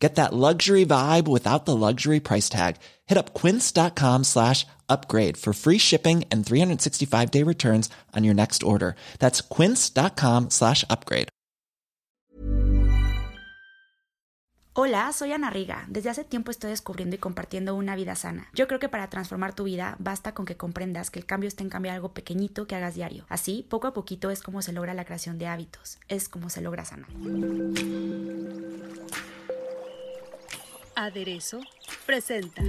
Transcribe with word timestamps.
Get 0.00 0.14
that 0.14 0.32
luxury 0.32 0.86
vibe 0.86 1.28
without 1.28 1.66
the 1.66 1.76
luxury 1.76 2.20
price 2.20 2.48
tag. 2.48 2.76
Hit 3.06 3.18
up 3.18 3.34
quince.com 3.34 4.24
slash 4.24 4.66
upgrade 4.88 5.36
for 5.36 5.52
free 5.52 5.78
shipping 5.78 6.24
and 6.32 6.44
365 6.44 7.30
day 7.30 7.44
returns 7.44 7.90
on 8.16 8.24
your 8.24 8.34
next 8.34 8.62
order. 8.62 8.96
That's 9.18 9.42
quince.com 9.42 10.50
slash 10.50 10.84
upgrade. 10.88 11.28
Hola, 14.72 15.12
soy 15.12 15.32
Ana 15.32 15.50
Riga. 15.50 15.84
Desde 15.88 16.08
hace 16.10 16.24
tiempo 16.24 16.50
estoy 16.50 16.70
descubriendo 16.70 17.16
y 17.16 17.18
compartiendo 17.18 17.74
una 17.74 17.96
vida 17.96 18.14
sana. 18.14 18.48
Yo 18.54 18.66
creo 18.68 18.78
que 18.78 18.88
para 18.88 19.10
transformar 19.10 19.52
tu 19.52 19.64
vida 19.64 19.96
basta 19.98 20.32
con 20.32 20.46
que 20.46 20.56
comprendas 20.56 21.10
que 21.10 21.18
el 21.18 21.26
cambio 21.26 21.48
está 21.48 21.64
en 21.64 21.70
cambiar 21.70 21.96
algo 21.96 22.14
pequeñito 22.14 22.66
que 22.66 22.76
hagas 22.76 22.94
diario. 22.94 23.26
Así, 23.28 23.66
poco 23.68 23.88
a 23.88 23.92
poquito 23.92 24.30
es 24.30 24.42
como 24.42 24.62
se 24.62 24.72
logra 24.72 24.94
la 24.94 25.04
creación 25.04 25.38
de 25.38 25.48
hábitos. 25.48 25.98
Es 26.08 26.28
como 26.30 26.48
se 26.48 26.62
logra 26.62 26.84
sanar. 26.84 27.08
Aderezo 31.00 31.60
presenta. 32.04 32.60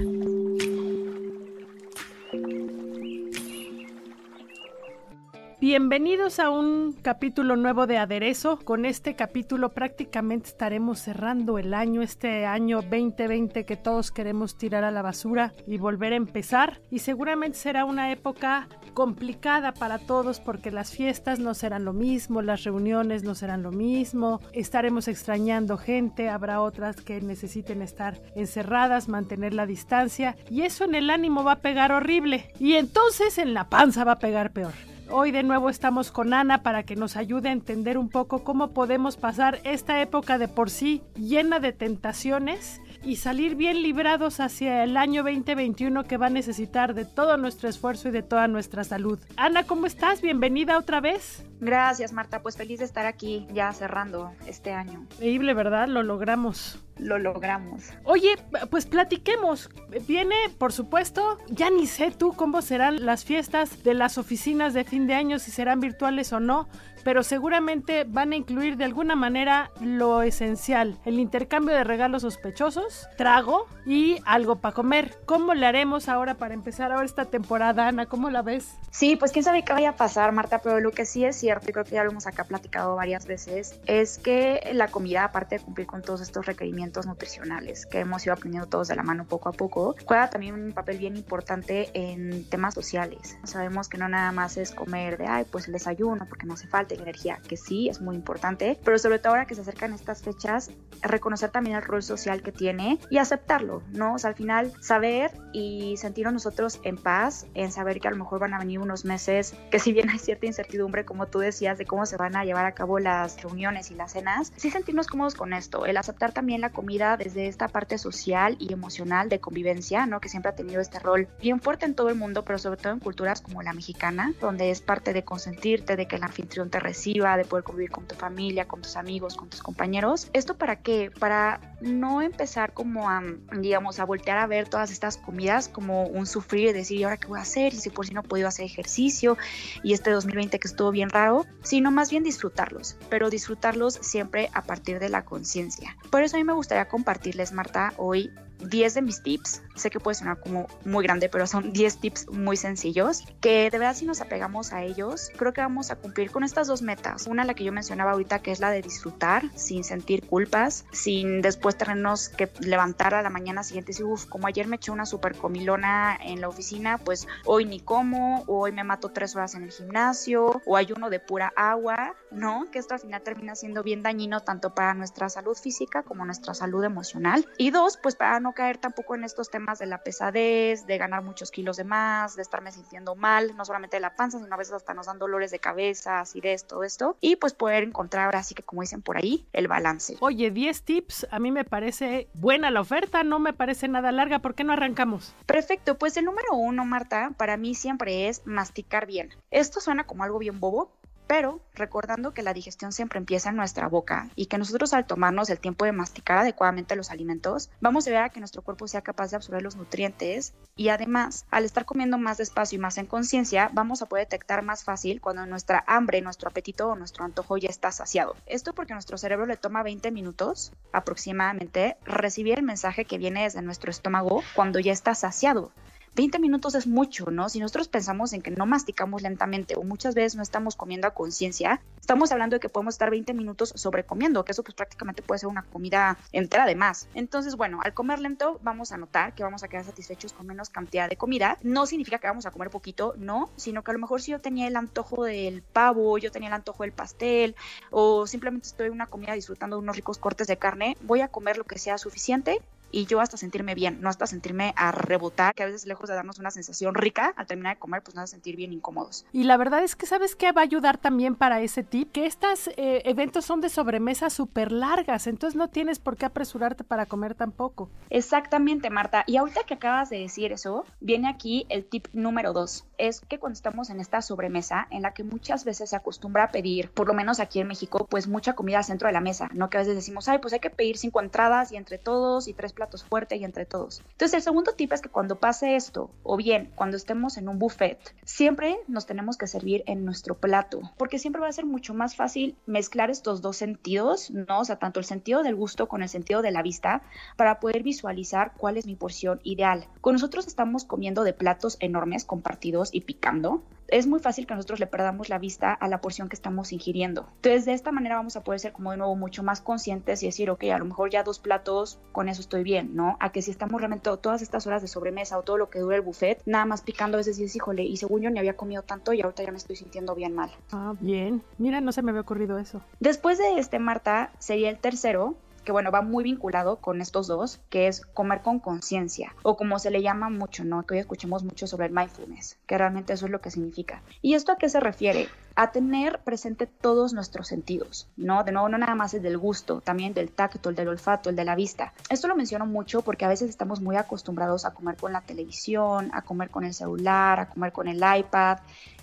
Bienvenidos 5.62 6.40
a 6.40 6.50
un 6.50 6.90
capítulo 6.90 7.54
nuevo 7.54 7.86
de 7.86 7.96
Aderezo. 7.96 8.58
Con 8.64 8.84
este 8.84 9.14
capítulo 9.14 9.68
prácticamente 9.68 10.48
estaremos 10.48 10.98
cerrando 10.98 11.56
el 11.56 11.72
año, 11.72 12.02
este 12.02 12.46
año 12.46 12.82
2020 12.82 13.64
que 13.64 13.76
todos 13.76 14.10
queremos 14.10 14.58
tirar 14.58 14.82
a 14.82 14.90
la 14.90 15.02
basura 15.02 15.54
y 15.68 15.78
volver 15.78 16.14
a 16.14 16.16
empezar. 16.16 16.80
Y 16.90 16.98
seguramente 16.98 17.58
será 17.58 17.84
una 17.84 18.10
época 18.10 18.66
complicada 18.92 19.72
para 19.72 20.00
todos 20.00 20.40
porque 20.40 20.72
las 20.72 20.90
fiestas 20.90 21.38
no 21.38 21.54
serán 21.54 21.84
lo 21.84 21.92
mismo, 21.92 22.42
las 22.42 22.64
reuniones 22.64 23.22
no 23.22 23.36
serán 23.36 23.62
lo 23.62 23.70
mismo, 23.70 24.40
estaremos 24.52 25.06
extrañando 25.06 25.78
gente, 25.78 26.28
habrá 26.28 26.60
otras 26.60 26.96
que 26.96 27.20
necesiten 27.20 27.82
estar 27.82 28.20
encerradas, 28.34 29.06
mantener 29.06 29.54
la 29.54 29.66
distancia 29.66 30.36
y 30.50 30.62
eso 30.62 30.82
en 30.82 30.96
el 30.96 31.08
ánimo 31.08 31.44
va 31.44 31.52
a 31.52 31.60
pegar 31.60 31.92
horrible 31.92 32.52
y 32.58 32.72
entonces 32.72 33.38
en 33.38 33.54
la 33.54 33.68
panza 33.68 34.02
va 34.02 34.12
a 34.14 34.18
pegar 34.18 34.50
peor. 34.50 34.72
Hoy 35.14 35.30
de 35.30 35.42
nuevo 35.42 35.68
estamos 35.68 36.10
con 36.10 36.32
Ana 36.32 36.62
para 36.62 36.84
que 36.84 36.96
nos 36.96 37.18
ayude 37.18 37.50
a 37.50 37.52
entender 37.52 37.98
un 37.98 38.08
poco 38.08 38.44
cómo 38.44 38.72
podemos 38.72 39.18
pasar 39.18 39.60
esta 39.62 40.00
época 40.00 40.38
de 40.38 40.48
por 40.48 40.70
sí 40.70 41.02
llena 41.16 41.60
de 41.60 41.74
tentaciones 41.74 42.80
y 43.04 43.16
salir 43.16 43.54
bien 43.54 43.82
librados 43.82 44.40
hacia 44.40 44.82
el 44.82 44.96
año 44.96 45.22
2021 45.22 46.04
que 46.04 46.16
va 46.16 46.28
a 46.28 46.30
necesitar 46.30 46.94
de 46.94 47.04
todo 47.04 47.36
nuestro 47.36 47.68
esfuerzo 47.68 48.08
y 48.08 48.12
de 48.12 48.22
toda 48.22 48.48
nuestra 48.48 48.84
salud. 48.84 49.18
Ana, 49.36 49.64
¿cómo 49.64 49.84
estás? 49.84 50.22
Bienvenida 50.22 50.78
otra 50.78 51.02
vez. 51.02 51.44
Gracias, 51.60 52.14
Marta. 52.14 52.40
Pues 52.40 52.56
feliz 52.56 52.78
de 52.78 52.86
estar 52.86 53.04
aquí 53.04 53.46
ya 53.52 53.70
cerrando 53.74 54.32
este 54.46 54.72
año. 54.72 55.06
Increíble, 55.12 55.52
¿verdad? 55.52 55.88
Lo 55.88 56.02
logramos 56.02 56.78
lo 56.98 57.18
logramos. 57.18 57.90
Oye, 58.04 58.36
pues 58.70 58.86
platiquemos. 58.86 59.70
Viene, 60.06 60.36
por 60.58 60.72
supuesto, 60.72 61.38
ya 61.48 61.70
ni 61.70 61.86
sé 61.86 62.10
tú 62.10 62.32
cómo 62.34 62.62
serán 62.62 63.04
las 63.04 63.24
fiestas 63.24 63.82
de 63.82 63.94
las 63.94 64.18
oficinas 64.18 64.74
de 64.74 64.84
fin 64.84 65.06
de 65.06 65.14
año, 65.14 65.38
si 65.38 65.50
serán 65.50 65.80
virtuales 65.80 66.32
o 66.32 66.40
no, 66.40 66.68
pero 67.04 67.22
seguramente 67.22 68.04
van 68.06 68.32
a 68.32 68.36
incluir 68.36 68.76
de 68.76 68.84
alguna 68.84 69.16
manera 69.16 69.70
lo 69.80 70.22
esencial, 70.22 70.98
el 71.04 71.18
intercambio 71.18 71.74
de 71.74 71.84
regalos 71.84 72.22
sospechosos, 72.22 73.08
trago 73.16 73.66
y 73.86 74.18
algo 74.24 74.56
para 74.56 74.74
comer. 74.74 75.16
¿Cómo 75.26 75.54
le 75.54 75.66
haremos 75.66 76.08
ahora 76.08 76.34
para 76.34 76.54
empezar 76.54 76.92
ahora 76.92 77.04
esta 77.04 77.24
temporada, 77.24 77.88
Ana? 77.88 78.06
¿Cómo 78.06 78.30
la 78.30 78.42
ves? 78.42 78.76
Sí, 78.90 79.16
pues 79.16 79.32
quién 79.32 79.44
sabe 79.44 79.64
qué 79.64 79.72
vaya 79.72 79.90
a 79.90 79.96
pasar, 79.96 80.32
Marta, 80.32 80.60
pero 80.60 80.78
lo 80.80 80.92
que 80.92 81.04
sí 81.04 81.24
es 81.24 81.36
cierto, 81.36 81.70
y 81.70 81.72
creo 81.72 81.84
que 81.84 81.92
ya 81.92 82.04
lo 82.04 82.10
hemos 82.10 82.26
acá 82.26 82.44
platicado 82.44 82.94
varias 82.94 83.26
veces, 83.26 83.80
es 83.86 84.18
que 84.18 84.70
la 84.72 84.88
comida, 84.88 85.24
aparte 85.24 85.58
de 85.58 85.64
cumplir 85.64 85.86
con 85.86 86.02
todos 86.02 86.20
estos 86.20 86.46
requerimientos 86.46 86.81
nutricionales 87.06 87.86
que 87.86 88.00
hemos 88.00 88.24
ido 88.24 88.34
aprendiendo 88.34 88.68
todos 88.68 88.88
de 88.88 88.96
la 88.96 89.02
mano 89.02 89.24
poco 89.26 89.48
a 89.48 89.52
poco, 89.52 89.94
juega 90.04 90.30
también 90.30 90.54
un 90.54 90.72
papel 90.72 90.98
bien 90.98 91.16
importante 91.16 91.90
en 91.94 92.48
temas 92.48 92.74
sociales. 92.74 93.36
Sabemos 93.44 93.88
que 93.88 93.98
no 93.98 94.08
nada 94.08 94.32
más 94.32 94.56
es 94.56 94.72
comer 94.72 95.18
de, 95.18 95.26
ay, 95.26 95.44
pues 95.50 95.66
el 95.66 95.72
desayuno, 95.72 96.26
porque 96.28 96.46
no 96.46 96.54
hace 96.54 96.66
falta 96.66 96.94
energía, 96.94 97.40
que 97.48 97.56
sí 97.56 97.88
es 97.88 98.00
muy 98.00 98.16
importante, 98.16 98.78
pero 98.84 98.98
sobre 98.98 99.18
todo 99.18 99.32
ahora 99.32 99.46
que 99.46 99.54
se 99.54 99.60
acercan 99.60 99.92
estas 99.92 100.22
fechas, 100.22 100.70
reconocer 101.02 101.50
también 101.50 101.76
el 101.76 101.82
rol 101.82 102.02
social 102.02 102.42
que 102.42 102.52
tiene 102.52 102.98
y 103.10 103.18
aceptarlo, 103.18 103.82
¿no? 103.92 104.14
O 104.14 104.18
sea, 104.18 104.30
al 104.30 104.36
final 104.36 104.72
saber 104.80 105.30
y 105.52 105.96
sentirnos 105.96 106.32
nosotros 106.32 106.80
en 106.82 106.96
paz, 106.96 107.46
en 107.54 107.72
saber 107.72 108.00
que 108.00 108.08
a 108.08 108.10
lo 108.10 108.16
mejor 108.16 108.40
van 108.40 108.54
a 108.54 108.58
venir 108.58 108.78
unos 108.78 109.04
meses 109.04 109.54
que 109.70 109.78
si 109.78 109.92
bien 109.92 110.10
hay 110.10 110.18
cierta 110.18 110.46
incertidumbre, 110.46 111.04
como 111.04 111.26
tú 111.26 111.38
decías, 111.38 111.78
de 111.78 111.86
cómo 111.86 112.06
se 112.06 112.16
van 112.16 112.36
a 112.36 112.44
llevar 112.44 112.66
a 112.66 112.72
cabo 112.72 112.98
las 112.98 113.40
reuniones 113.42 113.90
y 113.90 113.94
las 113.94 114.12
cenas, 114.12 114.52
sí 114.56 114.70
sentirnos 114.70 115.06
cómodos 115.06 115.34
con 115.34 115.52
esto, 115.52 115.86
el 115.86 115.96
aceptar 115.96 116.32
también 116.32 116.60
la 116.60 116.70
comida 116.72 117.16
desde 117.16 117.46
esta 117.46 117.68
parte 117.68 117.98
social 117.98 118.56
y 118.58 118.72
emocional 118.72 119.28
de 119.28 119.40
convivencia, 119.40 120.06
¿no? 120.06 120.20
Que 120.20 120.28
siempre 120.28 120.50
ha 120.50 120.54
tenido 120.54 120.80
este 120.80 120.98
rol 120.98 121.28
bien 121.40 121.60
fuerte 121.60 121.86
en 121.86 121.94
todo 121.94 122.08
el 122.08 122.16
mundo, 122.16 122.44
pero 122.44 122.58
sobre 122.58 122.80
todo 122.80 122.92
en 122.92 123.00
culturas 123.00 123.40
como 123.40 123.62
la 123.62 123.72
mexicana, 123.72 124.32
donde 124.40 124.70
es 124.70 124.80
parte 124.80 125.12
de 125.12 125.24
consentirte, 125.24 125.96
de 125.96 126.06
que 126.06 126.16
el 126.16 126.22
anfitrión 126.22 126.70
te 126.70 126.80
reciba, 126.80 127.36
de 127.36 127.44
poder 127.44 127.64
convivir 127.64 127.90
con 127.90 128.06
tu 128.06 128.14
familia, 128.14 128.66
con 128.66 128.82
tus 128.82 128.96
amigos, 128.96 129.36
con 129.36 129.48
tus 129.48 129.62
compañeros. 129.62 130.28
¿Esto 130.32 130.56
para 130.56 130.76
qué? 130.76 131.10
Para 131.18 131.60
no 131.80 132.22
empezar 132.22 132.72
como 132.72 133.10
a, 133.10 133.22
digamos, 133.58 133.98
a 133.98 134.04
voltear 134.04 134.38
a 134.38 134.46
ver 134.46 134.68
todas 134.68 134.90
estas 134.90 135.16
comidas 135.16 135.68
como 135.68 136.04
un 136.04 136.26
sufrir 136.26 136.68
y 136.68 136.72
decir, 136.72 136.98
¿y 136.98 137.04
ahora 137.04 137.16
qué 137.16 137.28
voy 137.28 137.38
a 137.38 137.42
hacer? 137.42 137.74
Y 137.74 137.76
si 137.76 137.90
por 137.90 138.06
si 138.06 138.14
no 138.14 138.20
he 138.20 138.24
podido 138.24 138.48
hacer 138.48 138.64
ejercicio 138.64 139.36
y 139.82 139.92
este 139.92 140.10
2020 140.10 140.58
que 140.58 140.68
estuvo 140.68 140.90
bien 140.90 141.10
raro, 141.10 141.46
sino 141.62 141.90
más 141.90 142.10
bien 142.10 142.22
disfrutarlos, 142.22 142.96
pero 143.10 143.30
disfrutarlos 143.30 143.94
siempre 143.94 144.50
a 144.52 144.62
partir 144.62 144.98
de 144.98 145.08
la 145.08 145.24
conciencia. 145.24 145.96
Por 146.10 146.22
eso 146.22 146.36
a 146.36 146.38
mí 146.38 146.44
me 146.44 146.52
gustaría 146.62 146.86
compartirles, 146.86 147.52
Marta, 147.52 147.92
hoy 147.96 148.32
10 148.68 148.94
de 148.94 149.02
mis 149.02 149.22
tips. 149.22 149.62
Sé 149.74 149.90
que 149.90 150.00
puede 150.00 150.14
sonar 150.14 150.40
como 150.40 150.66
muy 150.84 151.04
grande, 151.04 151.28
pero 151.28 151.46
son 151.46 151.72
10 151.72 151.96
tips 151.98 152.30
muy 152.30 152.56
sencillos 152.56 153.24
que 153.40 153.70
de 153.70 153.78
verdad 153.78 153.94
si 153.94 154.04
nos 154.04 154.20
apegamos 154.20 154.72
a 154.72 154.82
ellos, 154.82 155.30
creo 155.36 155.52
que 155.52 155.60
vamos 155.60 155.90
a 155.90 155.96
cumplir 155.96 156.30
con 156.30 156.44
estas 156.44 156.66
dos 156.66 156.82
metas. 156.82 157.26
Una, 157.26 157.44
la 157.44 157.54
que 157.54 157.64
yo 157.64 157.72
mencionaba 157.72 158.12
ahorita, 158.12 158.40
que 158.40 158.52
es 158.52 158.60
la 158.60 158.70
de 158.70 158.82
disfrutar 158.82 159.44
sin 159.54 159.84
sentir 159.84 160.26
culpas, 160.26 160.84
sin 160.92 161.42
después 161.42 161.76
tenernos 161.76 162.28
que 162.28 162.50
levantar 162.60 163.14
a 163.14 163.22
la 163.22 163.30
mañana 163.30 163.62
siguiente 163.62 163.90
y 163.90 163.94
decir, 163.94 164.06
uff, 164.06 164.26
como 164.26 164.46
ayer 164.46 164.66
me 164.66 164.76
eché 164.76 164.90
una 164.90 165.06
super 165.06 165.36
comilona 165.36 166.16
en 166.20 166.40
la 166.40 166.48
oficina, 166.48 166.98
pues 166.98 167.26
hoy 167.44 167.64
ni 167.64 167.80
como, 167.80 168.44
hoy 168.46 168.72
me 168.72 168.84
mato 168.84 169.10
tres 169.10 169.34
horas 169.34 169.54
en 169.54 169.64
el 169.64 169.70
gimnasio, 169.70 170.62
o 170.66 170.76
ayuno 170.76 171.10
de 171.10 171.20
pura 171.20 171.52
agua, 171.56 172.14
¿no? 172.30 172.70
Que 172.70 172.78
esto 172.78 172.94
al 172.94 173.00
final 173.00 173.22
termina 173.22 173.54
siendo 173.54 173.82
bien 173.82 174.02
dañino 174.02 174.40
tanto 174.40 174.74
para 174.74 174.94
nuestra 174.94 175.28
salud 175.28 175.56
física 175.56 176.02
como 176.02 176.24
nuestra 176.24 176.54
salud 176.54 176.84
emocional. 176.84 177.46
Y 177.58 177.70
dos, 177.70 177.98
pues 178.02 178.16
para 178.16 178.40
no 178.40 178.51
caer 178.52 178.78
tampoco 178.78 179.14
en 179.14 179.24
estos 179.24 179.50
temas 179.50 179.78
de 179.78 179.86
la 179.86 179.98
pesadez, 179.98 180.86
de 180.86 180.98
ganar 180.98 181.22
muchos 181.22 181.50
kilos 181.50 181.76
de 181.76 181.84
más, 181.84 182.36
de 182.36 182.42
estarme 182.42 182.72
sintiendo 182.72 183.14
mal, 183.14 183.56
no 183.56 183.64
solamente 183.64 183.96
de 183.96 184.00
la 184.00 184.14
panza, 184.14 184.38
sino 184.38 184.54
a 184.54 184.58
veces 184.58 184.74
hasta 184.74 184.94
nos 184.94 185.06
dan 185.06 185.18
dolores 185.18 185.50
de 185.50 185.58
cabeza, 185.58 186.20
acidez, 186.20 186.64
todo 186.64 186.84
esto, 186.84 187.16
y 187.20 187.36
pues 187.36 187.54
poder 187.54 187.84
encontrar, 187.84 188.34
así 188.36 188.54
que 188.54 188.62
como 188.62 188.82
dicen 188.82 189.02
por 189.02 189.16
ahí, 189.16 189.46
el 189.52 189.68
balance. 189.68 190.16
Oye, 190.20 190.50
10 190.50 190.82
tips, 190.82 191.26
a 191.30 191.38
mí 191.38 191.50
me 191.50 191.64
parece 191.64 192.28
buena 192.34 192.70
la 192.70 192.80
oferta, 192.80 193.22
no 193.22 193.38
me 193.38 193.52
parece 193.52 193.88
nada 193.88 194.12
larga, 194.12 194.40
¿por 194.40 194.54
qué 194.54 194.64
no 194.64 194.72
arrancamos? 194.72 195.34
Perfecto, 195.46 195.98
pues 195.98 196.16
el 196.16 196.24
número 196.24 196.54
uno, 196.54 196.84
Marta, 196.84 197.32
para 197.36 197.56
mí 197.56 197.74
siempre 197.74 198.28
es 198.28 198.46
masticar 198.46 199.06
bien. 199.06 199.30
Esto 199.50 199.80
suena 199.80 200.04
como 200.04 200.24
algo 200.24 200.38
bien 200.38 200.60
bobo, 200.60 200.92
pero 201.32 201.62
recordando 201.74 202.34
que 202.34 202.42
la 202.42 202.52
digestión 202.52 202.92
siempre 202.92 203.18
empieza 203.18 203.48
en 203.48 203.56
nuestra 203.56 203.88
boca 203.88 204.28
y 204.36 204.46
que 204.46 204.58
nosotros 204.58 204.92
al 204.92 205.06
tomarnos 205.06 205.48
el 205.48 205.58
tiempo 205.58 205.86
de 205.86 205.92
masticar 205.92 206.36
adecuadamente 206.36 206.94
los 206.94 207.10
alimentos, 207.10 207.70
vamos 207.80 208.06
a 208.06 208.10
ver 208.10 208.18
a 208.18 208.28
que 208.28 208.38
nuestro 208.38 208.60
cuerpo 208.60 208.86
sea 208.86 209.00
capaz 209.00 209.30
de 209.30 209.36
absorber 209.36 209.62
los 209.62 209.76
nutrientes 209.76 210.52
y 210.76 210.90
además, 210.90 211.46
al 211.50 211.64
estar 211.64 211.86
comiendo 211.86 212.18
más 212.18 212.36
despacio 212.36 212.76
y 212.76 212.80
más 212.80 212.98
en 212.98 213.06
conciencia, 213.06 213.70
vamos 213.72 214.02
a 214.02 214.06
poder 214.10 214.26
detectar 214.26 214.62
más 214.62 214.84
fácil 214.84 215.22
cuando 215.22 215.46
nuestra 215.46 215.82
hambre, 215.86 216.20
nuestro 216.20 216.50
apetito 216.50 216.90
o 216.90 216.96
nuestro 216.96 217.24
antojo 217.24 217.56
ya 217.56 217.70
está 217.70 217.92
saciado. 217.92 218.36
Esto 218.44 218.74
porque 218.74 218.92
nuestro 218.92 219.16
cerebro 219.16 219.46
le 219.46 219.56
toma 219.56 219.82
20 219.82 220.10
minutos 220.10 220.74
aproximadamente 220.92 221.96
recibir 222.04 222.58
el 222.58 222.62
mensaje 222.62 223.06
que 223.06 223.16
viene 223.16 223.44
desde 223.44 223.62
nuestro 223.62 223.90
estómago 223.90 224.42
cuando 224.54 224.80
ya 224.80 224.92
está 224.92 225.14
saciado 225.14 225.72
20 226.14 226.38
minutos 226.40 226.74
es 226.74 226.86
mucho, 226.86 227.30
¿no? 227.30 227.48
Si 227.48 227.58
nosotros 227.58 227.88
pensamos 227.88 228.34
en 228.34 228.42
que 228.42 228.50
no 228.50 228.66
masticamos 228.66 229.22
lentamente 229.22 229.76
o 229.76 229.82
muchas 229.82 230.14
veces 230.14 230.36
no 230.36 230.42
estamos 230.42 230.76
comiendo 230.76 231.06
a 231.06 231.12
conciencia, 231.12 231.80
estamos 231.98 232.32
hablando 232.32 232.56
de 232.56 232.60
que 232.60 232.68
podemos 232.68 232.94
estar 232.94 233.10
20 233.10 233.32
minutos 233.32 233.72
sobrecomiendo, 233.76 234.44
que 234.44 234.52
eso 234.52 234.62
pues 234.62 234.74
prácticamente 234.74 235.22
puede 235.22 235.38
ser 235.38 235.48
una 235.48 235.62
comida 235.62 236.18
entera 236.32 236.66
de 236.66 236.74
más. 236.74 237.08
Entonces, 237.14 237.56
bueno, 237.56 237.80
al 237.82 237.94
comer 237.94 238.18
lento 238.18 238.60
vamos 238.62 238.92
a 238.92 238.98
notar 238.98 239.34
que 239.34 239.42
vamos 239.42 239.62
a 239.62 239.68
quedar 239.68 239.86
satisfechos 239.86 240.34
con 240.34 240.46
menos 240.46 240.68
cantidad 240.68 241.08
de 241.08 241.16
comida. 241.16 241.56
No 241.62 241.86
significa 241.86 242.18
que 242.18 242.26
vamos 242.26 242.44
a 242.44 242.50
comer 242.50 242.68
poquito, 242.68 243.14
no, 243.16 243.48
sino 243.56 243.82
que 243.82 243.90
a 243.92 243.94
lo 243.94 244.00
mejor 244.00 244.20
si 244.20 244.32
yo 244.32 244.40
tenía 244.40 244.68
el 244.68 244.76
antojo 244.76 245.24
del 245.24 245.62
pavo, 245.62 246.18
yo 246.18 246.30
tenía 246.30 246.48
el 246.48 246.54
antojo 246.54 246.82
del 246.82 246.92
pastel 246.92 247.56
o 247.90 248.26
simplemente 248.26 248.68
estoy 248.68 248.88
en 248.88 248.92
una 248.92 249.06
comida 249.06 249.32
disfrutando 249.32 249.76
de 249.76 249.82
unos 249.82 249.96
ricos 249.96 250.18
cortes 250.18 250.46
de 250.46 250.58
carne, 250.58 250.94
voy 251.00 251.22
a 251.22 251.28
comer 251.28 251.56
lo 251.56 251.64
que 251.64 251.78
sea 251.78 251.96
suficiente 251.96 252.60
y 252.92 253.06
yo 253.06 253.20
hasta 253.20 253.36
sentirme 253.36 253.74
bien, 253.74 254.00
no 254.00 254.08
hasta 254.08 254.26
sentirme 254.26 254.74
a 254.76 254.92
rebotar, 254.92 255.54
que 255.54 255.62
a 255.62 255.66
veces 255.66 255.86
lejos 255.86 256.08
de 256.08 256.14
darnos 256.14 256.38
una 256.38 256.50
sensación 256.50 256.94
rica, 256.94 257.32
al 257.36 257.46
terminar 257.46 257.76
de 257.76 257.80
comer, 257.80 258.02
pues 258.02 258.14
nos 258.14 258.24
hace 258.24 258.32
sentir 258.32 258.54
bien 258.54 258.72
incómodos. 258.72 259.24
Y 259.32 259.44
la 259.44 259.56
verdad 259.56 259.82
es 259.82 259.96
que 259.96 260.06
sabes 260.06 260.36
que 260.36 260.52
va 260.52 260.60
a 260.60 260.64
ayudar 260.64 260.98
también 260.98 261.34
para 261.34 261.60
ese 261.60 261.82
tip, 261.82 262.12
que 262.12 262.26
estos 262.26 262.68
eh, 262.76 263.02
eventos 263.04 263.44
son 263.44 263.60
de 263.60 263.70
sobremesa 263.70 264.30
súper 264.30 264.70
largas, 264.70 265.26
entonces 265.26 265.56
no 265.56 265.68
tienes 265.68 265.98
por 265.98 266.16
qué 266.16 266.26
apresurarte 266.26 266.84
para 266.84 267.06
comer 267.06 267.34
tampoco. 267.34 267.90
Exactamente, 268.10 268.90
Marta. 268.90 269.24
Y 269.26 269.38
ahorita 269.38 269.64
que 269.64 269.74
acabas 269.74 270.10
de 270.10 270.18
decir 270.18 270.52
eso, 270.52 270.84
viene 271.00 271.28
aquí 271.28 271.66
el 271.70 271.84
tip 271.84 272.06
número 272.12 272.52
dos. 272.52 272.84
Es 272.98 273.20
que 273.20 273.38
cuando 273.38 273.54
estamos 273.54 273.90
en 273.90 274.00
esta 274.00 274.20
sobremesa, 274.22 274.86
en 274.90 275.02
la 275.02 275.14
que 275.14 275.24
muchas 275.24 275.64
veces 275.64 275.90
se 275.90 275.96
acostumbra 275.96 276.44
a 276.44 276.48
pedir, 276.50 276.90
por 276.90 277.08
lo 277.08 277.14
menos 277.14 277.40
aquí 277.40 277.60
en 277.60 277.68
México, 277.68 278.06
pues 278.08 278.28
mucha 278.28 278.52
comida 278.52 278.78
al 278.78 278.84
centro 278.84 279.08
de 279.08 279.12
la 279.12 279.20
mesa, 279.20 279.48
¿no? 279.54 279.70
Que 279.70 279.78
a 279.78 279.80
veces 279.80 279.96
decimos, 279.96 280.28
ay, 280.28 280.38
pues 280.38 280.52
hay 280.52 280.60
que 280.60 280.70
pedir 280.70 280.98
cinco 280.98 281.20
entradas 281.20 281.72
y 281.72 281.76
entre 281.76 281.98
todos 281.98 282.48
y 282.48 282.54
tres 282.54 282.72
platos 282.72 282.81
fuertes 283.04 283.40
y 283.40 283.44
entre 283.44 283.66
todos. 283.66 284.02
Entonces, 284.12 284.34
el 284.34 284.42
segundo 284.42 284.72
tip 284.72 284.92
es 284.92 285.00
que 285.00 285.08
cuando 285.08 285.38
pase 285.38 285.76
esto, 285.76 286.10
o 286.22 286.36
bien 286.36 286.72
cuando 286.74 286.96
estemos 286.96 287.36
en 287.36 287.48
un 287.48 287.58
buffet, 287.58 287.98
siempre 288.24 288.78
nos 288.88 289.06
tenemos 289.06 289.36
que 289.36 289.46
servir 289.46 289.82
en 289.86 290.04
nuestro 290.04 290.36
plato, 290.36 290.80
porque 290.96 291.18
siempre 291.18 291.42
va 291.42 291.48
a 291.48 291.52
ser 291.52 291.66
mucho 291.66 291.94
más 291.94 292.16
fácil 292.16 292.56
mezclar 292.66 293.10
estos 293.10 293.42
dos 293.42 293.56
sentidos, 293.56 294.30
¿no? 294.30 294.60
O 294.60 294.64
sea, 294.64 294.76
tanto 294.76 295.00
el 295.00 295.06
sentido 295.06 295.42
del 295.42 295.54
gusto 295.54 295.88
con 295.88 296.02
el 296.02 296.08
sentido 296.08 296.42
de 296.42 296.50
la 296.50 296.62
vista, 296.62 297.02
para 297.36 297.60
poder 297.60 297.82
visualizar 297.82 298.52
cuál 298.56 298.76
es 298.76 298.86
mi 298.86 298.94
porción 298.94 299.40
ideal. 299.42 299.86
Con 300.00 300.14
nosotros 300.14 300.46
estamos 300.46 300.84
comiendo 300.84 301.24
de 301.24 301.32
platos 301.32 301.76
enormes, 301.80 302.24
compartidos 302.24 302.90
y 302.92 303.02
picando, 303.02 303.62
es 303.92 304.06
muy 304.06 304.20
fácil 304.20 304.46
que 304.46 304.54
nosotros 304.54 304.80
le 304.80 304.86
perdamos 304.86 305.28
la 305.28 305.38
vista 305.38 305.72
a 305.72 305.86
la 305.86 306.00
porción 306.00 306.28
que 306.30 306.34
estamos 306.34 306.72
ingiriendo. 306.72 307.26
Entonces, 307.36 307.66
de 307.66 307.74
esta 307.74 307.92
manera 307.92 308.16
vamos 308.16 308.36
a 308.36 308.42
poder 308.42 308.58
ser 308.58 308.72
como 308.72 308.90
de 308.90 308.96
nuevo 308.96 309.14
mucho 309.16 309.42
más 309.42 309.60
conscientes 309.60 310.22
y 310.22 310.26
decir, 310.26 310.50
ok, 310.50 310.64
a 310.64 310.78
lo 310.78 310.86
mejor 310.86 311.10
ya 311.10 311.22
dos 311.22 311.38
platos, 311.38 311.98
con 312.10 312.30
eso 312.30 312.40
estoy 312.40 312.62
bien, 312.62 312.96
¿no? 312.96 313.18
A 313.20 313.32
que 313.32 313.42
si 313.42 313.50
estamos 313.50 313.80
realmente 313.80 314.10
todas 314.16 314.40
estas 314.40 314.66
horas 314.66 314.80
de 314.80 314.88
sobremesa 314.88 315.36
o 315.38 315.42
todo 315.42 315.58
lo 315.58 315.68
que 315.68 315.78
dura 315.78 315.96
el 315.96 316.02
buffet, 316.02 316.40
nada 316.46 316.64
más 316.64 316.80
picando, 316.80 317.16
a 317.16 317.18
veces 317.18 317.36
dices, 317.36 317.54
híjole, 317.54 317.82
y 317.84 317.98
según 317.98 318.22
yo 318.22 318.30
ni 318.30 318.38
había 318.38 318.56
comido 318.56 318.82
tanto 318.82 319.12
y 319.12 319.20
ahorita 319.20 319.42
ya 319.42 319.50
me 319.50 319.58
estoy 319.58 319.76
sintiendo 319.76 320.14
bien 320.14 320.34
mal. 320.34 320.50
Ah, 320.72 320.94
bien. 320.98 321.42
Mira, 321.58 321.82
no 321.82 321.92
se 321.92 322.00
me 322.00 322.10
había 322.10 322.22
ocurrido 322.22 322.58
eso. 322.58 322.80
Después 322.98 323.36
de 323.36 323.58
este, 323.58 323.78
Marta, 323.78 324.32
sería 324.38 324.70
el 324.70 324.78
tercero, 324.78 325.34
que 325.64 325.72
bueno, 325.72 325.90
va 325.90 326.02
muy 326.02 326.24
vinculado 326.24 326.76
con 326.76 327.00
estos 327.00 327.26
dos, 327.26 327.60
que 327.70 327.88
es 327.88 328.04
comer 328.06 328.42
con 328.42 328.58
conciencia, 328.58 329.34
o 329.42 329.56
como 329.56 329.78
se 329.78 329.90
le 329.90 330.02
llama 330.02 330.30
mucho, 330.30 330.64
¿no? 330.64 330.82
Que 330.84 330.94
hoy 330.94 331.00
escuchemos 331.00 331.44
mucho 331.44 331.66
sobre 331.66 331.86
el 331.86 331.92
mindfulness, 331.92 332.58
que 332.66 332.78
realmente 332.78 333.12
eso 333.12 333.26
es 333.26 333.32
lo 333.32 333.40
que 333.40 333.50
significa. 333.50 334.02
¿Y 334.20 334.34
esto 334.34 334.52
a 334.52 334.56
qué 334.56 334.68
se 334.68 334.80
refiere? 334.80 335.28
A 335.54 335.70
tener 335.70 336.20
presente 336.20 336.66
todos 336.66 337.12
nuestros 337.12 337.48
sentidos, 337.48 338.08
¿no? 338.16 338.44
De 338.44 338.52
nuevo, 338.52 338.68
no 338.68 338.78
nada 338.78 338.94
más 338.94 339.14
el 339.14 339.22
del 339.22 339.38
gusto, 339.38 339.80
también 339.80 340.14
del 340.14 340.30
tacto, 340.30 340.70
el 340.70 340.74
del 340.74 340.88
olfato, 340.88 341.30
el 341.30 341.36
de 341.36 341.44
la 341.44 341.54
vista. 341.54 341.92
Esto 342.08 342.28
lo 342.28 342.36
menciono 342.36 342.66
mucho 342.66 343.02
porque 343.02 343.24
a 343.24 343.28
veces 343.28 343.50
estamos 343.50 343.80
muy 343.80 343.96
acostumbrados 343.96 344.64
a 344.64 344.72
comer 344.72 344.96
con 344.96 345.12
la 345.12 345.20
televisión, 345.20 346.10
a 346.14 346.22
comer 346.22 346.50
con 346.50 346.64
el 346.64 346.74
celular, 346.74 347.40
a 347.40 347.48
comer 347.48 347.72
con 347.72 347.88
el 347.88 347.96
iPad, 347.96 348.58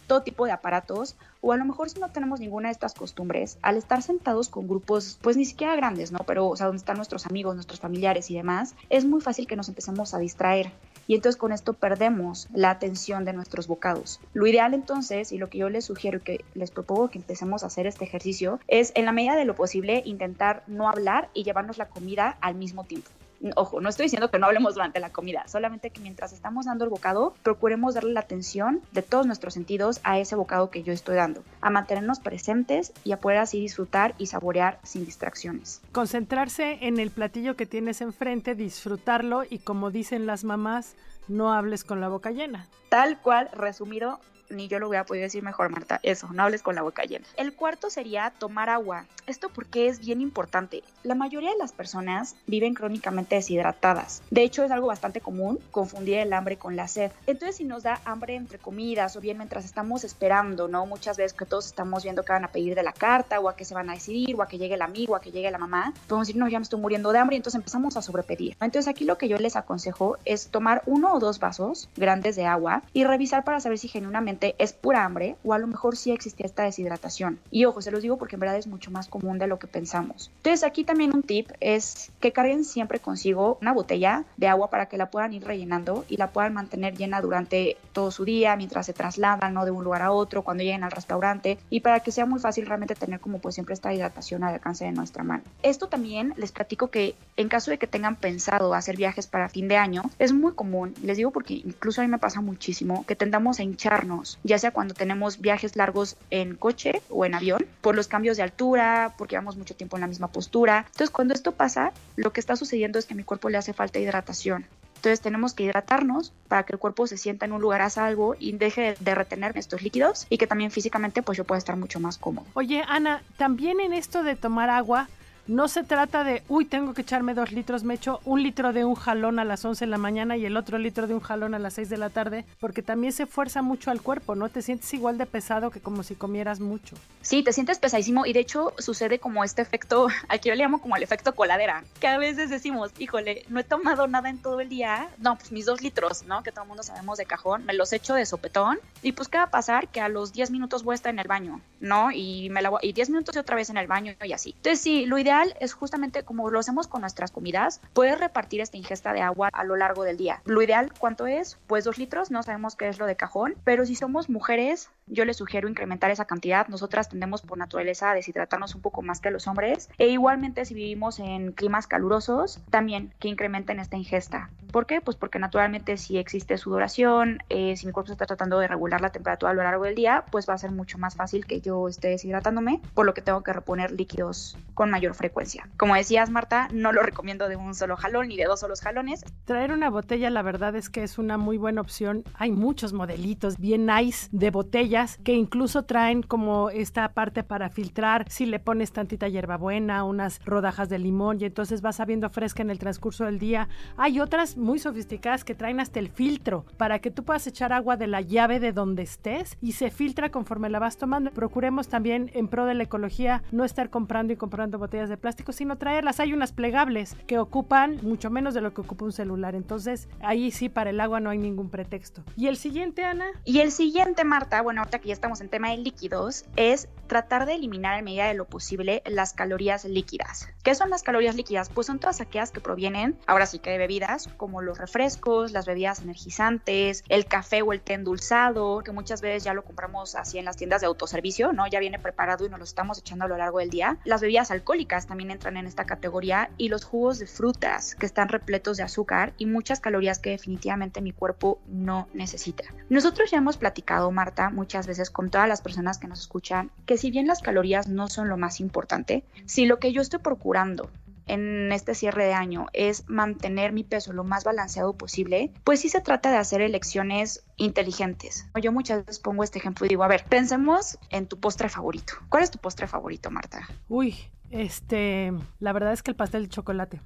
todo 0.09 0.23
tipo 0.23 0.45
de 0.45 0.51
aparatos, 0.51 1.15
o 1.39 1.53
a 1.53 1.57
lo 1.57 1.63
mejor 1.63 1.89
si 1.89 1.99
no 1.99 2.09
tenemos 2.09 2.41
ninguna 2.41 2.67
de 2.67 2.73
estas 2.73 2.93
costumbres, 2.93 3.57
al 3.61 3.77
estar 3.77 4.01
sentados 4.01 4.49
con 4.49 4.67
grupos, 4.67 5.19
pues 5.21 5.37
ni 5.37 5.45
siquiera 5.45 5.77
grandes, 5.77 6.11
¿no? 6.11 6.19
Pero, 6.25 6.47
o 6.49 6.55
sea, 6.57 6.65
donde 6.65 6.79
están 6.79 6.97
nuestros 6.97 7.27
amigos, 7.27 7.55
nuestros 7.55 7.79
familiares 7.79 8.29
y 8.29 8.35
demás, 8.35 8.75
es 8.89 9.05
muy 9.05 9.21
fácil 9.21 9.47
que 9.47 9.55
nos 9.55 9.69
empecemos 9.69 10.13
a 10.13 10.19
distraer. 10.19 10.71
Y 11.07 11.15
entonces 11.15 11.37
con 11.37 11.53
esto 11.53 11.73
perdemos 11.73 12.47
la 12.53 12.71
atención 12.71 13.23
de 13.23 13.33
nuestros 13.33 13.67
bocados. 13.67 14.19
Lo 14.33 14.45
ideal 14.47 14.73
entonces, 14.73 15.31
y 15.31 15.37
lo 15.37 15.49
que 15.49 15.59
yo 15.59 15.69
les 15.69 15.85
sugiero 15.85 16.17
y 16.17 16.21
que 16.21 16.45
les 16.55 16.71
propongo 16.71 17.09
que 17.09 17.19
empecemos 17.19 17.63
a 17.63 17.67
hacer 17.67 17.87
este 17.87 18.03
ejercicio, 18.03 18.59
es 18.67 18.91
en 18.95 19.05
la 19.05 19.11
medida 19.11 19.35
de 19.35 19.45
lo 19.45 19.55
posible 19.55 20.01
intentar 20.05 20.63
no 20.67 20.89
hablar 20.89 21.29
y 21.33 21.43
llevarnos 21.43 21.77
la 21.77 21.87
comida 21.87 22.37
al 22.41 22.55
mismo 22.55 22.83
tiempo 22.83 23.09
ojo, 23.55 23.81
no 23.81 23.89
estoy 23.89 24.05
diciendo 24.05 24.29
que 24.29 24.39
no 24.39 24.47
hablemos 24.47 24.75
durante 24.75 24.99
la 24.99 25.11
comida, 25.11 25.47
solamente 25.47 25.89
que 25.89 26.01
mientras 26.01 26.33
estamos 26.33 26.65
dando 26.65 26.83
el 26.83 26.89
bocado, 26.89 27.33
procuremos 27.43 27.93
darle 27.93 28.13
la 28.13 28.21
atención 28.21 28.81
de 28.91 29.01
todos 29.01 29.25
nuestros 29.25 29.53
sentidos 29.53 29.99
a 30.03 30.19
ese 30.19 30.35
bocado 30.35 30.69
que 30.69 30.83
yo 30.83 30.93
estoy 30.93 31.15
dando, 31.15 31.43
a 31.61 31.69
mantenernos 31.69 32.19
presentes 32.19 32.93
y 33.03 33.11
a 33.11 33.19
poder 33.19 33.37
así 33.37 33.59
disfrutar 33.59 34.15
y 34.17 34.27
saborear 34.27 34.79
sin 34.83 35.05
distracciones. 35.05 35.81
Concentrarse 35.91 36.79
en 36.81 36.99
el 36.99 37.11
platillo 37.11 37.55
que 37.55 37.65
tienes 37.65 38.01
enfrente, 38.01 38.55
disfrutarlo 38.55 39.43
y 39.49 39.59
como 39.59 39.91
dicen 39.91 40.25
las 40.25 40.43
mamás, 40.43 40.95
no 41.27 41.53
hables 41.53 41.83
con 41.83 42.01
la 42.01 42.09
boca 42.09 42.31
llena. 42.31 42.67
Tal 42.89 43.19
cual, 43.21 43.49
resumido, 43.53 44.19
ni 44.49 44.67
yo 44.67 44.79
lo 44.79 44.87
voy 44.87 44.97
a 44.97 45.05
poder 45.05 45.23
decir 45.23 45.43
mejor, 45.43 45.69
Marta. 45.69 45.99
Eso, 46.03 46.27
no 46.33 46.43
hables 46.43 46.63
con 46.63 46.75
la 46.75 46.81
boca 46.81 47.03
llena. 47.03 47.25
El 47.37 47.53
cuarto 47.53 47.89
sería 47.89 48.31
tomar 48.37 48.69
agua. 48.69 49.05
Esto 49.27 49.49
porque 49.49 49.87
es 49.87 49.99
bien 49.99 50.21
importante. 50.21 50.83
La 51.03 51.15
mayoría 51.15 51.51
de 51.51 51.57
las 51.57 51.71
personas 51.71 52.35
viven 52.47 52.73
crónicamente 52.73 53.35
deshidratadas. 53.35 54.23
De 54.31 54.43
hecho, 54.43 54.63
es 54.63 54.71
algo 54.71 54.87
bastante 54.87 55.21
común 55.21 55.59
confundir 55.71 56.19
el 56.19 56.33
hambre 56.33 56.57
con 56.57 56.75
la 56.75 56.87
sed. 56.87 57.11
Entonces, 57.27 57.57
si 57.57 57.63
nos 57.63 57.83
da 57.83 58.01
hambre 58.05 58.35
entre 58.35 58.57
comidas 58.57 59.15
o 59.15 59.21
bien 59.21 59.37
mientras 59.37 59.65
estamos 59.65 60.03
esperando, 60.03 60.67
¿no? 60.67 60.85
Muchas 60.85 61.17
veces 61.17 61.33
que 61.33 61.45
todos 61.45 61.67
estamos 61.67 62.03
viendo 62.03 62.23
qué 62.23 62.31
van 62.31 62.45
a 62.45 62.51
pedir 62.51 62.75
de 62.75 62.83
la 62.83 62.93
carta 62.93 63.39
o 63.39 63.49
a 63.49 63.55
qué 63.55 63.65
se 63.65 63.73
van 63.73 63.89
a 63.89 63.93
decidir 63.93 64.35
o 64.35 64.41
a 64.41 64.47
que 64.47 64.57
llegue 64.57 64.75
el 64.75 64.81
amigo, 64.81 65.15
a 65.15 65.21
que 65.21 65.31
llegue 65.31 65.51
la 65.51 65.57
mamá, 65.57 65.93
podemos 66.07 66.27
decir, 66.27 66.39
no, 66.39 66.47
ya 66.47 66.59
me 66.59 66.63
estoy 66.63 66.79
muriendo 66.79 67.11
de 67.11 67.19
hambre 67.19 67.35
y 67.35 67.37
entonces 67.37 67.57
empezamos 67.57 67.97
a 67.97 68.01
sobrepedir. 68.01 68.57
Entonces, 68.61 68.87
aquí 68.87 69.05
lo 69.05 69.17
que 69.17 69.27
yo 69.27 69.37
les 69.37 69.55
aconsejo 69.55 70.17
es 70.25 70.47
tomar 70.47 70.81
uno 70.85 71.13
o 71.13 71.19
dos 71.19 71.39
vasos 71.39 71.89
grandes 71.95 72.35
de 72.35 72.45
agua 72.45 72.83
y 72.93 73.03
revisar 73.03 73.43
para 73.43 73.59
saber 73.59 73.77
si 73.77 73.87
genuinamente 73.87 74.38
es 74.57 74.73
pura 74.73 75.05
hambre 75.05 75.35
o 75.43 75.53
a 75.53 75.59
lo 75.59 75.67
mejor 75.67 75.95
sí 75.95 76.11
existía 76.11 76.45
esta 76.45 76.63
deshidratación. 76.63 77.39
Y 77.51 77.65
ojo, 77.65 77.81
se 77.81 77.91
los 77.91 78.01
digo 78.01 78.17
porque 78.17 78.35
en 78.35 78.41
verdad 78.41 78.57
es 78.57 78.67
mucho 78.67 78.91
más 78.91 79.07
común 79.07 79.39
de 79.39 79.47
lo 79.47 79.59
que 79.59 79.67
pensamos. 79.67 80.31
Entonces 80.37 80.63
aquí 80.63 80.83
también 80.83 81.13
un 81.13 81.23
tip 81.23 81.49
es 81.59 82.11
que 82.19 82.31
carguen 82.31 82.63
siempre 82.63 82.99
consigo 82.99 83.57
una 83.61 83.73
botella 83.73 84.25
de 84.37 84.47
agua 84.47 84.69
para 84.69 84.87
que 84.87 84.97
la 84.97 85.09
puedan 85.09 85.33
ir 85.33 85.43
rellenando 85.43 86.05
y 86.07 86.17
la 86.17 86.31
puedan 86.31 86.53
mantener 86.53 86.95
llena 86.95 87.21
durante 87.21 87.77
todo 87.93 88.11
su 88.11 88.25
día 88.25 88.55
mientras 88.55 88.85
se 88.85 88.93
trasladan 88.93 89.53
¿no? 89.53 89.65
de 89.65 89.71
un 89.71 89.83
lugar 89.83 90.01
a 90.01 90.11
otro, 90.11 90.43
cuando 90.43 90.63
lleguen 90.63 90.83
al 90.83 90.91
restaurante 90.91 91.57
y 91.69 91.81
para 91.81 91.99
que 92.01 92.11
sea 92.11 92.25
muy 92.25 92.39
fácil 92.39 92.65
realmente 92.65 92.95
tener 92.95 93.19
como 93.19 93.39
pues 93.39 93.55
siempre 93.55 93.73
esta 93.73 93.93
hidratación 93.93 94.43
al 94.43 94.53
alcance 94.53 94.85
de 94.85 94.91
nuestra 94.91 95.23
mano. 95.23 95.43
Esto 95.63 95.87
también 95.87 96.33
les 96.37 96.51
platico 96.51 96.89
que 96.89 97.15
en 97.37 97.49
caso 97.49 97.71
de 97.71 97.77
que 97.77 97.87
tengan 97.87 98.15
pensado 98.15 98.73
hacer 98.73 98.97
viajes 98.97 99.27
para 99.27 99.49
fin 99.49 99.67
de 99.67 99.77
año, 99.77 100.03
es 100.19 100.33
muy 100.33 100.53
común, 100.53 100.93
les 101.03 101.17
digo 101.17 101.31
porque 101.31 101.53
incluso 101.53 102.01
a 102.01 102.03
mí 102.03 102.09
me 102.09 102.17
pasa 102.19 102.41
muchísimo, 102.41 103.05
que 103.05 103.15
tendamos 103.15 103.59
a 103.59 103.63
hincharnos 103.63 104.28
ya 104.43 104.59
sea 104.59 104.71
cuando 104.71 104.93
tenemos 104.93 105.39
viajes 105.39 105.75
largos 105.75 106.17
en 106.29 106.55
coche 106.55 107.01
o 107.09 107.25
en 107.25 107.33
avión, 107.33 107.65
por 107.81 107.95
los 107.95 108.07
cambios 108.07 108.37
de 108.37 108.43
altura, 108.43 109.13
porque 109.17 109.33
llevamos 109.33 109.57
mucho 109.57 109.75
tiempo 109.75 109.97
en 109.97 110.01
la 110.01 110.07
misma 110.07 110.27
postura. 110.27 110.85
Entonces, 110.87 111.09
cuando 111.09 111.33
esto 111.33 111.53
pasa, 111.53 111.91
lo 112.15 112.33
que 112.33 112.39
está 112.39 112.55
sucediendo 112.55 112.99
es 112.99 113.05
que 113.05 113.13
a 113.13 113.17
mi 113.17 113.23
cuerpo 113.23 113.49
le 113.49 113.57
hace 113.57 113.73
falta 113.73 113.99
hidratación. 113.99 114.65
Entonces 114.99 115.21
tenemos 115.21 115.53
que 115.53 115.63
hidratarnos 115.63 116.33
para 116.49 116.63
que 116.63 116.73
el 116.73 116.79
cuerpo 116.79 117.07
se 117.07 117.17
sienta 117.17 117.45
en 117.45 117.53
un 117.53 117.61
lugar 117.61 117.81
a 117.81 117.89
salvo 117.89 118.35
y 118.37 118.51
deje 118.51 118.97
de 118.99 119.15
retener 119.15 119.57
estos 119.57 119.81
líquidos 119.81 120.27
y 120.29 120.37
que 120.37 120.45
también 120.45 120.71
físicamente 120.71 121.21
pues 121.21 121.37
yo 121.37 121.45
pueda 121.45 121.57
estar 121.57 121.77
mucho 121.77 122.01
más 122.01 122.17
cómodo. 122.17 122.45
Oye 122.53 122.83
Ana, 122.85 123.23
también 123.37 123.79
en 123.79 123.93
esto 123.93 124.23
de 124.23 124.35
tomar 124.35 124.69
agua, 124.69 125.07
no 125.49 125.67
se 125.67 125.83
trata 125.83 126.23
de, 126.23 126.43
uy, 126.47 126.65
tengo 126.65 126.93
que 126.93 127.01
echarme 127.01 127.33
dos 127.33 127.51
litros, 127.51 127.83
me 127.83 127.95
echo 127.95 128.21
un 128.23 128.43
litro 128.43 128.71
de 128.71 128.85
un 128.85 128.93
jalón 128.93 129.39
a 129.39 129.43
las 129.43 129.65
11 129.65 129.85
de 129.85 129.89
la 129.89 129.97
mañana 129.97 130.37
y 130.37 130.45
el 130.45 130.55
otro 130.55 130.77
litro 130.77 131.07
de 131.07 131.15
un 131.15 131.19
jalón 131.19 131.55
a 131.55 131.59
las 131.59 131.73
6 131.73 131.89
de 131.89 131.97
la 131.97 132.11
tarde, 132.11 132.45
porque 132.59 132.83
también 132.83 133.13
se 133.13 133.25
fuerza 133.25 133.63
mucho 133.63 133.89
al 133.89 134.03
cuerpo, 134.03 134.35
¿no? 134.35 134.49
Te 134.49 134.61
sientes 134.61 134.93
igual 134.93 135.17
de 135.17 135.25
pesado 135.25 135.71
que 135.71 135.79
como 135.79 136.03
si 136.03 136.13
comieras 136.13 136.59
mucho. 136.59 136.95
Sí, 137.21 137.41
te 137.41 137.51
sientes 137.51 137.79
pesadísimo 137.79 138.27
y 138.27 138.33
de 138.33 138.41
hecho 138.41 138.73
sucede 138.77 139.17
como 139.17 139.43
este 139.43 139.63
efecto, 139.63 140.07
aquí 140.29 140.49
yo 140.49 140.55
le 140.55 140.63
llamo 140.63 140.81
como 140.81 140.95
el 140.95 141.01
efecto 141.01 141.33
coladera, 141.33 141.83
que 141.99 142.07
a 142.07 142.19
veces 142.19 142.51
decimos, 142.51 142.91
híjole, 142.99 143.43
no 143.49 143.59
he 143.59 143.63
tomado 143.63 144.07
nada 144.07 144.29
en 144.29 144.37
todo 144.37 144.59
el 144.61 144.69
día, 144.69 145.09
no, 145.17 145.35
pues 145.35 145.51
mis 145.51 145.65
dos 145.65 145.81
litros, 145.81 146.25
¿no? 146.27 146.43
Que 146.43 146.51
todo 146.51 146.61
el 146.61 146.67
mundo 146.67 146.83
sabemos 146.83 147.17
de 147.17 147.25
cajón, 147.25 147.65
me 147.65 147.73
los 147.73 147.91
echo 147.91 148.13
de 148.13 148.27
sopetón 148.27 148.77
y 149.01 149.13
pues 149.13 149.27
¿qué 149.27 149.39
va 149.39 149.45
a 149.45 149.49
pasar? 149.49 149.87
Que 149.87 149.99
a 149.99 150.09
los 150.09 150.31
10 150.31 150.51
minutos 150.51 150.83
voy 150.83 150.93
a 150.93 150.95
estar 150.95 151.11
en 151.11 151.17
el 151.17 151.27
baño, 151.27 151.59
¿no? 151.79 152.11
Y 152.11 152.49
me 152.51 152.61
la 152.61 152.69
y 152.83 152.93
10 152.93 153.09
minutos 153.09 153.35
y 153.35 153.39
otra 153.39 153.55
vez 153.55 153.71
en 153.71 153.77
el 153.77 153.87
baño 153.87 154.13
y 154.23 154.31
así. 154.31 154.53
Entonces 154.57 154.79
sí, 154.79 155.07
lo 155.07 155.17
ideal 155.17 155.38
ideal 155.39 155.55
es 155.59 155.73
justamente 155.73 156.23
como 156.23 156.49
lo 156.49 156.59
hacemos 156.59 156.87
con 156.87 157.01
nuestras 157.01 157.31
comidas, 157.31 157.81
puedes 157.93 158.19
repartir 158.19 158.61
esta 158.61 158.77
ingesta 158.77 159.13
de 159.13 159.21
agua 159.21 159.49
a 159.53 159.63
lo 159.63 159.75
largo 159.75 160.03
del 160.03 160.17
día. 160.17 160.41
Lo 160.45 160.61
ideal, 160.61 160.91
¿cuánto 160.97 161.27
es? 161.27 161.57
Pues 161.67 161.83
dos 161.83 161.97
litros, 161.97 162.31
no 162.31 162.43
sabemos 162.43 162.75
qué 162.75 162.89
es 162.89 162.99
lo 162.99 163.05
de 163.05 163.15
cajón, 163.15 163.55
pero 163.63 163.85
si 163.85 163.95
somos 163.95 164.29
mujeres, 164.29 164.89
yo 165.07 165.25
les 165.25 165.37
sugiero 165.37 165.69
incrementar 165.69 166.11
esa 166.11 166.25
cantidad. 166.25 166.67
Nosotras 166.67 167.09
tendemos 167.09 167.41
por 167.41 167.57
naturaleza 167.57 168.11
a 168.11 168.15
deshidratarnos 168.15 168.75
un 168.75 168.81
poco 168.81 169.01
más 169.01 169.19
que 169.21 169.31
los 169.31 169.47
hombres. 169.47 169.89
E 169.97 170.07
igualmente 170.07 170.65
si 170.65 170.73
vivimos 170.73 171.19
en 171.19 171.51
climas 171.51 171.87
calurosos, 171.87 172.59
también 172.69 173.13
que 173.19 173.27
incrementen 173.27 173.79
esta 173.79 173.97
ingesta. 173.97 174.49
¿Por 174.71 174.85
qué? 174.85 175.01
Pues 175.01 175.17
porque 175.17 175.39
naturalmente 175.39 175.97
si 175.97 176.17
existe 176.19 176.57
sudoración, 176.57 177.39
eh, 177.49 177.75
si 177.75 177.87
mi 177.87 177.91
cuerpo 177.91 178.11
está 178.11 178.27
tratando 178.27 178.59
de 178.59 178.67
regular 178.67 179.01
la 179.01 179.11
temperatura 179.11 179.51
a 179.51 179.55
lo 179.55 179.63
largo 179.63 179.85
del 179.85 179.95
día, 179.95 180.25
pues 180.31 180.47
va 180.47 180.53
a 180.53 180.57
ser 180.59 180.71
mucho 180.71 180.99
más 180.99 181.15
fácil 181.15 181.47
que 181.47 181.59
yo 181.59 181.87
esté 181.87 182.09
deshidratándome, 182.09 182.79
por 182.93 183.07
lo 183.07 183.15
que 183.15 183.21
tengo 183.23 183.41
que 183.41 183.51
reponer 183.51 183.91
líquidos 183.91 184.57
con 184.75 184.91
mayor 184.91 185.15
frecuencia. 185.15 185.28
Como 185.77 185.95
decías, 185.95 186.29
Marta, 186.29 186.67
no 186.71 186.91
lo 186.91 187.01
recomiendo 187.01 187.47
de 187.47 187.55
un 187.55 187.75
solo 187.75 187.95
jalón 187.97 188.27
ni 188.29 188.37
de 188.37 188.45
dos 188.45 188.59
solos 188.59 188.81
jalones. 188.81 189.23
Traer 189.45 189.71
una 189.71 189.89
botella, 189.89 190.29
la 190.29 190.41
verdad 190.41 190.75
es 190.75 190.89
que 190.89 191.03
es 191.03 191.17
una 191.17 191.37
muy 191.37 191.57
buena 191.57 191.81
opción. 191.81 192.23
Hay 192.35 192.51
muchos 192.51 192.93
modelitos 192.93 193.57
bien 193.57 193.85
nice 193.85 194.27
de 194.31 194.51
botellas 194.51 195.19
que 195.23 195.33
incluso 195.33 195.83
traen 195.83 196.23
como 196.23 196.69
esta 196.69 197.09
parte 197.13 197.43
para 197.43 197.69
filtrar. 197.69 198.25
Si 198.29 198.45
le 198.45 198.59
pones 198.59 198.91
tantita 198.91 199.27
hierbabuena, 199.27 200.03
unas 200.03 200.39
rodajas 200.45 200.89
de 200.89 200.99
limón 200.99 201.39
y 201.39 201.45
entonces 201.45 201.81
vas 201.81 201.97
sabiendo 201.97 202.29
fresca 202.29 202.61
en 202.61 202.69
el 202.69 202.79
transcurso 202.79 203.25
del 203.25 203.39
día. 203.39 203.69
Hay 203.97 204.19
otras 204.19 204.57
muy 204.57 204.79
sofisticadas 204.79 205.43
que 205.43 205.55
traen 205.55 205.79
hasta 205.79 205.99
el 205.99 206.09
filtro 206.09 206.65
para 206.77 206.99
que 206.99 207.11
tú 207.11 207.23
puedas 207.23 207.47
echar 207.47 207.73
agua 207.73 207.97
de 207.97 208.07
la 208.07 208.21
llave 208.21 208.59
de 208.59 208.71
donde 208.71 209.03
estés 209.03 209.57
y 209.61 209.73
se 209.73 209.91
filtra 209.91 210.29
conforme 210.29 210.69
la 210.69 210.79
vas 210.79 210.97
tomando. 210.97 211.31
Procuremos 211.31 211.87
también 211.87 212.31
en 212.33 212.47
pro 212.47 212.65
de 212.65 212.73
la 212.73 212.83
ecología 212.83 213.43
no 213.51 213.63
estar 213.63 213.89
comprando 213.89 214.33
y 214.33 214.35
comprando 214.35 214.79
botellas 214.79 215.09
de 215.09 215.17
plástico, 215.19 215.51
sino 215.51 215.77
traerlas. 215.77 216.19
Hay 216.19 216.33
unas 216.33 216.51
plegables 216.51 217.15
que 217.27 217.37
ocupan 217.37 217.99
mucho 218.01 218.29
menos 218.29 218.53
de 218.53 218.61
lo 218.61 218.73
que 218.73 218.81
ocupa 218.81 219.05
un 219.05 219.11
celular. 219.11 219.55
Entonces 219.55 220.07
ahí 220.21 220.51
sí 220.51 220.69
para 220.69 220.89
el 220.89 220.99
agua 220.99 221.19
no 221.19 221.29
hay 221.29 221.37
ningún 221.37 221.69
pretexto. 221.69 222.23
¿Y 222.35 222.47
el 222.47 222.57
siguiente, 222.57 223.03
Ana? 223.03 223.25
Y 223.45 223.59
el 223.59 223.71
siguiente, 223.71 224.23
Marta, 224.23 224.61
bueno, 224.61 224.81
ahorita 224.81 224.99
que 224.99 225.09
ya 225.09 225.13
estamos 225.13 225.41
en 225.41 225.49
tema 225.49 225.71
de 225.71 225.77
líquidos, 225.77 226.45
es 226.55 226.87
tratar 227.07 227.45
de 227.45 227.55
eliminar 227.55 227.97
en 227.97 228.05
medida 228.05 228.27
de 228.27 228.33
lo 228.33 228.45
posible 228.45 229.01
las 229.05 229.33
calorías 229.33 229.85
líquidas. 229.85 230.47
¿Qué 230.63 230.75
son 230.75 230.89
las 230.89 231.03
calorías 231.03 231.35
líquidas? 231.35 231.69
Pues 231.69 231.87
son 231.87 231.99
todas 231.99 232.21
aquellas 232.21 232.51
que 232.51 232.61
provienen, 232.61 233.17
ahora 233.27 233.45
sí 233.45 233.59
que 233.59 233.71
de 233.71 233.77
bebidas, 233.77 234.29
como 234.37 234.61
los 234.61 234.77
refrescos, 234.77 235.51
las 235.51 235.65
bebidas 235.65 236.01
energizantes, 236.01 237.03
el 237.09 237.25
café 237.25 237.61
o 237.61 237.73
el 237.73 237.81
té 237.81 237.93
endulzado, 237.93 238.81
que 238.83 238.91
muchas 238.91 239.21
veces 239.21 239.43
ya 239.43 239.53
lo 239.53 239.63
compramos 239.63 240.15
así 240.15 240.37
en 240.37 240.45
las 240.45 240.57
tiendas 240.57 240.81
de 240.81 240.87
autoservicio, 240.87 241.51
¿no? 241.53 241.67
Ya 241.67 241.79
viene 241.79 241.99
preparado 241.99 242.45
y 242.45 242.49
nos 242.49 242.59
lo 242.59 242.65
estamos 242.65 242.99
echando 242.99 243.25
a 243.25 243.27
lo 243.27 243.37
largo 243.37 243.59
del 243.59 243.69
día. 243.69 243.97
Las 244.03 244.21
bebidas 244.21 244.51
alcohólicas 244.51 244.98
también 245.07 245.31
entran 245.31 245.57
en 245.57 245.65
esta 245.65 245.85
categoría 245.85 246.49
y 246.57 246.69
los 246.69 246.83
jugos 246.83 247.19
de 247.19 247.27
frutas 247.27 247.95
que 247.95 248.05
están 248.05 248.29
repletos 248.29 248.77
de 248.77 248.83
azúcar 248.83 249.33
y 249.37 249.45
muchas 249.45 249.79
calorías 249.79 250.19
que 250.19 250.31
definitivamente 250.31 251.01
mi 251.01 251.11
cuerpo 251.11 251.59
no 251.67 252.07
necesita. 252.13 252.63
Nosotros 252.89 253.31
ya 253.31 253.37
hemos 253.37 253.57
platicado, 253.57 254.11
Marta, 254.11 254.49
muchas 254.49 254.87
veces 254.87 255.09
con 255.09 255.29
todas 255.29 255.47
las 255.47 255.61
personas 255.61 255.97
que 255.97 256.07
nos 256.07 256.19
escuchan, 256.21 256.71
que 256.85 256.97
si 256.97 257.11
bien 257.11 257.27
las 257.27 257.41
calorías 257.41 257.87
no 257.87 258.07
son 258.07 258.29
lo 258.29 258.37
más 258.37 258.59
importante, 258.59 259.23
si 259.45 259.65
lo 259.65 259.79
que 259.79 259.91
yo 259.91 260.01
estoy 260.01 260.19
procurando 260.19 260.89
en 261.29 261.71
este 261.71 261.95
cierre 261.95 262.25
de 262.25 262.33
año 262.33 262.67
es 262.73 263.07
mantener 263.07 263.71
mi 263.71 263.83
peso 263.83 264.11
lo 264.13 264.23
más 264.23 264.43
balanceado 264.43 264.93
posible, 264.93 265.51
pues 265.63 265.79
sí 265.79 265.89
se 265.89 266.01
trata 266.01 266.31
de 266.31 266.37
hacer 266.37 266.61
elecciones 266.61 267.43
inteligentes. 267.55 268.47
Yo 268.61 268.71
muchas 268.71 269.05
veces 269.05 269.19
pongo 269.19 269.43
este 269.43 269.59
ejemplo 269.59 269.85
y 269.85 269.89
digo, 269.89 270.03
a 270.03 270.07
ver, 270.07 270.25
pensemos 270.27 270.97
en 271.09 271.27
tu 271.27 271.39
postre 271.39 271.69
favorito. 271.69 272.13
¿Cuál 272.29 272.43
es 272.43 272.51
tu 272.51 272.57
postre 272.57 272.87
favorito, 272.87 273.29
Marta? 273.29 273.67
Uy, 273.87 274.15
este, 274.51 275.33
la 275.59 275.73
verdad 275.73 275.93
es 275.93 276.03
que 276.03 276.11
el 276.11 276.17
pastel 276.17 276.43
de 276.43 276.49
chocolate. 276.49 277.01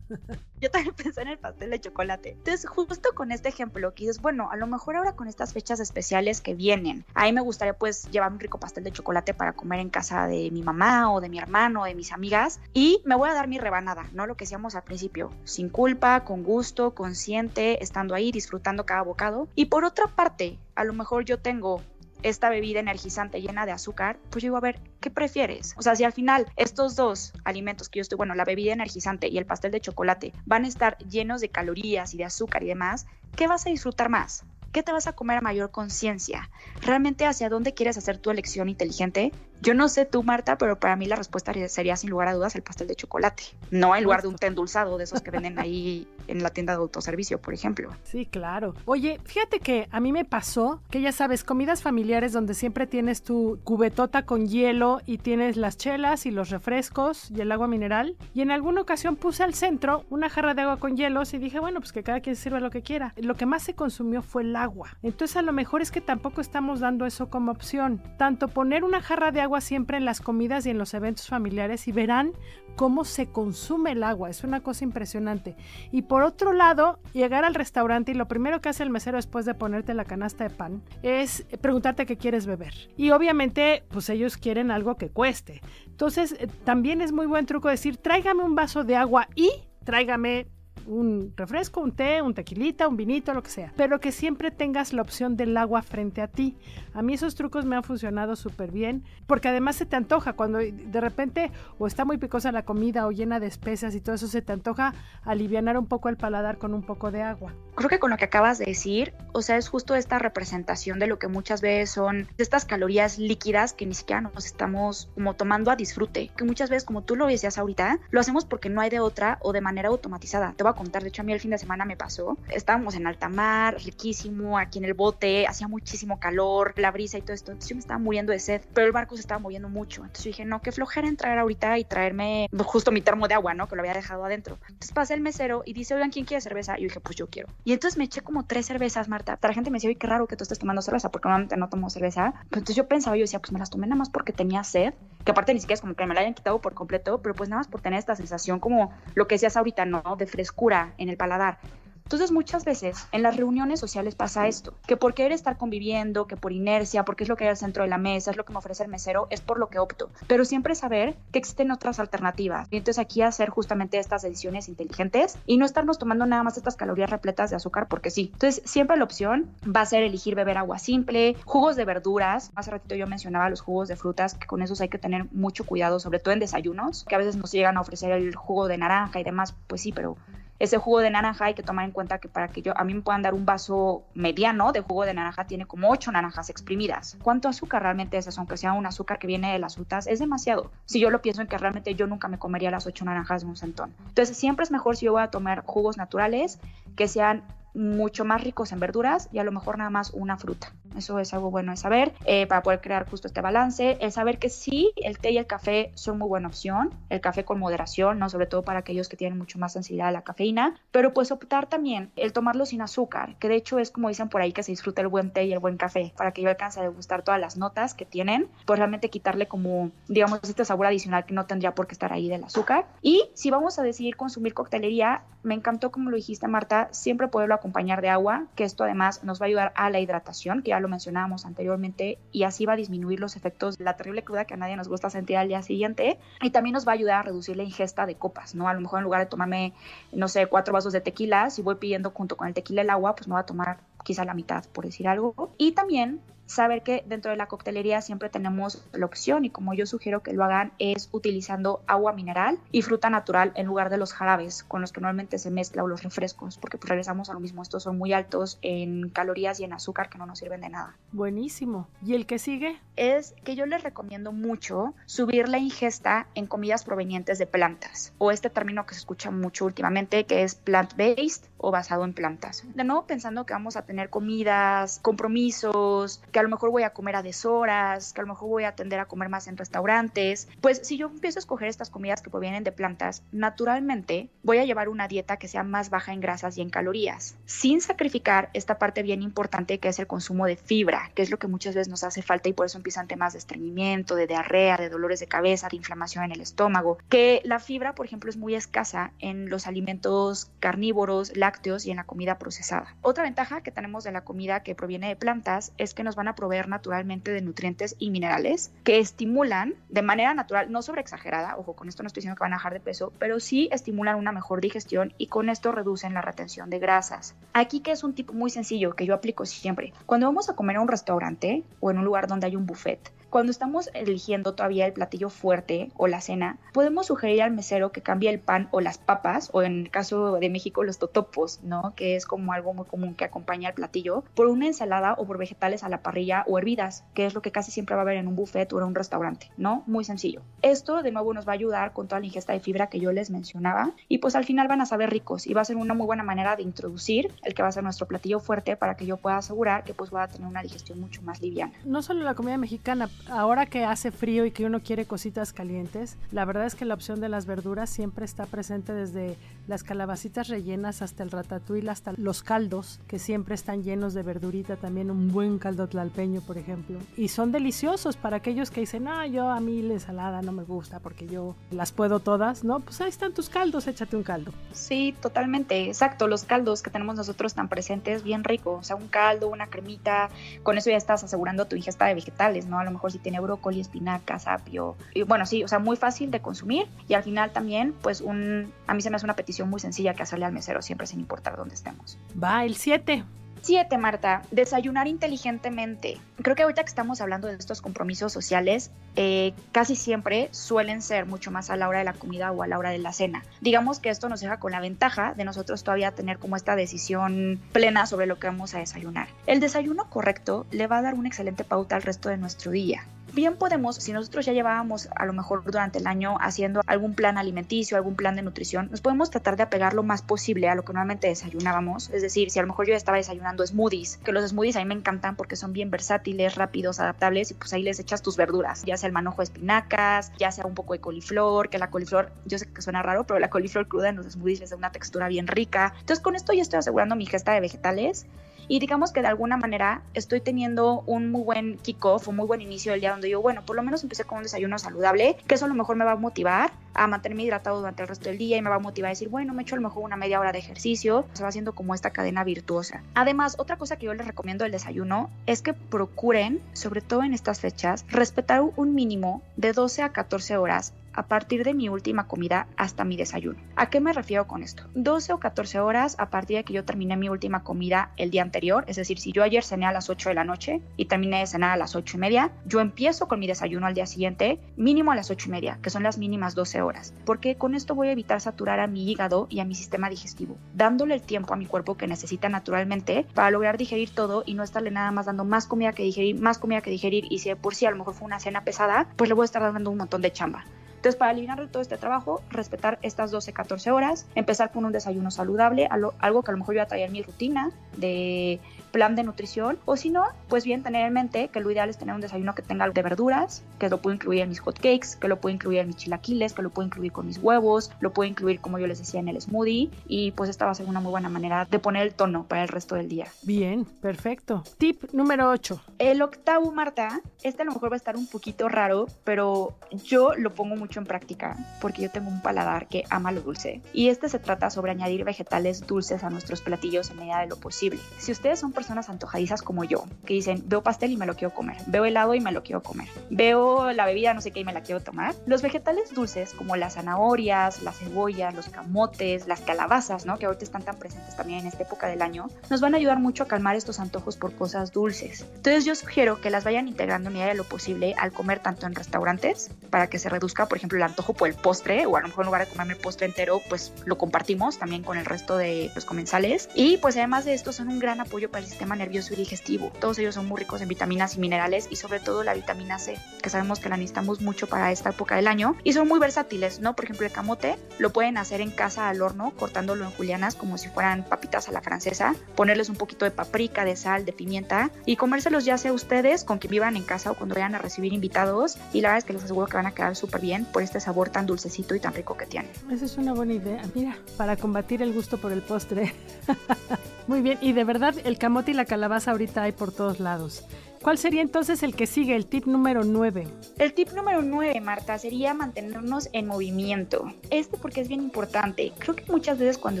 Yo 0.60 0.70
también 0.70 0.94
pensé 0.94 1.22
en 1.22 1.28
el 1.28 1.38
pastel 1.38 1.70
de 1.70 1.80
chocolate. 1.80 2.30
Entonces, 2.30 2.66
justo 2.66 3.10
con 3.14 3.32
este 3.32 3.48
ejemplo, 3.48 3.94
que 3.94 4.04
dices, 4.04 4.20
bueno, 4.20 4.50
a 4.50 4.56
lo 4.56 4.66
mejor 4.66 4.96
ahora 4.96 5.14
con 5.14 5.28
estas 5.28 5.52
fechas 5.52 5.80
especiales 5.80 6.40
que 6.40 6.54
vienen, 6.54 7.04
ahí 7.14 7.32
me 7.32 7.40
gustaría 7.40 7.74
pues 7.74 8.10
llevar 8.10 8.32
un 8.32 8.40
rico 8.40 8.58
pastel 8.58 8.84
de 8.84 8.92
chocolate 8.92 9.34
para 9.34 9.52
comer 9.52 9.80
en 9.80 9.90
casa 9.90 10.26
de 10.26 10.50
mi 10.50 10.62
mamá 10.62 11.12
o 11.12 11.20
de 11.20 11.28
mi 11.28 11.38
hermano 11.38 11.82
o 11.82 11.84
de 11.84 11.94
mis 11.94 12.12
amigas 12.12 12.60
y 12.72 13.02
me 13.04 13.14
voy 13.14 13.28
a 13.28 13.34
dar 13.34 13.48
mi 13.48 13.58
rebanada, 13.58 14.06
¿no? 14.12 14.26
Lo 14.26 14.36
que 14.36 14.44
decíamos 14.44 14.74
al 14.74 14.84
principio, 14.84 15.30
sin 15.44 15.68
culpa, 15.68 16.24
con 16.24 16.42
gusto, 16.42 16.94
consciente, 16.94 17.82
estando 17.82 18.14
ahí, 18.14 18.32
disfrutando 18.32 18.86
cada 18.86 19.02
bocado. 19.02 19.48
Y 19.54 19.66
por 19.66 19.84
otra 19.84 20.06
parte, 20.06 20.58
a 20.74 20.84
lo 20.84 20.92
mejor 20.92 21.24
yo 21.24 21.38
tengo 21.38 21.82
esta 22.24 22.48
bebida 22.48 22.80
energizante 22.80 23.40
llena 23.40 23.66
de 23.66 23.72
azúcar, 23.72 24.18
pues 24.30 24.42
yo 24.42 24.48
digo, 24.48 24.56
a 24.56 24.60
ver, 24.60 24.80
¿qué 25.00 25.10
prefieres? 25.10 25.74
O 25.76 25.82
sea, 25.82 25.94
si 25.94 26.04
al 26.04 26.12
final 26.12 26.46
estos 26.56 26.96
dos 26.96 27.34
alimentos 27.44 27.88
que 27.88 27.98
yo 27.98 28.02
estoy, 28.02 28.16
bueno, 28.16 28.34
la 28.34 28.44
bebida 28.44 28.72
energizante 28.72 29.28
y 29.28 29.38
el 29.38 29.46
pastel 29.46 29.70
de 29.70 29.80
chocolate 29.80 30.32
van 30.46 30.64
a 30.64 30.68
estar 30.68 30.96
llenos 30.98 31.42
de 31.42 31.50
calorías 31.50 32.14
y 32.14 32.16
de 32.16 32.24
azúcar 32.24 32.62
y 32.62 32.68
demás, 32.68 33.06
¿qué 33.36 33.46
vas 33.46 33.66
a 33.66 33.70
disfrutar 33.70 34.08
más? 34.08 34.44
¿Qué 34.72 34.82
te 34.82 34.90
vas 34.90 35.06
a 35.06 35.12
comer 35.12 35.36
a 35.38 35.40
mayor 35.42 35.70
conciencia? 35.70 36.50
¿Realmente 36.80 37.26
hacia 37.26 37.48
dónde 37.48 37.74
quieres 37.74 37.96
hacer 37.96 38.18
tu 38.18 38.30
elección 38.30 38.68
inteligente? 38.68 39.30
Yo 39.64 39.72
no 39.72 39.88
sé 39.88 40.04
tú, 40.04 40.22
Marta, 40.22 40.58
pero 40.58 40.78
para 40.78 40.94
mí 40.94 41.06
la 41.06 41.16
respuesta 41.16 41.54
sería 41.68 41.96
sin 41.96 42.10
lugar 42.10 42.28
a 42.28 42.34
dudas 42.34 42.54
el 42.54 42.62
pastel 42.62 42.86
de 42.86 42.96
chocolate, 42.96 43.44
no 43.70 43.96
en 43.96 44.04
lugar 44.04 44.20
de 44.20 44.28
un 44.28 44.36
té 44.36 44.46
endulzado 44.46 44.98
de 44.98 45.04
esos 45.04 45.22
que 45.22 45.30
venden 45.30 45.58
ahí 45.58 46.06
en 46.28 46.42
la 46.42 46.50
tienda 46.50 46.74
de 46.74 46.80
autoservicio, 46.80 47.40
por 47.40 47.54
ejemplo. 47.54 47.90
Sí, 48.02 48.26
claro. 48.26 48.74
Oye, 48.84 49.20
fíjate 49.24 49.60
que 49.60 49.88
a 49.90 50.00
mí 50.00 50.12
me 50.12 50.26
pasó 50.26 50.82
que 50.90 51.00
ya 51.00 51.12
sabes, 51.12 51.44
comidas 51.44 51.82
familiares 51.82 52.34
donde 52.34 52.52
siempre 52.52 52.86
tienes 52.86 53.22
tu 53.22 53.58
cubetota 53.64 54.26
con 54.26 54.48
hielo 54.48 55.00
y 55.06 55.16
tienes 55.16 55.56
las 55.56 55.78
chelas 55.78 56.26
y 56.26 56.30
los 56.30 56.50
refrescos 56.50 57.30
y 57.30 57.40
el 57.40 57.50
agua 57.50 57.66
mineral. 57.66 58.16
Y 58.34 58.42
en 58.42 58.50
alguna 58.50 58.82
ocasión 58.82 59.16
puse 59.16 59.44
al 59.44 59.54
centro 59.54 60.04
una 60.10 60.28
jarra 60.28 60.52
de 60.52 60.60
agua 60.60 60.78
con 60.78 60.94
hielos 60.94 61.32
y 61.32 61.38
dije, 61.38 61.58
bueno, 61.58 61.80
pues 61.80 61.92
que 61.92 62.02
cada 62.02 62.20
quien 62.20 62.36
sirva 62.36 62.60
lo 62.60 62.68
que 62.70 62.82
quiera. 62.82 63.14
Lo 63.16 63.34
que 63.34 63.46
más 63.46 63.62
se 63.62 63.74
consumió 63.74 64.20
fue 64.20 64.42
el 64.42 64.56
agua. 64.56 64.98
Entonces 65.02 65.38
a 65.38 65.42
lo 65.42 65.54
mejor 65.54 65.80
es 65.80 65.90
que 65.90 66.02
tampoco 66.02 66.42
estamos 66.42 66.80
dando 66.80 67.06
eso 67.06 67.30
como 67.30 67.50
opción. 67.50 68.02
Tanto 68.18 68.48
poner 68.48 68.84
una 68.84 69.00
jarra 69.00 69.30
de 69.30 69.40
agua 69.40 69.53
siempre 69.60 69.96
en 69.96 70.04
las 70.04 70.20
comidas 70.20 70.66
y 70.66 70.70
en 70.70 70.78
los 70.78 70.94
eventos 70.94 71.28
familiares 71.28 71.88
y 71.88 71.92
verán 71.92 72.32
cómo 72.76 73.04
se 73.04 73.26
consume 73.26 73.92
el 73.92 74.02
agua. 74.02 74.30
Es 74.30 74.44
una 74.44 74.60
cosa 74.60 74.84
impresionante. 74.84 75.56
Y 75.92 76.02
por 76.02 76.22
otro 76.22 76.52
lado, 76.52 76.98
llegar 77.12 77.44
al 77.44 77.54
restaurante 77.54 78.12
y 78.12 78.14
lo 78.14 78.28
primero 78.28 78.60
que 78.60 78.68
hace 78.68 78.82
el 78.82 78.90
mesero 78.90 79.16
después 79.16 79.44
de 79.46 79.54
ponerte 79.54 79.94
la 79.94 80.04
canasta 80.04 80.44
de 80.44 80.50
pan 80.50 80.82
es 81.02 81.46
preguntarte 81.60 82.06
qué 82.06 82.16
quieres 82.16 82.46
beber. 82.46 82.74
Y 82.96 83.10
obviamente, 83.10 83.84
pues 83.88 84.08
ellos 84.08 84.36
quieren 84.36 84.70
algo 84.70 84.96
que 84.96 85.10
cueste. 85.10 85.60
Entonces, 85.86 86.36
eh, 86.38 86.48
también 86.64 87.00
es 87.00 87.12
muy 87.12 87.26
buen 87.26 87.46
truco 87.46 87.68
decir, 87.68 87.96
tráigame 87.96 88.42
un 88.42 88.54
vaso 88.54 88.84
de 88.84 88.96
agua 88.96 89.28
y 89.34 89.50
tráigame 89.84 90.46
un 90.86 91.32
refresco, 91.36 91.80
un 91.80 91.92
té, 91.92 92.20
un 92.22 92.34
tequilita, 92.34 92.88
un 92.88 92.96
vinito, 92.96 93.32
lo 93.34 93.42
que 93.42 93.50
sea. 93.50 93.72
Pero 93.76 94.00
que 94.00 94.12
siempre 94.12 94.50
tengas 94.50 94.92
la 94.92 95.02
opción 95.02 95.36
del 95.36 95.56
agua 95.56 95.82
frente 95.82 96.20
a 96.20 96.28
ti. 96.28 96.56
A 96.94 97.02
mí 97.02 97.14
esos 97.14 97.34
trucos 97.34 97.64
me 97.64 97.74
han 97.74 97.82
funcionado 97.82 98.36
súper 98.36 98.70
bien 98.70 99.04
porque 99.26 99.48
además 99.48 99.76
se 99.76 99.86
te 99.86 99.96
antoja 99.96 100.34
cuando 100.34 100.58
de 100.58 101.00
repente 101.00 101.50
o 101.78 101.86
está 101.86 102.04
muy 102.04 102.18
picosa 102.18 102.52
la 102.52 102.64
comida 102.64 103.06
o 103.06 103.10
llena 103.10 103.40
de 103.40 103.46
especias 103.46 103.94
y 103.94 104.00
todo 104.00 104.14
eso 104.14 104.28
se 104.28 104.42
te 104.42 104.52
antoja 104.52 104.94
aliviar 105.24 105.64
un 105.78 105.86
poco 105.86 106.08
el 106.08 106.16
paladar 106.16 106.58
con 106.58 106.74
un 106.74 106.82
poco 106.82 107.10
de 107.10 107.22
agua. 107.22 107.54
Creo 107.76 107.88
que 107.88 107.98
con 107.98 108.10
lo 108.10 108.16
que 108.16 108.24
acabas 108.24 108.58
de 108.58 108.66
decir, 108.66 109.14
o 109.32 109.42
sea, 109.42 109.56
es 109.56 109.68
justo 109.68 109.94
esta 109.94 110.18
representación 110.18 110.98
de 110.98 111.06
lo 111.06 111.18
que 111.18 111.26
muchas 111.26 111.60
veces 111.60 111.90
son 111.90 112.28
estas 112.38 112.64
calorías 112.64 113.18
líquidas 113.18 113.72
que 113.72 113.86
ni 113.86 113.94
siquiera 113.94 114.20
nos 114.20 114.46
estamos 114.46 115.08
como 115.14 115.34
tomando 115.34 115.70
a 115.70 115.76
disfrute, 115.76 116.30
que 116.36 116.44
muchas 116.44 116.70
veces 116.70 116.84
como 116.84 117.02
tú 117.02 117.16
lo 117.16 117.26
decías 117.26 117.58
ahorita, 117.58 117.98
lo 118.10 118.20
hacemos 118.20 118.44
porque 118.44 118.68
no 118.68 118.80
hay 118.80 118.90
de 118.90 119.00
otra 119.00 119.38
o 119.42 119.52
de 119.52 119.60
manera 119.60 119.88
automatizada. 119.88 120.52
Te 120.56 120.62
voy 120.62 120.70
a 120.70 120.76
contar, 120.76 121.02
de 121.02 121.08
hecho 121.08 121.22
a 121.22 121.24
mí 121.24 121.32
el 121.32 121.40
fin 121.40 121.50
de 121.50 121.58
semana 121.58 121.84
me 121.84 121.96
pasó, 121.96 122.36
estábamos 122.48 122.94
en 122.94 123.06
alta 123.06 123.28
mar, 123.28 123.76
riquísimo, 123.84 124.58
aquí 124.58 124.78
en 124.78 124.84
el 124.84 124.94
bote, 124.94 125.46
hacía 125.46 125.66
muchísimo 125.66 126.20
calor, 126.20 126.74
la 126.84 126.90
brisa 126.90 127.16
y 127.16 127.22
todo 127.22 127.32
esto, 127.32 127.50
entonces 127.50 127.70
yo 127.70 127.76
me 127.76 127.80
estaba 127.80 127.98
muriendo 127.98 128.32
de 128.32 128.38
sed, 128.38 128.60
pero 128.74 128.86
el 128.86 128.92
barco 128.92 129.16
se 129.16 129.22
estaba 129.22 129.38
moviendo 129.38 129.70
mucho, 129.70 130.02
entonces 130.02 130.24
yo 130.24 130.28
dije, 130.28 130.44
no, 130.44 130.60
qué 130.60 130.70
flojera 130.70 131.08
entrar 131.08 131.38
ahorita 131.38 131.78
y 131.78 131.84
traerme 131.84 132.48
justo 132.58 132.92
mi 132.92 133.00
termo 133.00 133.26
de 133.26 133.32
agua, 133.34 133.54
¿no? 133.54 133.68
Que 133.68 133.76
lo 133.76 133.80
había 133.80 133.94
dejado 133.94 134.22
adentro. 134.24 134.58
Entonces 134.68 134.92
pasé 134.92 135.14
el 135.14 135.22
mesero 135.22 135.62
y 135.64 135.72
dice, 135.72 135.94
oigan, 135.94 136.10
¿quién 136.10 136.26
quiere 136.26 136.42
cerveza? 136.42 136.76
Y 136.78 136.82
yo 136.82 136.88
dije, 136.88 137.00
pues 137.00 137.16
yo 137.16 137.26
quiero. 137.28 137.48
Y 137.64 137.72
entonces 137.72 137.96
me 137.96 138.04
eché 138.04 138.20
como 138.20 138.44
tres 138.44 138.66
cervezas, 138.66 139.08
Marta. 139.08 139.38
La 139.40 139.54
gente 139.54 139.70
me 139.70 139.76
decía, 139.76 139.88
oye, 139.88 139.98
qué 139.98 140.06
raro 140.06 140.26
que 140.26 140.36
tú 140.36 140.44
estés 140.44 140.58
tomando 140.58 140.82
cerveza, 140.82 141.10
porque 141.10 141.28
normalmente 141.28 141.56
no 141.56 141.70
tomo 141.70 141.88
cerveza. 141.88 142.34
Pero 142.50 142.60
entonces 142.60 142.76
yo 142.76 142.86
pensaba, 142.86 143.16
yo 143.16 143.22
decía, 143.22 143.38
pues 143.38 143.52
me 143.52 143.58
las 143.58 143.70
tomé 143.70 143.86
nada 143.86 143.96
más 143.96 144.10
porque 144.10 144.32
tenía 144.32 144.62
sed, 144.62 144.92
que 145.24 145.30
aparte 145.30 145.54
ni 145.54 145.60
siquiera 145.60 145.76
es 145.76 145.80
como 145.80 145.94
que 145.94 146.04
me 146.04 146.14
la 146.14 146.20
hayan 146.20 146.34
quitado 146.34 146.60
por 146.60 146.74
completo, 146.74 147.22
pero 147.22 147.34
pues 147.34 147.48
nada 147.48 147.60
más 147.60 147.68
por 147.68 147.80
tener 147.80 147.98
esta 147.98 148.14
sensación 148.14 148.60
como 148.60 148.92
lo 149.14 149.26
que 149.26 149.36
decías 149.36 149.56
ahorita, 149.56 149.86
¿no? 149.86 150.02
De 150.18 150.26
frescura 150.26 150.92
en 150.98 151.08
el 151.08 151.16
paladar. 151.16 151.58
Entonces 152.04 152.32
muchas 152.32 152.66
veces 152.66 153.06
en 153.12 153.22
las 153.22 153.36
reuniones 153.36 153.80
sociales 153.80 154.14
pasa 154.14 154.46
esto, 154.46 154.74
que 154.86 154.96
por 154.96 155.14
querer 155.14 155.32
estar 155.32 155.56
conviviendo, 155.56 156.26
que 156.26 156.36
por 156.36 156.52
inercia, 156.52 157.04
porque 157.04 157.24
es 157.24 157.30
lo 157.30 157.36
que 157.36 157.44
hay 157.44 157.50
al 157.50 157.56
centro 157.56 157.82
de 157.82 157.88
la 157.88 157.96
mesa, 157.96 158.30
es 158.30 158.36
lo 158.36 158.44
que 158.44 158.52
me 158.52 158.58
ofrece 158.58 158.82
el 158.82 158.90
mesero, 158.90 159.26
es 159.30 159.40
por 159.40 159.58
lo 159.58 159.68
que 159.68 159.78
opto. 159.78 160.10
Pero 160.26 160.44
siempre 160.44 160.74
saber 160.74 161.16
que 161.32 161.38
existen 161.38 161.70
otras 161.70 161.98
alternativas. 161.98 162.68
Y 162.70 162.76
entonces 162.76 163.00
aquí 163.00 163.22
hacer 163.22 163.48
justamente 163.48 163.98
estas 163.98 164.20
decisiones 164.20 164.68
inteligentes 164.68 165.38
y 165.46 165.56
no 165.56 165.64
estarnos 165.64 165.98
tomando 165.98 166.26
nada 166.26 166.42
más 166.42 166.58
estas 166.58 166.76
calorías 166.76 167.08
repletas 167.08 167.48
de 167.48 167.56
azúcar 167.56 167.88
porque 167.88 168.10
sí. 168.10 168.30
Entonces 168.34 168.62
siempre 168.66 168.98
la 168.98 169.04
opción 169.04 169.50
va 169.64 169.80
a 169.80 169.86
ser 169.86 170.02
elegir 170.02 170.34
beber 170.34 170.58
agua 170.58 170.78
simple, 170.78 171.36
jugos 171.46 171.74
de 171.74 171.86
verduras. 171.86 172.50
Hace 172.54 172.70
ratito 172.70 172.96
yo 172.96 173.06
mencionaba 173.06 173.48
los 173.48 173.62
jugos 173.62 173.88
de 173.88 173.96
frutas, 173.96 174.34
que 174.34 174.46
con 174.46 174.60
esos 174.60 174.82
hay 174.82 174.90
que 174.90 174.98
tener 174.98 175.26
mucho 175.32 175.64
cuidado, 175.64 175.98
sobre 175.98 176.18
todo 176.18 176.34
en 176.34 176.40
desayunos, 176.40 177.04
que 177.08 177.14
a 177.14 177.18
veces 177.18 177.36
nos 177.36 177.50
llegan 177.50 177.78
a 177.78 177.80
ofrecer 177.80 178.12
el 178.12 178.34
jugo 178.34 178.68
de 178.68 178.76
naranja 178.76 179.20
y 179.20 179.24
demás, 179.24 179.54
pues 179.66 179.80
sí, 179.80 179.92
pero 179.92 180.16
ese 180.58 180.78
jugo 180.78 181.00
de 181.00 181.10
naranja 181.10 181.46
hay 181.46 181.54
que 181.54 181.62
tomar 181.62 181.84
en 181.84 181.90
cuenta 181.90 182.18
que 182.18 182.28
para 182.28 182.48
que 182.48 182.62
yo 182.62 182.72
a 182.76 182.84
mí 182.84 182.94
me 182.94 183.02
puedan 183.02 183.22
dar 183.22 183.34
un 183.34 183.44
vaso 183.44 184.04
mediano 184.14 184.72
de 184.72 184.80
jugo 184.80 185.04
de 185.04 185.14
naranja 185.14 185.46
tiene 185.46 185.66
como 185.66 185.90
ocho 185.90 186.12
naranjas 186.12 186.50
exprimidas. 186.50 187.16
¿Cuánto 187.22 187.48
azúcar 187.48 187.82
realmente 187.82 188.16
es 188.16 188.26
eso? 188.26 188.40
Aunque 188.40 188.56
sea 188.56 188.72
un 188.72 188.86
azúcar 188.86 189.18
que 189.18 189.26
viene 189.26 189.52
de 189.52 189.58
las 189.58 189.74
frutas, 189.74 190.06
es 190.06 190.20
demasiado. 190.20 190.70
Si 190.84 191.00
yo 191.00 191.10
lo 191.10 191.22
pienso 191.22 191.42
en 191.42 191.48
que 191.48 191.58
realmente 191.58 191.94
yo 191.94 192.06
nunca 192.06 192.28
me 192.28 192.38
comería 192.38 192.70
las 192.70 192.86
ocho 192.86 193.04
naranjas 193.04 193.42
de 193.42 193.48
un 193.48 193.56
centón. 193.56 193.94
Entonces 194.08 194.36
siempre 194.36 194.62
es 194.64 194.70
mejor 194.70 194.96
si 194.96 195.06
yo 195.06 195.12
voy 195.12 195.22
a 195.22 195.30
tomar 195.30 195.64
jugos 195.64 195.96
naturales 195.96 196.58
que 196.96 197.08
sean 197.08 197.42
mucho 197.74 198.24
más 198.24 198.42
ricos 198.42 198.72
en 198.72 198.80
verduras 198.80 199.28
y 199.32 199.38
a 199.38 199.44
lo 199.44 199.52
mejor 199.52 199.78
nada 199.78 199.90
más 199.90 200.10
una 200.10 200.36
fruta. 200.36 200.72
Eso 200.96 201.18
es 201.18 201.34
algo 201.34 201.50
bueno 201.50 201.72
de 201.72 201.76
saber 201.76 202.12
eh, 202.24 202.46
para 202.46 202.62
poder 202.62 202.80
crear 202.80 203.08
justo 203.08 203.26
este 203.26 203.40
balance. 203.40 203.96
El 204.00 204.12
saber 204.12 204.38
que 204.38 204.48
sí, 204.48 204.92
el 204.96 205.18
té 205.18 205.32
y 205.32 205.38
el 205.38 205.46
café 205.46 205.90
son 205.94 206.18
muy 206.18 206.28
buena 206.28 206.48
opción. 206.48 206.92
El 207.10 207.20
café 207.20 207.44
con 207.44 207.58
moderación, 207.58 208.18
¿no? 208.18 208.28
Sobre 208.28 208.46
todo 208.46 208.62
para 208.62 208.80
aquellos 208.80 209.08
que 209.08 209.16
tienen 209.16 209.38
mucho 209.38 209.58
más 209.58 209.72
sensibilidad 209.72 210.08
a 210.08 210.12
la 210.12 210.22
cafeína. 210.22 210.76
Pero 210.92 211.12
pues 211.12 211.32
optar 211.32 211.66
también 211.66 212.10
el 212.16 212.32
tomarlo 212.32 212.64
sin 212.66 212.80
azúcar, 212.80 213.36
que 213.38 213.48
de 213.48 213.56
hecho 213.56 213.78
es 213.78 213.90
como 213.90 214.08
dicen 214.08 214.28
por 214.28 214.40
ahí 214.40 214.52
que 214.52 214.62
se 214.62 214.72
disfruta 214.72 215.02
el 215.02 215.08
buen 215.08 215.30
té 215.30 215.44
y 215.44 215.52
el 215.52 215.58
buen 215.58 215.76
café. 215.76 216.12
Para 216.16 216.32
que 216.32 216.42
yo 216.42 216.48
alcance 216.48 216.78
a 216.78 216.84
degustar 216.84 217.22
todas 217.22 217.40
las 217.40 217.56
notas 217.56 217.94
que 217.94 218.04
tienen, 218.04 218.48
pues 218.66 218.78
realmente 218.78 219.10
quitarle 219.10 219.48
como, 219.48 219.90
digamos, 220.08 220.40
este 220.44 220.64
sabor 220.64 220.86
adicional 220.86 221.24
que 221.26 221.34
no 221.34 221.46
tendría 221.46 221.74
por 221.74 221.86
qué 221.88 221.94
estar 221.94 222.12
ahí 222.12 222.28
del 222.28 222.44
azúcar. 222.44 222.86
Y 223.02 223.24
si 223.34 223.50
vamos 223.50 223.78
a 223.78 223.82
decidir 223.82 224.16
consumir 224.16 224.54
coctelería, 224.54 225.22
me 225.42 225.54
encantó 225.54 225.90
como 225.90 226.10
lo 226.10 226.16
dijiste 226.16 226.46
Marta, 226.48 226.88
siempre 226.92 227.28
poderlo 227.28 227.54
acompañar 227.64 228.02
de 228.02 228.10
agua, 228.10 228.44
que 228.56 228.64
esto 228.64 228.84
además 228.84 229.24
nos 229.24 229.40
va 229.40 229.46
a 229.46 229.48
ayudar 229.48 229.72
a 229.74 229.88
la 229.88 229.98
hidratación, 229.98 230.62
que 230.62 230.68
ya 230.68 230.80
lo 230.80 230.88
mencionábamos 230.88 231.46
anteriormente, 231.46 232.18
y 232.30 232.42
así 232.42 232.66
va 232.66 232.74
a 232.74 232.76
disminuir 232.76 233.20
los 233.20 233.36
efectos 233.36 233.78
de 233.78 233.84
la 233.84 233.96
terrible 233.96 234.22
cruda 234.22 234.44
que 234.44 234.52
a 234.52 234.58
nadie 234.58 234.76
nos 234.76 234.88
gusta 234.88 235.08
sentir 235.08 235.38
al 235.38 235.48
día 235.48 235.62
siguiente. 235.62 236.18
Y 236.42 236.50
también 236.50 236.74
nos 236.74 236.86
va 236.86 236.92
a 236.92 236.94
ayudar 236.94 237.20
a 237.20 237.22
reducir 237.22 237.56
la 237.56 237.62
ingesta 237.62 238.04
de 238.04 238.16
copas, 238.16 238.54
¿no? 238.54 238.68
A 238.68 238.74
lo 238.74 238.82
mejor 238.82 238.98
en 238.98 239.04
lugar 239.04 239.20
de 239.20 239.26
tomarme, 239.26 239.72
no 240.12 240.28
sé, 240.28 240.46
cuatro 240.46 240.74
vasos 240.74 240.92
de 240.92 241.00
tequila, 241.00 241.48
si 241.48 241.62
voy 241.62 241.76
pidiendo 241.76 242.10
junto 242.10 242.36
con 242.36 242.48
el 242.48 242.52
tequila 242.52 242.82
el 242.82 242.90
agua, 242.90 243.14
pues 243.14 243.28
me 243.28 243.32
voy 243.32 243.40
a 243.40 243.46
tomar 243.46 243.78
quizá 244.04 244.24
la 244.24 244.34
mitad, 244.34 244.64
por 244.72 244.84
decir 244.84 245.08
algo. 245.08 245.52
Y 245.58 245.72
también 245.72 246.20
saber 246.46 246.82
que 246.82 247.04
dentro 247.06 247.30
de 247.30 247.36
la 247.36 247.46
coctelería 247.46 248.00
siempre 248.00 248.28
tenemos 248.28 248.84
la 248.92 249.06
opción 249.06 249.44
y 249.44 249.50
como 249.50 249.74
yo 249.74 249.86
sugiero 249.86 250.22
que 250.22 250.32
lo 250.32 250.44
hagan 250.44 250.72
es 250.78 251.08
utilizando 251.12 251.82
agua 251.86 252.12
mineral 252.12 252.58
y 252.70 252.82
fruta 252.82 253.10
natural 253.10 253.52
en 253.54 253.66
lugar 253.66 253.90
de 253.90 253.96
los 253.96 254.12
jarabes 254.12 254.62
con 254.62 254.80
los 254.80 254.92
que 254.92 255.00
normalmente 255.00 255.38
se 255.38 255.50
mezcla 255.50 255.82
o 255.82 255.88
los 255.88 256.02
refrescos 256.02 256.58
porque 256.58 256.78
pues 256.78 256.88
regresamos 256.88 257.30
a 257.30 257.34
lo 257.34 257.40
mismo, 257.40 257.62
estos 257.62 257.82
son 257.82 257.98
muy 257.98 258.12
altos 258.12 258.58
en 258.62 259.08
calorías 259.10 259.60
y 259.60 259.64
en 259.64 259.72
azúcar 259.72 260.08
que 260.08 260.18
no 260.18 260.26
nos 260.26 260.38
sirven 260.38 260.60
de 260.60 260.68
nada. 260.68 260.96
Buenísimo. 261.12 261.88
¿Y 262.04 262.14
el 262.14 262.26
que 262.26 262.38
sigue? 262.38 262.80
Es 262.96 263.34
que 263.44 263.56
yo 263.56 263.66
les 263.66 263.82
recomiendo 263.82 264.32
mucho 264.32 264.94
subir 265.06 265.48
la 265.48 265.58
ingesta 265.58 266.26
en 266.34 266.46
comidas 266.46 266.84
provenientes 266.84 267.38
de 267.38 267.46
plantas 267.46 268.12
o 268.18 268.30
este 268.30 268.50
término 268.50 268.86
que 268.86 268.94
se 268.94 269.00
escucha 269.00 269.30
mucho 269.30 269.64
últimamente 269.64 270.24
que 270.26 270.42
es 270.42 270.56
plant-based 270.56 271.46
o 271.58 271.70
basado 271.70 272.04
en 272.04 272.12
plantas. 272.12 272.64
De 272.74 272.84
nuevo 272.84 273.06
pensando 273.06 273.46
que 273.46 273.54
vamos 273.54 273.76
a 273.76 273.82
tener 273.94 274.10
comidas, 274.10 274.98
compromisos, 275.02 276.20
que 276.32 276.40
a 276.40 276.42
lo 276.42 276.48
mejor 276.48 276.70
voy 276.70 276.82
a 276.82 276.90
comer 276.90 277.14
a 277.14 277.22
deshoras, 277.22 278.12
que 278.12 278.20
a 278.20 278.24
lo 278.24 278.28
mejor 278.28 278.48
voy 278.48 278.64
a 278.64 278.74
tender 278.74 278.98
a 278.98 279.06
comer 279.06 279.28
más 279.28 279.46
en 279.46 279.56
restaurantes. 279.56 280.48
Pues 280.60 280.80
si 280.82 280.96
yo 280.96 281.06
empiezo 281.06 281.38
a 281.38 281.40
escoger 281.40 281.68
estas 281.68 281.90
comidas 281.90 282.20
que 282.20 282.30
provienen 282.30 282.64
de 282.64 282.72
plantas, 282.72 283.22
naturalmente 283.30 284.30
voy 284.42 284.58
a 284.58 284.64
llevar 284.64 284.88
una 284.88 285.06
dieta 285.06 285.36
que 285.36 285.46
sea 285.46 285.62
más 285.62 285.90
baja 285.90 286.12
en 286.12 286.20
grasas 286.20 286.58
y 286.58 286.62
en 286.62 286.70
calorías, 286.70 287.36
sin 287.46 287.80
sacrificar 287.80 288.50
esta 288.52 288.80
parte 288.80 289.04
bien 289.04 289.22
importante 289.22 289.78
que 289.78 289.88
es 289.88 289.98
el 290.00 290.08
consumo 290.08 290.46
de 290.46 290.56
fibra, 290.56 291.12
que 291.14 291.22
es 291.22 291.30
lo 291.30 291.38
que 291.38 291.46
muchas 291.46 291.76
veces 291.76 291.88
nos 291.88 292.02
hace 292.02 292.22
falta 292.22 292.48
y 292.48 292.52
por 292.52 292.66
eso 292.66 292.78
empiezan 292.78 293.06
temas 293.06 293.34
de 293.34 293.38
estreñimiento, 293.38 294.16
de 294.16 294.26
diarrea, 294.26 294.76
de 294.76 294.88
dolores 294.88 295.20
de 295.20 295.28
cabeza, 295.28 295.68
de 295.68 295.76
inflamación 295.76 296.24
en 296.24 296.32
el 296.32 296.40
estómago, 296.40 296.98
que 297.08 297.42
la 297.44 297.60
fibra, 297.60 297.94
por 297.94 298.06
ejemplo, 298.06 298.28
es 298.28 298.36
muy 298.36 298.56
escasa 298.56 299.12
en 299.20 299.48
los 299.50 299.68
alimentos 299.68 300.50
carnívoros, 300.58 301.36
lácteos 301.36 301.86
y 301.86 301.92
en 301.92 301.98
la 301.98 302.04
comida 302.04 302.38
procesada. 302.38 302.96
Otra 303.02 303.22
ventaja 303.22 303.62
que 303.62 303.70
tenemos 303.70 303.83
de 303.84 304.12
la 304.12 304.24
comida 304.24 304.62
que 304.62 304.74
proviene 304.74 305.08
de 305.08 305.16
plantas 305.16 305.72
es 305.76 305.92
que 305.92 306.02
nos 306.02 306.16
van 306.16 306.26
a 306.26 306.34
proveer 306.34 306.68
naturalmente 306.68 307.30
de 307.32 307.42
nutrientes 307.42 307.96
y 307.98 308.10
minerales 308.10 308.72
que 308.82 308.98
estimulan 308.98 309.74
de 309.90 310.00
manera 310.00 310.32
natural, 310.32 310.72
no 310.72 310.80
sobre 310.80 311.02
exagerada, 311.02 311.56
ojo, 311.58 311.74
con 311.74 311.88
esto 311.88 312.02
no 312.02 312.06
estoy 312.06 312.22
diciendo 312.22 312.36
que 312.36 312.44
van 312.44 312.54
a 312.54 312.56
bajar 312.56 312.72
de 312.72 312.80
peso, 312.80 313.12
pero 313.18 313.40
sí 313.40 313.68
estimulan 313.72 314.16
una 314.16 314.32
mejor 314.32 314.62
digestión 314.62 315.12
y 315.18 315.26
con 315.26 315.50
esto 315.50 315.70
reducen 315.70 316.14
la 316.14 316.22
retención 316.22 316.70
de 316.70 316.78
grasas. 316.78 317.34
Aquí 317.52 317.80
que 317.80 317.92
es 317.92 318.02
un 318.04 318.14
tipo 318.14 318.32
muy 318.32 318.50
sencillo 318.50 318.96
que 318.96 319.04
yo 319.04 319.14
aplico 319.14 319.44
siempre. 319.44 319.92
Cuando 320.06 320.26
vamos 320.26 320.48
a 320.48 320.56
comer 320.56 320.76
a 320.76 320.80
un 320.80 320.88
restaurante 320.88 321.62
o 321.80 321.90
en 321.90 321.98
un 321.98 322.04
lugar 322.04 322.26
donde 322.26 322.46
hay 322.46 322.56
un 322.56 322.64
buffet, 322.64 323.12
cuando 323.34 323.50
estamos 323.50 323.90
eligiendo 323.94 324.54
todavía 324.54 324.86
el 324.86 324.92
platillo 324.92 325.28
fuerte 325.28 325.90
o 325.96 326.06
la 326.06 326.20
cena, 326.20 326.58
podemos 326.72 327.06
sugerir 327.06 327.42
al 327.42 327.50
mesero 327.50 327.90
que 327.90 328.00
cambie 328.00 328.30
el 328.30 328.38
pan 328.38 328.68
o 328.70 328.80
las 328.80 328.96
papas, 328.96 329.50
o 329.52 329.62
en 329.62 329.80
el 329.80 329.90
caso 329.90 330.38
de 330.38 330.50
México 330.50 330.84
los 330.84 331.00
totopos, 331.00 331.58
¿no? 331.64 331.94
Que 331.96 332.14
es 332.14 332.26
como 332.26 332.52
algo 332.52 332.74
muy 332.74 332.84
común 332.84 333.16
que 333.16 333.24
acompaña 333.24 333.70
al 333.70 333.74
platillo, 333.74 334.22
por 334.36 334.46
una 334.46 334.68
ensalada 334.68 335.14
o 335.18 335.26
por 335.26 335.36
vegetales 335.36 335.82
a 335.82 335.88
la 335.88 336.00
parrilla 336.00 336.44
o 336.46 336.58
hervidas, 336.58 337.02
que 337.12 337.26
es 337.26 337.34
lo 337.34 337.42
que 337.42 337.50
casi 337.50 337.72
siempre 337.72 337.96
va 337.96 338.02
a 338.02 338.04
haber 338.04 338.18
en 338.18 338.28
un 338.28 338.36
buffet 338.36 338.72
o 338.72 338.78
en 338.78 338.84
un 338.84 338.94
restaurante, 338.94 339.50
¿no? 339.56 339.82
Muy 339.88 340.04
sencillo. 340.04 340.42
Esto 340.62 341.02
de 341.02 341.10
nuevo 341.10 341.34
nos 341.34 341.44
va 341.44 341.50
a 341.50 341.54
ayudar 341.54 341.92
con 341.92 342.06
toda 342.06 342.20
la 342.20 342.26
ingesta 342.26 342.52
de 342.52 342.60
fibra 342.60 342.86
que 342.86 343.00
yo 343.00 343.10
les 343.10 343.30
mencionaba 343.30 343.94
y 344.08 344.18
pues 344.18 344.36
al 344.36 344.44
final 344.44 344.68
van 344.68 344.80
a 344.80 344.86
saber 344.86 345.10
ricos 345.10 345.48
y 345.48 345.54
va 345.54 345.62
a 345.62 345.64
ser 345.64 345.74
una 345.74 345.94
muy 345.94 346.06
buena 346.06 346.22
manera 346.22 346.54
de 346.54 346.62
introducir 346.62 347.32
el 347.42 347.52
que 347.52 347.62
va 347.62 347.68
a 347.68 347.72
ser 347.72 347.82
nuestro 347.82 348.06
platillo 348.06 348.38
fuerte 348.38 348.76
para 348.76 348.96
que 348.96 349.06
yo 349.06 349.16
pueda 349.16 349.38
asegurar 349.38 349.82
que 349.82 349.92
pues 349.92 350.14
va 350.14 350.22
a 350.22 350.28
tener 350.28 350.46
una 350.46 350.62
digestión 350.62 351.00
mucho 351.00 351.20
más 351.22 351.42
liviana. 351.42 351.72
No 351.84 352.00
solo 352.00 352.22
la 352.22 352.34
comida 352.34 352.58
mexicana, 352.58 353.08
ahora 353.28 353.66
que 353.66 353.84
hace 353.84 354.10
frío 354.10 354.44
y 354.44 354.50
que 354.50 354.64
uno 354.64 354.80
quiere 354.80 355.06
cositas 355.06 355.52
calientes, 355.52 356.16
la 356.32 356.44
verdad 356.44 356.66
es 356.66 356.74
que 356.74 356.84
la 356.84 356.94
opción 356.94 357.20
de 357.20 357.28
las 357.28 357.46
verduras 357.46 357.90
siempre 357.90 358.24
está 358.24 358.46
presente 358.46 358.92
desde 358.92 359.36
las 359.66 359.82
calabacitas 359.82 360.48
rellenas 360.48 361.02
hasta 361.02 361.22
el 361.22 361.30
ratatouille, 361.30 361.88
hasta 361.90 362.12
los 362.16 362.42
caldos, 362.42 363.00
que 363.08 363.18
siempre 363.18 363.54
están 363.54 363.82
llenos 363.82 364.14
de 364.14 364.22
verdurita, 364.22 364.76
también 364.76 365.10
un 365.10 365.32
buen 365.32 365.58
caldo 365.58 365.86
tlalpeño, 365.86 366.40
por 366.42 366.58
ejemplo. 366.58 366.98
Y 367.16 367.28
son 367.28 367.52
deliciosos 367.52 368.16
para 368.16 368.36
aquellos 368.36 368.70
que 368.70 368.80
dicen, 368.80 369.08
ah, 369.08 369.26
yo 369.26 369.48
a 369.48 369.60
mí 369.60 369.82
la 369.82 369.94
ensalada 369.94 370.42
no 370.42 370.52
me 370.52 370.64
gusta 370.64 371.00
porque 371.00 371.26
yo 371.26 371.56
las 371.70 371.92
puedo 371.92 372.20
todas, 372.20 372.64
¿no? 372.64 372.80
Pues 372.80 373.00
ahí 373.00 373.08
están 373.08 373.32
tus 373.32 373.48
caldos, 373.48 373.86
échate 373.86 374.16
un 374.16 374.22
caldo. 374.22 374.52
Sí, 374.72 375.14
totalmente, 375.20 375.86
exacto, 375.86 376.28
los 376.28 376.44
caldos 376.44 376.82
que 376.82 376.90
tenemos 376.90 377.16
nosotros 377.16 377.54
tan 377.54 377.68
presentes, 377.68 378.22
bien 378.22 378.44
ricos, 378.44 378.80
o 378.80 378.82
sea, 378.82 378.96
un 378.96 379.08
caldo, 379.08 379.48
una 379.48 379.68
cremita, 379.68 380.28
con 380.62 380.76
eso 380.76 380.90
ya 380.90 380.96
estás 380.96 381.24
asegurando 381.24 381.66
tu 381.66 381.76
ingesta 381.76 382.06
de 382.06 382.14
vegetales, 382.14 382.66
¿no? 382.66 382.78
A 382.78 382.84
lo 382.84 382.90
mejor 382.90 383.13
si 383.14 383.18
tiene 383.18 383.40
brócoli, 383.40 383.80
espinaca, 383.80 384.38
sapio, 384.38 384.96
y 385.14 385.22
bueno, 385.22 385.46
sí, 385.46 385.64
o 385.64 385.68
sea, 385.68 385.78
muy 385.78 385.96
fácil 385.96 386.30
de 386.30 386.40
consumir 386.40 386.86
y 387.08 387.14
al 387.14 387.22
final 387.22 387.52
también, 387.52 387.94
pues 388.02 388.20
un, 388.20 388.72
a 388.86 388.94
mí 388.94 389.02
se 389.02 389.10
me 389.10 389.16
hace 389.16 389.26
una 389.26 389.36
petición 389.36 389.70
muy 389.70 389.80
sencilla 389.80 390.14
que 390.14 390.22
hacerle 390.22 390.44
al 390.44 390.52
mesero 390.52 390.82
siempre 390.82 391.06
sin 391.06 391.20
importar 391.20 391.56
dónde 391.56 391.74
estemos. 391.74 392.18
Va, 392.42 392.64
el 392.64 392.74
7. 392.74 393.24
7, 393.64 393.96
Marta, 393.96 394.42
desayunar 394.50 395.08
inteligentemente. 395.08 396.20
Creo 396.42 396.54
que 396.54 396.64
ahorita 396.64 396.82
que 396.82 396.90
estamos 396.90 397.22
hablando 397.22 397.48
de 397.48 397.54
estos 397.54 397.80
compromisos 397.80 398.30
sociales, 398.30 398.90
eh, 399.16 399.54
casi 399.72 399.96
siempre 399.96 400.50
suelen 400.50 401.00
ser 401.00 401.24
mucho 401.24 401.50
más 401.50 401.70
a 401.70 401.76
la 401.76 401.88
hora 401.88 402.00
de 402.00 402.04
la 402.04 402.12
comida 402.12 402.52
o 402.52 402.62
a 402.62 402.66
la 402.66 402.78
hora 402.78 402.90
de 402.90 402.98
la 402.98 403.14
cena. 403.14 403.42
Digamos 403.62 404.00
que 404.00 404.10
esto 404.10 404.28
nos 404.28 404.42
deja 404.42 404.58
con 404.58 404.72
la 404.72 404.80
ventaja 404.80 405.32
de 405.32 405.44
nosotros 405.44 405.82
todavía 405.82 406.10
tener 406.10 406.38
como 406.38 406.56
esta 406.56 406.76
decisión 406.76 407.58
plena 407.72 408.04
sobre 408.04 408.26
lo 408.26 408.38
que 408.38 408.48
vamos 408.48 408.74
a 408.74 408.80
desayunar. 408.80 409.28
El 409.46 409.60
desayuno 409.60 410.10
correcto 410.10 410.66
le 410.70 410.86
va 410.86 410.98
a 410.98 411.02
dar 411.02 411.14
una 411.14 411.28
excelente 411.28 411.64
pauta 411.64 411.96
al 411.96 412.02
resto 412.02 412.28
de 412.28 412.36
nuestro 412.36 412.70
día 412.70 413.06
bien 413.34 413.56
podemos, 413.56 413.96
si 413.96 414.12
nosotros 414.12 414.46
ya 414.46 414.52
llevábamos 414.52 415.08
a 415.14 415.26
lo 415.26 415.32
mejor 415.32 415.64
durante 415.64 415.98
el 415.98 416.06
año 416.06 416.36
haciendo 416.40 416.80
algún 416.86 417.14
plan 417.14 417.36
alimenticio, 417.36 417.96
algún 417.96 418.14
plan 418.14 418.36
de 418.36 418.42
nutrición, 418.42 418.88
nos 418.90 419.00
podemos 419.00 419.30
tratar 419.30 419.56
de 419.56 419.64
apegar 419.64 419.94
lo 419.94 420.02
más 420.02 420.22
posible 420.22 420.68
a 420.68 420.74
lo 420.74 420.84
que 420.84 420.92
normalmente 420.92 421.28
desayunábamos. 421.28 422.10
Es 422.10 422.22
decir, 422.22 422.50
si 422.50 422.58
a 422.58 422.62
lo 422.62 422.68
mejor 422.68 422.86
yo 422.86 422.94
estaba 422.94 423.18
desayunando 423.18 423.66
smoothies, 423.66 424.18
que 424.18 424.32
los 424.32 424.48
smoothies 424.48 424.76
a 424.76 424.78
mí 424.80 424.84
me 424.86 424.94
encantan 424.94 425.36
porque 425.36 425.56
son 425.56 425.72
bien 425.72 425.90
versátiles, 425.90 426.54
rápidos, 426.54 427.00
adaptables 427.00 427.50
y 427.50 427.54
pues 427.54 427.72
ahí 427.72 427.82
les 427.82 427.98
echas 427.98 428.22
tus 428.22 428.36
verduras, 428.36 428.82
ya 428.84 428.96
sea 428.96 429.08
el 429.08 429.12
manojo 429.12 429.38
de 429.38 429.44
espinacas, 429.44 430.32
ya 430.38 430.52
sea 430.52 430.66
un 430.66 430.74
poco 430.74 430.94
de 430.94 431.00
coliflor, 431.00 431.68
que 431.68 431.78
la 431.78 431.90
coliflor, 431.90 432.32
yo 432.44 432.58
sé 432.58 432.66
que 432.66 432.82
suena 432.82 433.02
raro, 433.02 433.24
pero 433.24 433.40
la 433.40 433.50
coliflor 433.50 433.88
cruda 433.88 434.08
en 434.08 434.16
los 434.16 434.26
smoothies 434.26 434.60
les 434.60 434.70
da 434.70 434.76
una 434.76 434.92
textura 434.92 435.28
bien 435.28 435.46
rica. 435.46 435.94
Entonces 436.00 436.22
con 436.22 436.36
esto 436.36 436.52
ya 436.52 436.62
estoy 436.62 436.78
asegurando 436.78 437.16
mi 437.16 437.26
gesta 437.26 437.52
de 437.52 437.60
vegetales 437.60 438.26
y 438.68 438.78
digamos 438.78 439.12
que 439.12 439.20
de 439.20 439.28
alguna 439.28 439.56
manera 439.56 440.02
estoy 440.14 440.40
teniendo 440.40 441.02
un 441.06 441.30
muy 441.30 441.42
buen 441.42 441.78
kickoff, 441.78 442.28
un 442.28 442.36
muy 442.36 442.46
buen 442.46 442.60
inicio 442.60 442.92
del 442.92 443.00
día 443.00 443.10
donde 443.12 443.30
yo, 443.30 443.40
bueno, 443.40 443.64
por 443.64 443.76
lo 443.76 443.82
menos 443.82 444.02
empecé 444.02 444.24
con 444.24 444.38
un 444.38 444.44
desayuno 444.44 444.78
saludable, 444.78 445.36
que 445.46 445.54
eso 445.54 445.64
a 445.64 445.68
lo 445.68 445.74
mejor 445.74 445.96
me 445.96 446.04
va 446.04 446.12
a 446.12 446.16
motivar 446.16 446.72
a 446.94 447.06
mantenerme 447.06 447.42
hidratado 447.42 447.78
durante 447.78 448.02
el 448.02 448.08
resto 448.08 448.28
del 448.28 448.38
día 448.38 448.56
y 448.56 448.62
me 448.62 448.70
va 448.70 448.76
a 448.76 448.80
motivar 448.80 449.08
a 449.08 449.10
decir, 449.10 449.28
bueno, 449.28 449.52
me 449.52 449.62
echo 449.62 449.74
a 449.74 449.78
lo 449.78 449.82
mejor 449.82 450.04
una 450.04 450.16
media 450.16 450.38
hora 450.38 450.52
de 450.52 450.58
ejercicio, 450.58 451.26
se 451.32 451.42
va 451.42 451.48
haciendo 451.48 451.74
como 451.74 451.94
esta 451.94 452.10
cadena 452.10 452.44
virtuosa. 452.44 453.02
Además, 453.14 453.56
otra 453.58 453.76
cosa 453.76 453.96
que 453.96 454.06
yo 454.06 454.14
les 454.14 454.26
recomiendo 454.26 454.64
del 454.64 454.72
desayuno 454.72 455.30
es 455.46 455.62
que 455.62 455.74
procuren, 455.74 456.60
sobre 456.72 457.00
todo 457.00 457.24
en 457.24 457.34
estas 457.34 457.60
fechas, 457.60 458.04
respetar 458.08 458.62
un 458.76 458.94
mínimo 458.94 459.42
de 459.56 459.72
12 459.72 460.02
a 460.02 460.10
14 460.10 460.56
horas 460.56 460.92
a 461.14 461.26
partir 461.26 461.64
de 461.64 461.74
mi 461.74 461.88
última 461.88 462.26
comida 462.26 462.66
hasta 462.76 463.04
mi 463.04 463.16
desayuno. 463.16 463.58
¿A 463.76 463.90
qué 463.90 464.00
me 464.00 464.12
refiero 464.12 464.46
con 464.46 464.62
esto? 464.62 464.84
12 464.94 465.32
o 465.32 465.38
14 465.38 465.80
horas 465.80 466.16
a 466.18 466.30
partir 466.30 466.56
de 466.56 466.64
que 466.64 466.72
yo 466.72 466.84
terminé 466.84 467.16
mi 467.16 467.28
última 467.28 467.62
comida 467.62 468.12
el 468.16 468.30
día 468.30 468.42
anterior, 468.42 468.84
es 468.86 468.96
decir, 468.96 469.18
si 469.18 469.32
yo 469.32 469.42
ayer 469.42 469.64
cené 469.64 469.86
a 469.86 469.92
las 469.92 470.10
8 470.10 470.28
de 470.28 470.34
la 470.34 470.44
noche 470.44 470.82
y 470.96 471.06
terminé 471.06 471.40
de 471.40 471.46
cenar 471.46 471.72
a 471.72 471.76
las 471.76 471.96
8 471.96 472.16
y 472.16 472.20
media, 472.20 472.52
yo 472.66 472.80
empiezo 472.80 473.28
con 473.28 473.40
mi 473.40 473.46
desayuno 473.46 473.86
al 473.86 473.94
día 473.94 474.06
siguiente 474.06 474.58
mínimo 474.76 475.12
a 475.12 475.16
las 475.16 475.30
8 475.30 475.48
y 475.48 475.50
media, 475.50 475.78
que 475.82 475.90
son 475.90 476.02
las 476.02 476.18
mínimas 476.18 476.54
12 476.54 476.82
horas, 476.82 477.14
porque 477.24 477.56
con 477.56 477.74
esto 477.74 477.94
voy 477.94 478.08
a 478.08 478.12
evitar 478.12 478.40
saturar 478.40 478.80
a 478.80 478.86
mi 478.86 479.10
hígado 479.10 479.46
y 479.50 479.60
a 479.60 479.64
mi 479.64 479.74
sistema 479.74 480.10
digestivo, 480.10 480.56
dándole 480.74 481.14
el 481.14 481.22
tiempo 481.22 481.54
a 481.54 481.56
mi 481.56 481.66
cuerpo 481.66 481.96
que 481.96 482.06
necesita 482.06 482.48
naturalmente 482.48 483.26
para 483.34 483.50
lograr 483.50 483.78
digerir 483.78 484.10
todo 484.10 484.42
y 484.46 484.54
no 484.54 484.62
estarle 484.62 484.90
nada 484.90 485.10
más 485.10 485.26
dando 485.26 485.44
más 485.44 485.66
comida 485.66 485.92
que 485.92 486.02
digerir, 486.02 486.40
más 486.40 486.58
comida 486.58 486.80
que 486.80 486.90
digerir 486.90 487.24
y 487.30 487.38
si 487.38 487.48
de 487.48 487.56
por 487.56 487.74
sí 487.74 487.86
a 487.86 487.90
lo 487.90 487.96
mejor 487.96 488.14
fue 488.14 488.26
una 488.26 488.40
cena 488.40 488.64
pesada, 488.64 489.08
pues 489.16 489.28
le 489.28 489.34
voy 489.34 489.44
a 489.44 489.46
estar 489.46 489.62
dando 489.62 489.90
un 489.90 489.98
montón 489.98 490.22
de 490.22 490.32
chamba. 490.32 490.64
Entonces, 491.04 491.18
para 491.18 491.32
eliminar 491.32 491.68
todo 491.68 491.82
este 491.82 491.98
trabajo, 491.98 492.40
respetar 492.48 492.98
estas 493.02 493.30
12, 493.30 493.52
14 493.52 493.90
horas, 493.90 494.24
empezar 494.34 494.72
con 494.72 494.86
un 494.86 494.92
desayuno 494.92 495.30
saludable, 495.30 495.86
algo 495.86 496.42
que 496.42 496.50
a 496.50 496.52
lo 496.52 496.56
mejor 496.56 496.74
yo 496.74 496.78
voy 496.78 496.84
a 496.84 496.86
traer 496.86 497.08
en 497.08 497.12
mi 497.12 497.20
rutina 497.20 497.72
de 497.98 498.58
plan 498.94 499.16
de 499.16 499.24
nutrición 499.24 499.76
o 499.86 499.96
si 499.96 500.08
no, 500.08 500.24
pues 500.48 500.64
bien 500.64 500.84
tener 500.84 501.04
en 501.04 501.12
mente 501.12 501.48
que 501.48 501.58
lo 501.58 501.68
ideal 501.68 501.90
es 501.90 501.98
tener 501.98 502.14
un 502.14 502.20
desayuno 502.20 502.54
que 502.54 502.62
tenga 502.62 502.84
algo 502.84 502.94
de 502.94 503.02
verduras, 503.02 503.64
que 503.80 503.88
lo 503.88 504.00
puedo 504.00 504.14
incluir 504.14 504.42
en 504.42 504.48
mis 504.50 504.60
hot 504.60 504.76
cakes, 504.76 505.16
que 505.20 505.26
lo 505.26 505.40
puedo 505.40 505.52
incluir 505.52 505.80
en 505.80 505.88
mis 505.88 505.96
chilaquiles, 505.96 506.52
que 506.52 506.62
lo 506.62 506.70
puedo 506.70 506.86
incluir 506.86 507.10
con 507.10 507.26
mis 507.26 507.38
huevos, 507.38 507.90
lo 507.98 508.12
puedo 508.12 508.30
incluir 508.30 508.60
como 508.60 508.78
yo 508.78 508.86
les 508.86 509.00
decía 509.00 509.18
en 509.18 509.26
el 509.26 509.40
smoothie 509.40 509.90
y 510.06 510.30
pues 510.30 510.48
esta 510.48 510.66
va 510.66 510.70
a 510.70 510.74
ser 510.76 510.86
una 510.86 511.00
muy 511.00 511.10
buena 511.10 511.28
manera 511.28 511.64
de 511.68 511.80
poner 511.80 512.04
el 512.04 512.14
tono 512.14 512.46
para 512.46 512.62
el 512.62 512.68
resto 512.68 512.94
del 512.94 513.08
día. 513.08 513.26
Bien, 513.42 513.84
perfecto. 513.84 514.62
Tip 514.78 515.12
número 515.12 515.50
8. 515.50 515.82
El 515.98 516.22
octavo, 516.22 516.70
Marta, 516.70 517.20
este 517.42 517.62
a 517.62 517.64
lo 517.64 517.72
mejor 517.72 517.90
va 517.90 517.94
a 517.94 517.96
estar 517.96 518.16
un 518.16 518.28
poquito 518.28 518.68
raro, 518.68 519.08
pero 519.24 519.74
yo 520.04 520.36
lo 520.36 520.54
pongo 520.54 520.76
mucho 520.76 521.00
en 521.00 521.06
práctica 521.06 521.56
porque 521.80 522.02
yo 522.02 522.12
tengo 522.12 522.28
un 522.28 522.42
paladar 522.42 522.86
que 522.86 523.02
ama 523.10 523.32
lo 523.32 523.40
dulce 523.40 523.82
y 523.92 524.06
este 524.06 524.28
se 524.28 524.38
trata 524.38 524.70
sobre 524.70 524.92
añadir 524.92 525.24
vegetales 525.24 525.84
dulces 525.84 526.22
a 526.22 526.30
nuestros 526.30 526.62
platillos 526.62 527.10
en 527.10 527.16
medida 527.16 527.40
de 527.40 527.48
lo 527.48 527.56
posible. 527.56 527.98
Si 528.18 528.30
ustedes 528.30 528.60
son 528.60 528.70
personas 528.70 528.83
antojadizas 528.90 529.62
como 529.62 529.84
yo, 529.84 530.04
que 530.24 530.34
dicen, 530.34 530.62
veo 530.66 530.82
pastel 530.82 531.12
y 531.12 531.16
me 531.16 531.26
lo 531.26 531.34
quiero 531.34 531.54
comer, 531.54 531.76
veo 531.86 532.04
helado 532.04 532.34
y 532.34 532.40
me 532.40 532.52
lo 532.52 532.62
quiero 532.62 532.82
comer, 532.82 533.08
veo 533.30 533.92
la 533.92 534.06
bebida 534.06 534.34
no 534.34 534.40
sé 534.40 534.50
qué 534.50 534.60
y 534.60 534.64
me 534.64 534.72
la 534.72 534.82
quiero 534.82 535.00
tomar. 535.00 535.34
Los 535.46 535.62
vegetales 535.62 536.14
dulces 536.14 536.52
como 536.54 536.76
las 536.76 536.94
zanahorias, 536.94 537.82
las 537.82 537.98
cebollas, 537.98 538.54
los 538.54 538.68
camotes, 538.68 539.46
las 539.46 539.60
calabazas, 539.60 540.26
¿no? 540.26 540.38
que 540.38 540.46
ahorita 540.46 540.64
están 540.64 540.82
tan 540.82 540.96
presentes 540.96 541.36
también 541.36 541.60
en 541.60 541.66
esta 541.66 541.82
época 541.82 542.06
del 542.06 542.22
año, 542.22 542.48
nos 542.70 542.80
van 542.80 542.94
a 542.94 542.96
ayudar 542.96 543.18
mucho 543.18 543.44
a 543.44 543.46
calmar 543.46 543.76
estos 543.76 544.00
antojos 544.00 544.36
por 544.36 544.54
cosas 544.54 544.92
dulces. 544.92 545.46
Entonces 545.56 545.84
yo 545.84 545.94
sugiero 545.94 546.40
que 546.40 546.50
las 546.50 546.64
vayan 546.64 546.88
integrando 546.88 547.28
en 547.28 547.34
medida 547.34 547.48
de 547.48 547.54
lo 547.54 547.64
posible 547.64 548.14
al 548.18 548.32
comer 548.32 548.60
tanto 548.60 548.86
en 548.86 548.94
restaurantes 548.94 549.70
para 549.90 550.08
que 550.08 550.18
se 550.18 550.28
reduzca, 550.28 550.66
por 550.66 550.78
ejemplo, 550.78 550.96
el 550.96 551.02
antojo 551.04 551.34
por 551.34 551.48
el 551.48 551.54
postre 551.54 552.06
o 552.06 552.16
a 552.16 552.20
lo 552.20 552.28
mejor 552.28 552.44
en 552.44 552.46
lugar 552.46 552.64
de 552.64 552.70
comerme 552.70 552.94
el 552.94 553.00
postre 553.00 553.26
entero, 553.26 553.60
pues 553.68 553.92
lo 554.04 554.18
compartimos 554.18 554.78
también 554.78 555.02
con 555.02 555.18
el 555.18 555.24
resto 555.24 555.56
de 555.56 555.90
los 555.94 556.04
comensales. 556.04 556.68
Y 556.74 556.96
pues 556.98 557.16
además 557.16 557.44
de 557.44 557.54
esto 557.54 557.72
son 557.72 557.88
un 557.88 557.98
gran 557.98 558.20
apoyo 558.20 558.50
para 558.50 558.64
el 558.64 558.70
sistema 558.74 558.96
nervioso 558.96 559.34
y 559.34 559.36
digestivo. 559.36 559.92
Todos 560.00 560.18
ellos 560.18 560.34
son 560.34 560.46
muy 560.46 560.58
ricos 560.58 560.80
en 560.80 560.88
vitaminas 560.88 561.36
y 561.36 561.40
minerales 561.40 561.86
y 561.90 561.96
sobre 561.96 562.18
todo 562.18 562.42
la 562.42 562.54
vitamina 562.54 562.98
C, 562.98 563.16
que 563.40 563.48
sabemos 563.48 563.78
que 563.78 563.88
la 563.88 563.96
necesitamos 563.96 564.40
mucho 564.40 564.66
para 564.66 564.90
esta 564.90 565.10
época 565.10 565.36
del 565.36 565.46
año 565.46 565.76
y 565.84 565.92
son 565.92 566.08
muy 566.08 566.18
versátiles, 566.18 566.80
¿no? 566.80 566.96
Por 566.96 567.04
ejemplo, 567.04 567.24
el 567.24 567.32
camote 567.32 567.76
lo 567.98 568.10
pueden 568.10 568.36
hacer 568.36 568.60
en 568.60 568.72
casa 568.72 569.08
al 569.08 569.22
horno, 569.22 569.52
cortándolo 569.56 570.04
en 570.04 570.10
julianas 570.10 570.56
como 570.56 570.76
si 570.76 570.88
fueran 570.88 571.24
papitas 571.24 571.68
a 571.68 571.72
la 571.72 571.82
francesa, 571.82 572.34
ponerles 572.56 572.88
un 572.88 572.96
poquito 572.96 573.24
de 573.24 573.30
paprika, 573.30 573.84
de 573.84 573.94
sal, 573.94 574.24
de 574.24 574.32
pimienta 574.32 574.90
y 575.06 575.14
comérselos 575.14 575.64
ya 575.64 575.78
sea 575.78 575.92
ustedes 575.92 576.42
con 576.42 576.58
que 576.58 576.66
vivan 576.66 576.96
en 576.96 577.04
casa 577.04 577.30
o 577.30 577.34
cuando 577.34 577.54
vayan 577.54 577.76
a 577.76 577.78
recibir 577.78 578.12
invitados 578.12 578.76
y 578.92 579.02
la 579.02 579.10
verdad 579.10 579.18
es 579.18 579.24
que 579.24 579.32
les 579.34 579.44
aseguro 579.44 579.66
que 579.66 579.76
van 579.76 579.86
a 579.86 579.94
quedar 579.94 580.16
súper 580.16 580.40
bien 580.40 580.64
por 580.64 580.82
este 580.82 580.98
sabor 580.98 581.30
tan 581.30 581.46
dulcecito 581.46 581.94
y 581.94 582.00
tan 582.00 582.12
rico 582.12 582.36
que 582.36 582.46
tiene. 582.46 582.68
Esa 582.90 583.04
es 583.04 583.16
una 583.18 583.34
buena 583.34 583.52
idea, 583.52 583.82
mira, 583.94 584.18
para 584.36 584.56
combatir 584.56 585.00
el 585.00 585.12
gusto 585.12 585.38
por 585.38 585.52
el 585.52 585.62
postre. 585.62 586.12
Muy 587.28 587.40
bien, 587.40 587.58
y 587.60 587.72
de 587.72 587.84
verdad 587.84 588.14
el 588.24 588.36
camote 588.36 588.63
y 588.70 588.74
la 588.74 588.84
calabaza 588.84 589.30
ahorita 589.30 589.62
hay 589.62 589.72
por 589.72 589.92
todos 589.92 590.20
lados. 590.20 590.64
¿Cuál 591.04 591.18
sería 591.18 591.42
entonces 591.42 591.82
el 591.82 591.94
que 591.94 592.06
sigue, 592.06 592.34
el 592.34 592.46
tip 592.46 592.64
número 592.64 593.04
9? 593.04 593.46
El 593.76 593.92
tip 593.92 594.12
número 594.12 594.40
9, 594.40 594.80
Marta, 594.80 595.18
sería 595.18 595.52
mantenernos 595.52 596.30
en 596.32 596.46
movimiento. 596.46 597.30
Este 597.50 597.76
porque 597.76 598.00
es 598.00 598.08
bien 598.08 598.22
importante. 598.22 598.90
Creo 598.98 599.14
que 599.14 599.30
muchas 599.30 599.58
veces 599.58 599.76
cuando 599.76 600.00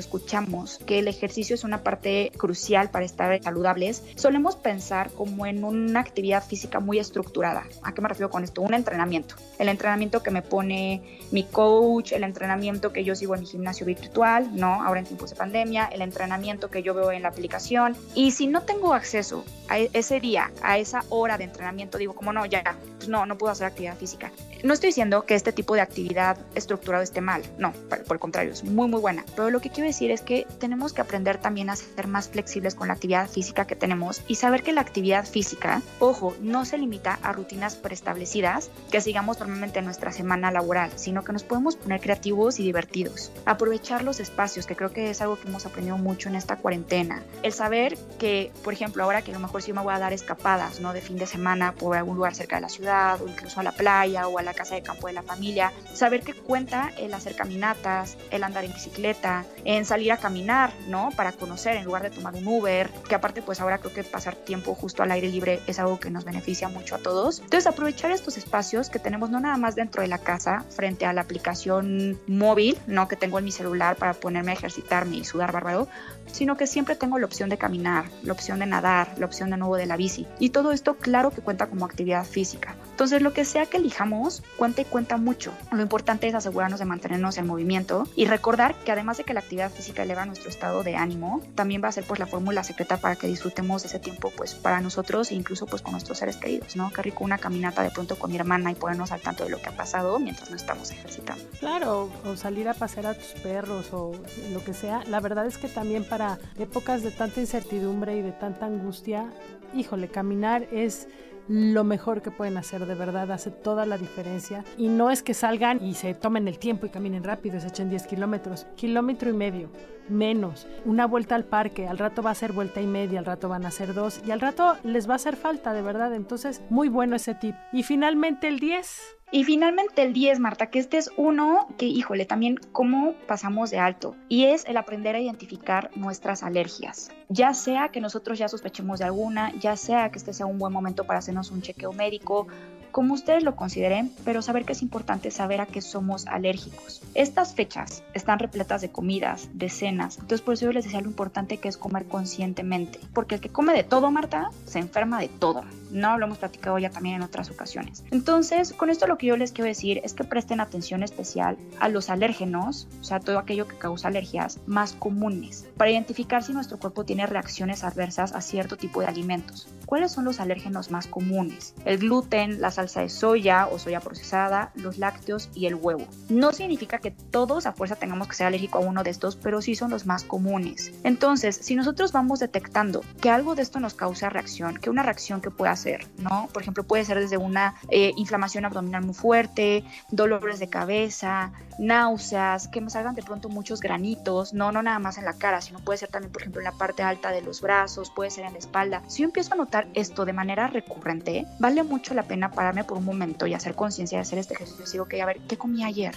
escuchamos 0.00 0.78
que 0.86 1.00
el 1.00 1.08
ejercicio 1.08 1.56
es 1.56 1.62
una 1.62 1.82
parte 1.82 2.32
crucial 2.38 2.88
para 2.88 3.04
estar 3.04 3.38
saludables, 3.42 4.02
solemos 4.14 4.56
pensar 4.56 5.10
como 5.10 5.44
en 5.44 5.62
una 5.64 6.00
actividad 6.00 6.42
física 6.42 6.80
muy 6.80 6.98
estructurada. 6.98 7.64
¿A 7.82 7.92
qué 7.92 8.00
me 8.00 8.08
refiero 8.08 8.30
con 8.30 8.42
esto? 8.42 8.62
Un 8.62 8.72
entrenamiento. 8.72 9.34
El 9.58 9.68
entrenamiento 9.68 10.22
que 10.22 10.30
me 10.30 10.40
pone 10.40 11.20
mi 11.32 11.44
coach, 11.44 12.12
el 12.12 12.24
entrenamiento 12.24 12.94
que 12.94 13.04
yo 13.04 13.14
sigo 13.14 13.34
en 13.34 13.42
mi 13.42 13.46
gimnasio 13.46 13.84
virtual, 13.84 14.56
¿no? 14.56 14.82
Ahora 14.82 15.00
en 15.00 15.06
tiempos 15.06 15.28
de 15.28 15.36
pandemia, 15.36 15.84
el 15.84 16.00
entrenamiento 16.00 16.70
que 16.70 16.82
yo 16.82 16.94
veo 16.94 17.12
en 17.12 17.20
la 17.20 17.28
aplicación. 17.28 17.94
Y 18.14 18.30
si 18.30 18.46
no 18.46 18.62
tengo 18.62 18.94
acceso 18.94 19.44
a 19.68 19.78
ese 19.78 20.18
día, 20.18 20.50
a 20.62 20.78
esa 20.78 20.93
hora 21.08 21.38
de 21.38 21.44
entrenamiento, 21.44 21.98
digo, 21.98 22.14
como 22.14 22.32
no, 22.32 22.46
ya, 22.46 22.76
pues 22.96 23.08
no, 23.08 23.26
no 23.26 23.36
puedo 23.36 23.52
hacer 23.52 23.66
actividad 23.66 23.96
física. 23.96 24.30
No 24.64 24.72
estoy 24.72 24.88
diciendo 24.88 25.26
que 25.26 25.34
este 25.34 25.52
tipo 25.52 25.74
de 25.74 25.82
actividad 25.82 26.38
estructurada 26.54 27.04
esté 27.04 27.20
mal, 27.20 27.42
no, 27.58 27.74
por 28.06 28.16
el 28.16 28.18
contrario, 28.18 28.50
es 28.50 28.64
muy, 28.64 28.88
muy 28.88 28.98
buena. 28.98 29.22
Pero 29.36 29.50
lo 29.50 29.60
que 29.60 29.68
quiero 29.68 29.86
decir 29.86 30.10
es 30.10 30.22
que 30.22 30.46
tenemos 30.58 30.94
que 30.94 31.02
aprender 31.02 31.36
también 31.36 31.68
a 31.68 31.76
ser 31.76 32.06
más 32.06 32.30
flexibles 32.30 32.74
con 32.74 32.88
la 32.88 32.94
actividad 32.94 33.28
física 33.28 33.66
que 33.66 33.76
tenemos 33.76 34.22
y 34.26 34.36
saber 34.36 34.62
que 34.62 34.72
la 34.72 34.80
actividad 34.80 35.26
física, 35.26 35.82
ojo, 35.98 36.34
no 36.40 36.64
se 36.64 36.78
limita 36.78 37.18
a 37.22 37.34
rutinas 37.34 37.76
preestablecidas 37.76 38.70
que 38.90 39.02
sigamos 39.02 39.38
normalmente 39.38 39.80
en 39.80 39.84
nuestra 39.84 40.12
semana 40.12 40.50
laboral, 40.50 40.90
sino 40.96 41.24
que 41.24 41.34
nos 41.34 41.42
podemos 41.42 41.76
poner 41.76 42.00
creativos 42.00 42.58
y 42.58 42.62
divertidos. 42.62 43.32
Aprovechar 43.44 44.02
los 44.02 44.18
espacios, 44.18 44.64
que 44.64 44.76
creo 44.76 44.94
que 44.94 45.10
es 45.10 45.20
algo 45.20 45.38
que 45.38 45.46
hemos 45.46 45.66
aprendido 45.66 45.98
mucho 45.98 46.30
en 46.30 46.36
esta 46.36 46.56
cuarentena. 46.56 47.22
El 47.42 47.52
saber 47.52 47.98
que, 48.18 48.50
por 48.64 48.72
ejemplo, 48.72 49.04
ahora 49.04 49.20
que 49.20 49.30
a 49.30 49.34
lo 49.34 49.40
mejor 49.40 49.60
sí 49.60 49.74
me 49.74 49.82
voy 49.82 49.92
a 49.92 49.98
dar 49.98 50.14
escapadas, 50.14 50.80
¿no? 50.80 50.94
De 50.94 51.02
fin 51.02 51.18
de 51.18 51.26
semana 51.26 51.74
por 51.74 51.98
algún 51.98 52.16
lugar 52.16 52.34
cerca 52.34 52.56
de 52.56 52.62
la 52.62 52.70
ciudad 52.70 53.20
o 53.20 53.28
incluso 53.28 53.60
a 53.60 53.62
la 53.62 53.72
playa 53.72 54.26
o 54.26 54.38
a 54.38 54.42
la 54.42 54.53
casa 54.54 54.74
de 54.74 54.82
campo 54.82 55.06
de 55.06 55.12
la 55.12 55.22
familia. 55.22 55.72
Saber 55.92 56.22
que 56.22 56.34
cuenta 56.34 56.90
el 56.98 57.12
hacer 57.14 57.36
caminatas, 57.36 58.16
el 58.30 58.42
andar 58.42 58.64
en 58.64 58.72
bicicleta, 58.72 59.44
en 59.64 59.84
salir 59.84 60.12
a 60.12 60.16
caminar, 60.16 60.72
¿no? 60.88 61.10
Para 61.16 61.32
conocer 61.32 61.76
en 61.76 61.84
lugar 61.84 62.02
de 62.02 62.10
tomar 62.10 62.34
un 62.34 62.46
Uber, 62.46 62.90
que 63.08 63.14
aparte 63.14 63.42
pues 63.42 63.60
ahora 63.60 63.78
creo 63.78 63.92
que 63.92 64.04
pasar 64.04 64.36
tiempo 64.36 64.74
justo 64.74 65.02
al 65.02 65.10
aire 65.10 65.28
libre 65.28 65.60
es 65.66 65.78
algo 65.78 66.00
que 66.00 66.10
nos 66.10 66.24
beneficia 66.24 66.68
mucho 66.68 66.94
a 66.96 66.98
todos. 66.98 67.40
Entonces 67.40 67.66
aprovechar 67.66 68.10
estos 68.10 68.36
espacios 68.36 68.90
que 68.90 68.98
tenemos 68.98 69.30
no 69.30 69.40
nada 69.40 69.56
más 69.56 69.74
dentro 69.74 70.02
de 70.02 70.08
la 70.08 70.18
casa 70.18 70.64
frente 70.70 71.06
a 71.06 71.12
la 71.12 71.22
aplicación 71.22 72.18
móvil, 72.26 72.78
¿no? 72.86 73.08
Que 73.08 73.16
tengo 73.16 73.38
en 73.38 73.44
mi 73.44 73.52
celular 73.52 73.96
para 73.96 74.14
ponerme 74.14 74.52
a 74.52 74.54
ejercitarme 74.54 75.16
y 75.16 75.24
sudar 75.24 75.52
bárbaro, 75.52 75.88
sino 76.30 76.56
que 76.56 76.66
siempre 76.66 76.96
tengo 76.96 77.18
la 77.18 77.26
opción 77.26 77.48
de 77.48 77.58
caminar, 77.58 78.06
la 78.22 78.32
opción 78.32 78.58
de 78.58 78.66
nadar, 78.66 79.14
la 79.18 79.26
opción 79.26 79.50
de 79.50 79.56
nuevo 79.56 79.76
de 79.76 79.86
la 79.86 79.96
bici. 79.96 80.26
Y 80.38 80.50
todo 80.50 80.72
esto 80.72 80.96
claro 80.96 81.30
que 81.30 81.40
cuenta 81.40 81.66
como 81.66 81.84
actividad 81.84 82.24
física. 82.24 82.76
Entonces 82.94 83.22
lo 83.22 83.32
que 83.32 83.44
sea 83.44 83.66
que 83.66 83.78
elijamos, 83.78 84.44
cuenta 84.56 84.82
y 84.82 84.84
cuenta 84.84 85.16
mucho. 85.16 85.52
Lo 85.72 85.82
importante 85.82 86.28
es 86.28 86.34
asegurarnos 86.36 86.78
de 86.78 86.84
mantenernos 86.84 87.36
en 87.38 87.46
movimiento 87.48 88.06
y 88.14 88.26
recordar 88.26 88.76
que 88.76 88.92
además 88.92 89.16
de 89.16 89.24
que 89.24 89.34
la 89.34 89.40
actividad 89.40 89.72
física 89.72 90.04
eleva 90.04 90.24
nuestro 90.26 90.48
estado 90.48 90.84
de 90.84 90.94
ánimo, 90.94 91.42
también 91.56 91.82
va 91.82 91.88
a 91.88 91.92
ser 91.92 92.04
pues 92.04 92.20
la 92.20 92.28
fórmula 92.28 92.62
secreta 92.62 92.98
para 92.98 93.16
que 93.16 93.26
disfrutemos 93.26 93.84
ese 93.84 93.98
tiempo 93.98 94.32
pues 94.36 94.54
para 94.54 94.80
nosotros 94.80 95.32
e 95.32 95.34
incluso 95.34 95.66
pues 95.66 95.82
con 95.82 95.90
nuestros 95.90 96.18
seres 96.18 96.36
queridos, 96.36 96.76
¿no? 96.76 96.92
Qué 96.92 97.02
rico 97.02 97.24
una 97.24 97.36
caminata 97.36 97.82
de 97.82 97.90
pronto 97.90 98.16
con 98.16 98.30
mi 98.30 98.36
hermana 98.36 98.70
y 98.70 98.76
ponernos 98.76 99.10
al 99.10 99.20
tanto 99.20 99.42
de 99.42 99.50
lo 99.50 99.60
que 99.60 99.70
ha 99.70 99.76
pasado 99.76 100.20
mientras 100.20 100.50
no 100.50 100.54
estamos 100.54 100.92
ejercitando. 100.92 101.42
Claro, 101.58 102.12
o 102.24 102.36
salir 102.36 102.68
a 102.68 102.74
pasear 102.74 103.06
a 103.06 103.14
tus 103.14 103.40
perros 103.42 103.92
o 103.92 104.12
lo 104.52 104.64
que 104.64 104.72
sea. 104.72 105.02
La 105.08 105.18
verdad 105.18 105.46
es 105.46 105.58
que 105.58 105.66
también 105.66 106.04
para 106.04 106.38
épocas 106.60 107.02
de 107.02 107.10
tanta 107.10 107.40
incertidumbre 107.40 108.16
y 108.16 108.22
de 108.22 108.30
tanta 108.30 108.66
angustia, 108.66 109.32
híjole, 109.74 110.06
caminar 110.06 110.68
es 110.70 111.08
lo 111.48 111.84
mejor 111.84 112.22
que 112.22 112.30
pueden 112.30 112.56
hacer, 112.56 112.86
de 112.86 112.94
verdad, 112.94 113.30
hace 113.32 113.50
toda 113.50 113.86
la 113.86 113.98
diferencia. 113.98 114.64
Y 114.76 114.88
no 114.88 115.10
es 115.10 115.22
que 115.22 115.34
salgan 115.34 115.84
y 115.84 115.94
se 115.94 116.14
tomen 116.14 116.48
el 116.48 116.58
tiempo 116.58 116.86
y 116.86 116.90
caminen 116.90 117.24
rápido, 117.24 117.60
se 117.60 117.68
echen 117.68 117.90
10 117.90 118.06
kilómetros, 118.06 118.66
kilómetro 118.76 119.30
y 119.30 119.34
medio, 119.34 119.70
menos. 120.08 120.66
Una 120.84 121.06
vuelta 121.06 121.34
al 121.34 121.44
parque, 121.44 121.86
al 121.86 121.98
rato 121.98 122.22
va 122.22 122.30
a 122.30 122.34
ser 122.34 122.52
vuelta 122.52 122.80
y 122.80 122.86
media, 122.86 123.18
al 123.18 123.26
rato 123.26 123.48
van 123.48 123.66
a 123.66 123.70
ser 123.70 123.94
dos 123.94 124.20
y 124.26 124.30
al 124.30 124.40
rato 124.40 124.76
les 124.84 125.08
va 125.08 125.14
a 125.14 125.16
hacer 125.16 125.36
falta, 125.36 125.72
de 125.72 125.82
verdad. 125.82 126.14
Entonces, 126.14 126.62
muy 126.70 126.88
bueno 126.88 127.16
ese 127.16 127.34
tip. 127.34 127.54
Y 127.72 127.82
finalmente 127.82 128.48
el 128.48 128.58
10 128.58 129.16
Y 129.30 129.44
finalmente 129.44 130.02
el 130.02 130.12
10, 130.12 130.38
Marta, 130.38 130.66
que 130.66 130.78
este 130.78 130.96
es 130.96 131.10
uno 131.16 131.66
que, 131.76 131.86
híjole, 131.86 132.24
también 132.24 132.58
cómo 132.72 133.14
pasamos 133.26 133.70
de 133.70 133.78
alto. 133.78 134.14
Y 134.28 134.44
es 134.44 134.64
el 134.66 134.76
aprender 134.76 135.16
a 135.16 135.20
identificar 135.20 135.90
nuestras 135.96 136.42
alergias. 136.42 137.10
Ya 137.28 137.52
sea 137.54 137.88
que 137.88 138.00
nosotros 138.00 138.38
ya 138.38 138.48
sospechemos 138.48 139.00
de 139.00 139.06
alguna, 139.06 139.52
ya 139.58 139.76
sea 139.76 140.10
que 140.10 140.18
este 140.18 140.32
sea 140.32 140.46
un 140.46 140.58
buen 140.58 140.72
momento 140.72 141.04
para 141.04 141.18
hacernos 141.18 141.50
un 141.50 141.62
chequeo 141.62 141.92
médico, 141.92 142.46
como 142.94 143.14
ustedes 143.14 143.42
lo 143.42 143.56
consideren, 143.56 144.12
pero 144.24 144.40
saber 144.40 144.64
que 144.64 144.70
es 144.70 144.80
importante 144.80 145.32
saber 145.32 145.60
a 145.60 145.66
qué 145.66 145.80
somos 145.80 146.28
alérgicos. 146.28 147.02
Estas 147.14 147.52
fechas 147.52 148.04
están 148.14 148.38
repletas 148.38 148.82
de 148.82 148.92
comidas, 148.92 149.48
de 149.52 149.68
cenas, 149.68 150.14
entonces 150.14 150.42
por 150.42 150.54
eso 150.54 150.66
yo 150.66 150.72
les 150.72 150.84
decía 150.84 151.00
lo 151.00 151.08
importante 151.08 151.56
que 151.56 151.66
es 151.66 151.76
comer 151.76 152.04
conscientemente, 152.06 153.00
porque 153.12 153.34
el 153.34 153.40
que 153.40 153.48
come 153.48 153.72
de 153.72 153.82
todo, 153.82 154.12
Marta, 154.12 154.50
se 154.64 154.78
enferma 154.78 155.18
de 155.18 155.26
todo. 155.28 155.64
No 155.94 156.18
lo 156.18 156.26
hemos 156.26 156.38
platicado 156.38 156.78
ya 156.78 156.90
también 156.90 157.14
en 157.16 157.22
otras 157.22 157.50
ocasiones. 157.50 158.04
Entonces, 158.10 158.72
con 158.72 158.90
esto 158.90 159.06
lo 159.06 159.16
que 159.16 159.28
yo 159.28 159.36
les 159.36 159.52
quiero 159.52 159.68
decir 159.68 160.00
es 160.02 160.12
que 160.12 160.24
presten 160.24 160.60
atención 160.60 161.04
especial 161.04 161.56
a 161.78 161.88
los 161.88 162.10
alérgenos, 162.10 162.88
o 163.00 163.04
sea, 163.04 163.20
todo 163.20 163.38
aquello 163.38 163.68
que 163.68 163.78
causa 163.78 164.08
alergias 164.08 164.58
más 164.66 164.92
comunes, 164.92 165.68
para 165.76 165.92
identificar 165.92 166.42
si 166.42 166.52
nuestro 166.52 166.78
cuerpo 166.78 167.04
tiene 167.04 167.26
reacciones 167.26 167.84
adversas 167.84 168.32
a 168.32 168.40
cierto 168.40 168.76
tipo 168.76 169.00
de 169.00 169.06
alimentos. 169.06 169.68
¿Cuáles 169.86 170.10
son 170.10 170.24
los 170.24 170.40
alérgenos 170.40 170.90
más 170.90 171.06
comunes? 171.06 171.74
El 171.84 171.98
gluten, 171.98 172.60
la 172.60 172.72
salsa 172.72 173.02
de 173.02 173.08
soya 173.08 173.68
o 173.68 173.78
soya 173.78 174.00
procesada, 174.00 174.72
los 174.74 174.98
lácteos 174.98 175.48
y 175.54 175.66
el 175.66 175.76
huevo. 175.76 176.06
No 176.28 176.52
significa 176.52 176.98
que 176.98 177.12
todos 177.12 177.66
a 177.66 177.72
fuerza 177.72 177.94
tengamos 177.94 178.26
que 178.26 178.34
ser 178.34 178.48
alérgico 178.48 178.78
a 178.78 178.80
uno 178.80 179.04
de 179.04 179.10
estos, 179.10 179.36
pero 179.36 179.62
sí 179.62 179.76
son 179.76 179.90
los 179.90 180.06
más 180.06 180.24
comunes. 180.24 180.92
Entonces, 181.04 181.56
si 181.62 181.76
nosotros 181.76 182.10
vamos 182.10 182.40
detectando 182.40 183.02
que 183.20 183.30
algo 183.30 183.54
de 183.54 183.62
esto 183.62 183.78
nos 183.78 183.94
causa 183.94 184.28
reacción, 184.28 184.78
que 184.78 184.90
una 184.90 185.04
reacción 185.04 185.40
que 185.40 185.50
pueda 185.50 185.76
ser, 185.76 185.83
¿no? 186.18 186.48
Por 186.52 186.62
ejemplo, 186.62 186.84
puede 186.84 187.04
ser 187.04 187.18
desde 187.20 187.36
una 187.36 187.74
eh, 187.90 188.12
inflamación 188.16 188.64
abdominal 188.64 189.04
muy 189.04 189.14
fuerte, 189.14 189.84
dolores 190.10 190.58
de 190.58 190.68
cabeza, 190.68 191.52
náuseas, 191.78 192.68
que 192.68 192.80
me 192.80 192.90
salgan 192.90 193.14
de 193.14 193.22
pronto 193.22 193.48
muchos 193.48 193.80
granitos, 193.80 194.54
no, 194.54 194.72
no 194.72 194.82
nada 194.82 194.98
más 194.98 195.18
en 195.18 195.24
la 195.24 195.34
cara, 195.34 195.60
sino 195.60 195.78
puede 195.80 195.98
ser 195.98 196.08
también, 196.08 196.32
por 196.32 196.42
ejemplo, 196.42 196.60
en 196.60 196.64
la 196.64 196.72
parte 196.72 197.02
alta 197.02 197.30
de 197.30 197.42
los 197.42 197.60
brazos, 197.60 198.10
puede 198.10 198.30
ser 198.30 198.44
en 198.44 198.52
la 198.52 198.58
espalda. 198.58 199.02
Si 199.08 199.22
yo 199.22 199.26
empiezo 199.26 199.54
a 199.54 199.56
notar 199.56 199.88
esto 199.94 200.24
de 200.24 200.32
manera 200.32 200.66
recurrente, 200.68 201.46
vale 201.58 201.82
mucho 201.82 202.14
la 202.14 202.22
pena 202.22 202.50
pararme 202.50 202.84
por 202.84 202.98
un 202.98 203.04
momento 203.04 203.46
y 203.46 203.54
hacer 203.54 203.74
conciencia 203.74 204.18
de 204.18 204.22
hacer 204.22 204.38
este 204.38 204.54
ejercicio. 204.54 204.84
Digo, 204.90 205.04
ok, 205.04 205.14
a 205.14 205.26
ver, 205.26 205.40
¿qué 205.48 205.56
comí 205.56 205.84
ayer? 205.84 206.14